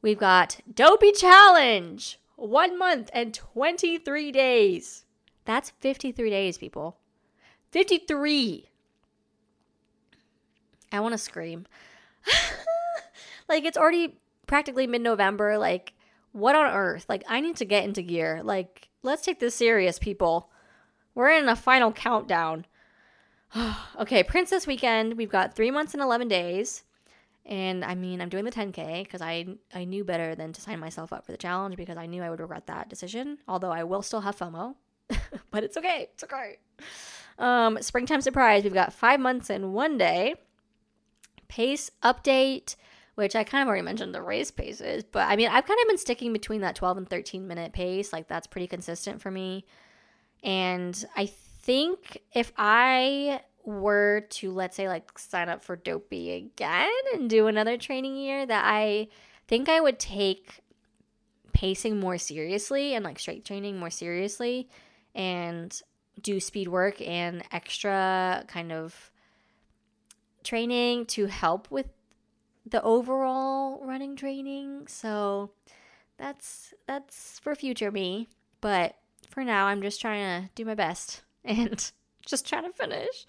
We've 0.04 0.20
got 0.20 0.60
Dopey 0.72 1.14
Challenge, 1.14 2.20
one 2.36 2.78
month 2.78 3.10
and 3.14 3.34
23 3.34 4.34
days. 4.34 5.06
That's 5.46 5.70
53 5.80 6.30
days, 6.30 6.58
people. 6.58 6.98
53. 7.72 8.70
I 10.92 11.00
want 11.00 11.14
to 11.14 11.18
scream. 11.18 11.66
like, 13.50 13.64
it's 13.64 13.78
already 13.78 14.20
practically 14.46 14.88
mid 14.88 15.02
November. 15.02 15.58
Like, 15.58 15.94
what 16.34 16.54
on 16.54 16.66
earth? 16.66 17.06
Like, 17.08 17.24
I 17.30 17.40
need 17.40 17.56
to 17.56 17.66
get 17.66 17.86
into 17.86 18.02
gear. 18.02 18.42
Like, 18.44 18.90
let's 19.04 19.22
take 19.22 19.40
this 19.40 19.56
serious, 19.56 20.00
people. 20.00 20.50
We're 21.16 21.30
in 21.30 21.48
a 21.48 21.56
final 21.56 21.94
countdown. 21.94 22.66
okay, 24.00 24.22
Princess 24.22 24.68
Weekend. 24.68 25.16
We've 25.16 25.30
got 25.30 25.56
three 25.56 25.72
months 25.72 25.94
and 25.94 26.04
11 26.04 26.28
days. 26.28 26.84
And 27.46 27.84
I 27.84 27.96
mean, 27.96 28.22
I'm 28.22 28.30
doing 28.30 28.46
the 28.46 28.52
10K 28.52 29.04
because 29.04 29.22
I, 29.22 29.46
I 29.74 29.84
knew 29.84 30.04
better 30.04 30.34
than 30.34 30.54
to 30.54 30.62
sign 30.62 30.80
myself 30.80 31.12
up 31.12 31.26
for 31.26 31.32
the 31.34 31.38
challenge 31.38 31.76
because 31.76 31.98
I 31.98 32.06
knew 32.06 32.24
I 32.24 32.30
would 32.30 32.40
regret 32.40 32.68
that 32.68 32.90
decision. 32.90 33.40
Although 33.48 33.72
I 33.72 33.84
will 33.84 34.02
still 34.02 34.22
have 34.22 34.38
FOMO, 34.38 34.76
but 35.52 35.64
it's 35.64 35.76
okay. 35.76 36.10
It's 36.14 36.24
okay. 36.24 36.60
Um, 37.38 37.78
springtime 37.82 38.22
surprise. 38.22 38.64
We've 38.64 38.74
got 38.74 38.94
five 38.94 39.20
months 39.20 39.50
and 39.50 39.74
one 39.74 39.98
day. 39.98 40.36
Pace 41.50 41.92
update 42.02 42.76
which 43.16 43.36
I 43.36 43.44
kind 43.44 43.62
of 43.62 43.68
already 43.68 43.84
mentioned 43.84 44.14
the 44.14 44.22
race 44.22 44.52
paces, 44.52 45.04
but 45.04 45.28
I 45.28 45.36
mean, 45.36 45.48
I've 45.48 45.66
kind 45.66 45.80
of 45.80 45.88
been 45.88 45.98
sticking 45.98 46.34
between 46.34 46.62
that 46.62 46.76
12 46.76 46.98
and 46.98 47.10
13 47.10 47.48
minute 47.48 47.74
pace. 47.74 48.12
Like, 48.12 48.28
that's 48.28 48.48
pretty 48.48 48.68
consistent 48.68 49.22
for 49.22 49.30
me. 49.30 49.66
And 50.44 51.06
I 51.16 51.28
think 51.28 52.22
if 52.34 52.52
I 52.58 53.42
were 53.64 54.26
to, 54.30 54.52
let's 54.52 54.76
say, 54.76 54.88
like 54.88 55.18
sign 55.18 55.50
up 55.50 55.64
for 55.64 55.76
Dopey 55.76 56.32
again 56.32 56.92
and 57.14 57.30
do 57.30 57.48
another 57.48 57.78
training 57.78 58.16
year, 58.16 58.46
that 58.46 58.64
I 58.66 59.08
think 59.48 59.70
I 59.70 59.80
would 59.80 60.00
take 60.00 60.62
pacing 61.54 62.00
more 62.00 62.18
seriously 62.18 62.96
and 62.96 63.06
like 63.06 63.20
strength 63.20 63.46
training 63.46 63.80
more 63.80 63.90
seriously 63.90 64.68
and 65.16 65.82
do 66.22 66.40
speed 66.40 66.68
work 66.68 67.00
and 67.02 67.44
extra 67.52 68.44
kind 68.48 68.72
of 68.72 69.12
training 70.44 71.06
to 71.06 71.28
help 71.28 71.70
with 71.72 71.88
the 72.66 72.82
overall 72.82 73.86
running 73.86 74.16
training. 74.16 74.88
So 74.88 75.52
that's 76.18 76.74
that's 76.88 77.40
for 77.40 77.56
future 77.56 77.92
me. 77.92 78.28
But 78.62 78.96
for 79.30 79.44
now, 79.44 79.68
I'm 79.68 79.82
just 79.82 80.02
trying 80.02 80.44
to 80.44 80.50
do 80.56 80.66
my 80.66 80.76
best 80.76 81.24
and 81.44 81.92
just 82.26 82.48
trying 82.48 82.64
to 82.64 82.72
finish. 82.72 83.26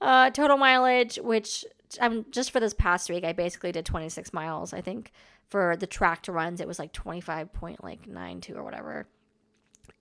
Uh, 0.00 0.30
total 0.30 0.56
mileage, 0.56 1.16
which 1.22 1.64
I'm 2.00 2.26
just 2.30 2.50
for 2.50 2.60
this 2.60 2.74
past 2.74 3.10
week, 3.10 3.24
I 3.24 3.32
basically 3.32 3.72
did 3.72 3.84
26 3.84 4.32
miles. 4.32 4.72
I 4.72 4.80
think 4.80 5.12
for 5.48 5.76
the 5.76 5.86
tracked 5.86 6.28
runs, 6.28 6.60
it 6.60 6.68
was 6.68 6.78
like 6.78 6.92
25.92 6.92 8.54
or 8.54 8.62
whatever. 8.62 9.06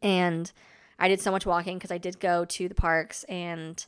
And 0.01 0.51
I 0.99 1.07
did 1.07 1.21
so 1.21 1.31
much 1.31 1.45
walking 1.45 1.77
because 1.77 1.91
I 1.91 1.97
did 1.97 2.19
go 2.19 2.45
to 2.45 2.67
the 2.67 2.75
parks 2.75 3.23
and 3.25 3.85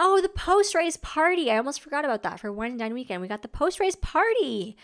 Oh, 0.00 0.20
the 0.20 0.28
post 0.28 0.76
race 0.76 0.96
party. 0.96 1.50
I 1.50 1.56
almost 1.56 1.80
forgot 1.80 2.04
about 2.04 2.22
that 2.22 2.38
for 2.38 2.52
Wine 2.52 2.70
and 2.70 2.78
Dine 2.78 2.94
weekend. 2.94 3.20
We 3.20 3.26
got 3.26 3.42
the 3.42 3.48
post 3.48 3.80
race 3.80 3.96
party, 3.96 4.76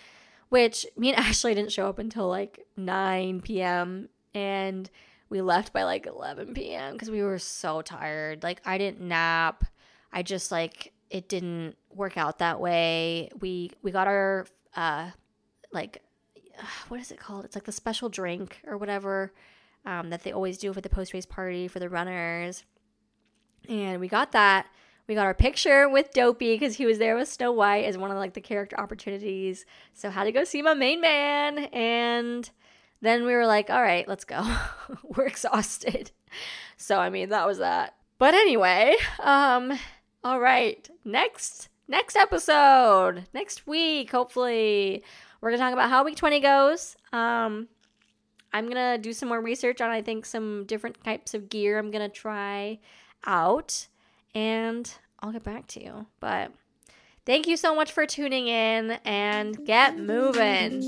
which 0.49 0.85
me 0.97 1.11
and 1.11 1.19
Ashley 1.25 1.55
didn't 1.55 1.71
show 1.71 1.89
up 1.89 2.01
until 2.01 2.29
like 2.29 2.67
9 2.77 3.41
p.m. 3.43 4.09
And 4.35 4.91
we 5.29 5.41
left 5.41 5.73
by 5.73 5.85
like 5.85 6.07
11 6.07 6.55
p.m. 6.55 6.93
because 6.93 7.11
we 7.11 7.23
were 7.23 7.39
so 7.39 7.83
tired. 7.83 8.43
Like, 8.43 8.61
I 8.65 8.79
didn't 8.79 9.01
nap. 9.01 9.65
I 10.13 10.23
just 10.23 10.53
like, 10.53 10.93
it 11.11 11.29
didn't 11.29 11.77
work 11.91 12.17
out 12.17 12.39
that 12.39 12.61
way. 12.61 13.31
We, 13.41 13.71
we 13.83 13.91
got 13.91 14.07
our, 14.07 14.47
uh, 14.77 15.11
like, 15.73 16.03
what 16.89 17.01
is 17.01 17.11
it 17.11 17.19
called? 17.19 17.45
It's 17.45 17.57
like 17.57 17.65
the 17.65 17.73
special 17.73 18.09
drink 18.09 18.61
or 18.67 18.77
whatever 18.77 19.33
um, 19.87 20.11
that 20.11 20.23
they 20.23 20.33
always 20.33 20.59
do 20.59 20.73
for 20.73 20.81
the 20.81 20.89
post 20.89 21.13
race 21.13 21.27
party 21.27 21.69
for 21.69 21.79
the 21.79 21.89
runners. 21.89 22.65
And 23.69 24.01
we 24.01 24.09
got 24.09 24.33
that 24.33 24.67
we 25.07 25.15
got 25.15 25.27
our 25.27 25.35
picture 25.35 25.89
with 25.89 26.13
Dopey 26.13 26.55
because 26.55 26.77
he 26.77 26.87
was 26.87 26.99
there 26.99 27.17
with 27.17 27.29
Snow 27.29 27.53
White 27.53 27.85
as 27.85 27.99
one 27.99 28.11
of 28.11 28.17
like 28.17 28.35
the 28.35 28.41
character 28.41 28.79
opportunities. 28.79 29.67
So 29.93 30.11
had 30.11 30.25
to 30.25 30.33
go 30.33 30.45
see 30.45 30.63
my 30.63 30.75
main 30.75 31.01
man, 31.01 31.59
and 31.59 32.49
then 33.05 33.25
we 33.25 33.35
were 33.35 33.47
like, 33.47 33.71
all 33.71 33.83
right, 33.83 34.07
let's 34.09 34.25
go. 34.25 34.43
we're 35.03 35.27
exhausted. 35.27 36.11
So 36.77 36.99
I 36.99 37.09
mean, 37.09 37.29
that 37.29 37.47
was 37.47 37.59
that. 37.59 37.95
But 38.19 38.35
anyway, 38.35 38.97
um, 39.21 39.79
all 40.25 40.41
right, 40.41 40.87
next 41.05 41.69
next 41.87 42.17
episode 42.17 43.27
next 43.33 43.65
week, 43.65 44.11
hopefully 44.11 45.05
we're 45.41 45.51
gonna 45.51 45.63
talk 45.63 45.73
about 45.73 45.89
how 45.89 46.05
week 46.05 46.17
twenty 46.17 46.41
goes. 46.41 46.97
Um, 47.13 47.69
I'm 48.53 48.69
gonna 48.69 48.99
do 48.99 49.13
some 49.13 49.29
more 49.29 49.41
research 49.41 49.81
on 49.81 49.91
I 49.91 50.03
think 50.03 50.27
some 50.27 50.65
different 50.67 51.03
types 51.05 51.33
of 51.33 51.49
gear 51.49 51.79
I'm 51.79 51.93
gonna 51.93 52.09
try 52.09 52.81
out 53.25 53.87
and 54.35 54.93
I'll 55.21 55.33
get 55.33 55.45
back 55.45 55.69
to 55.69 55.83
you. 55.83 56.07
But 56.19 56.51
thank 57.27 57.47
you 57.47 57.57
so 57.57 57.75
much 57.75 57.93
for 57.93 58.07
tuning 58.07 58.49
in 58.49 58.99
and 59.05 59.65
get 59.65 59.99
moving. 59.99 60.83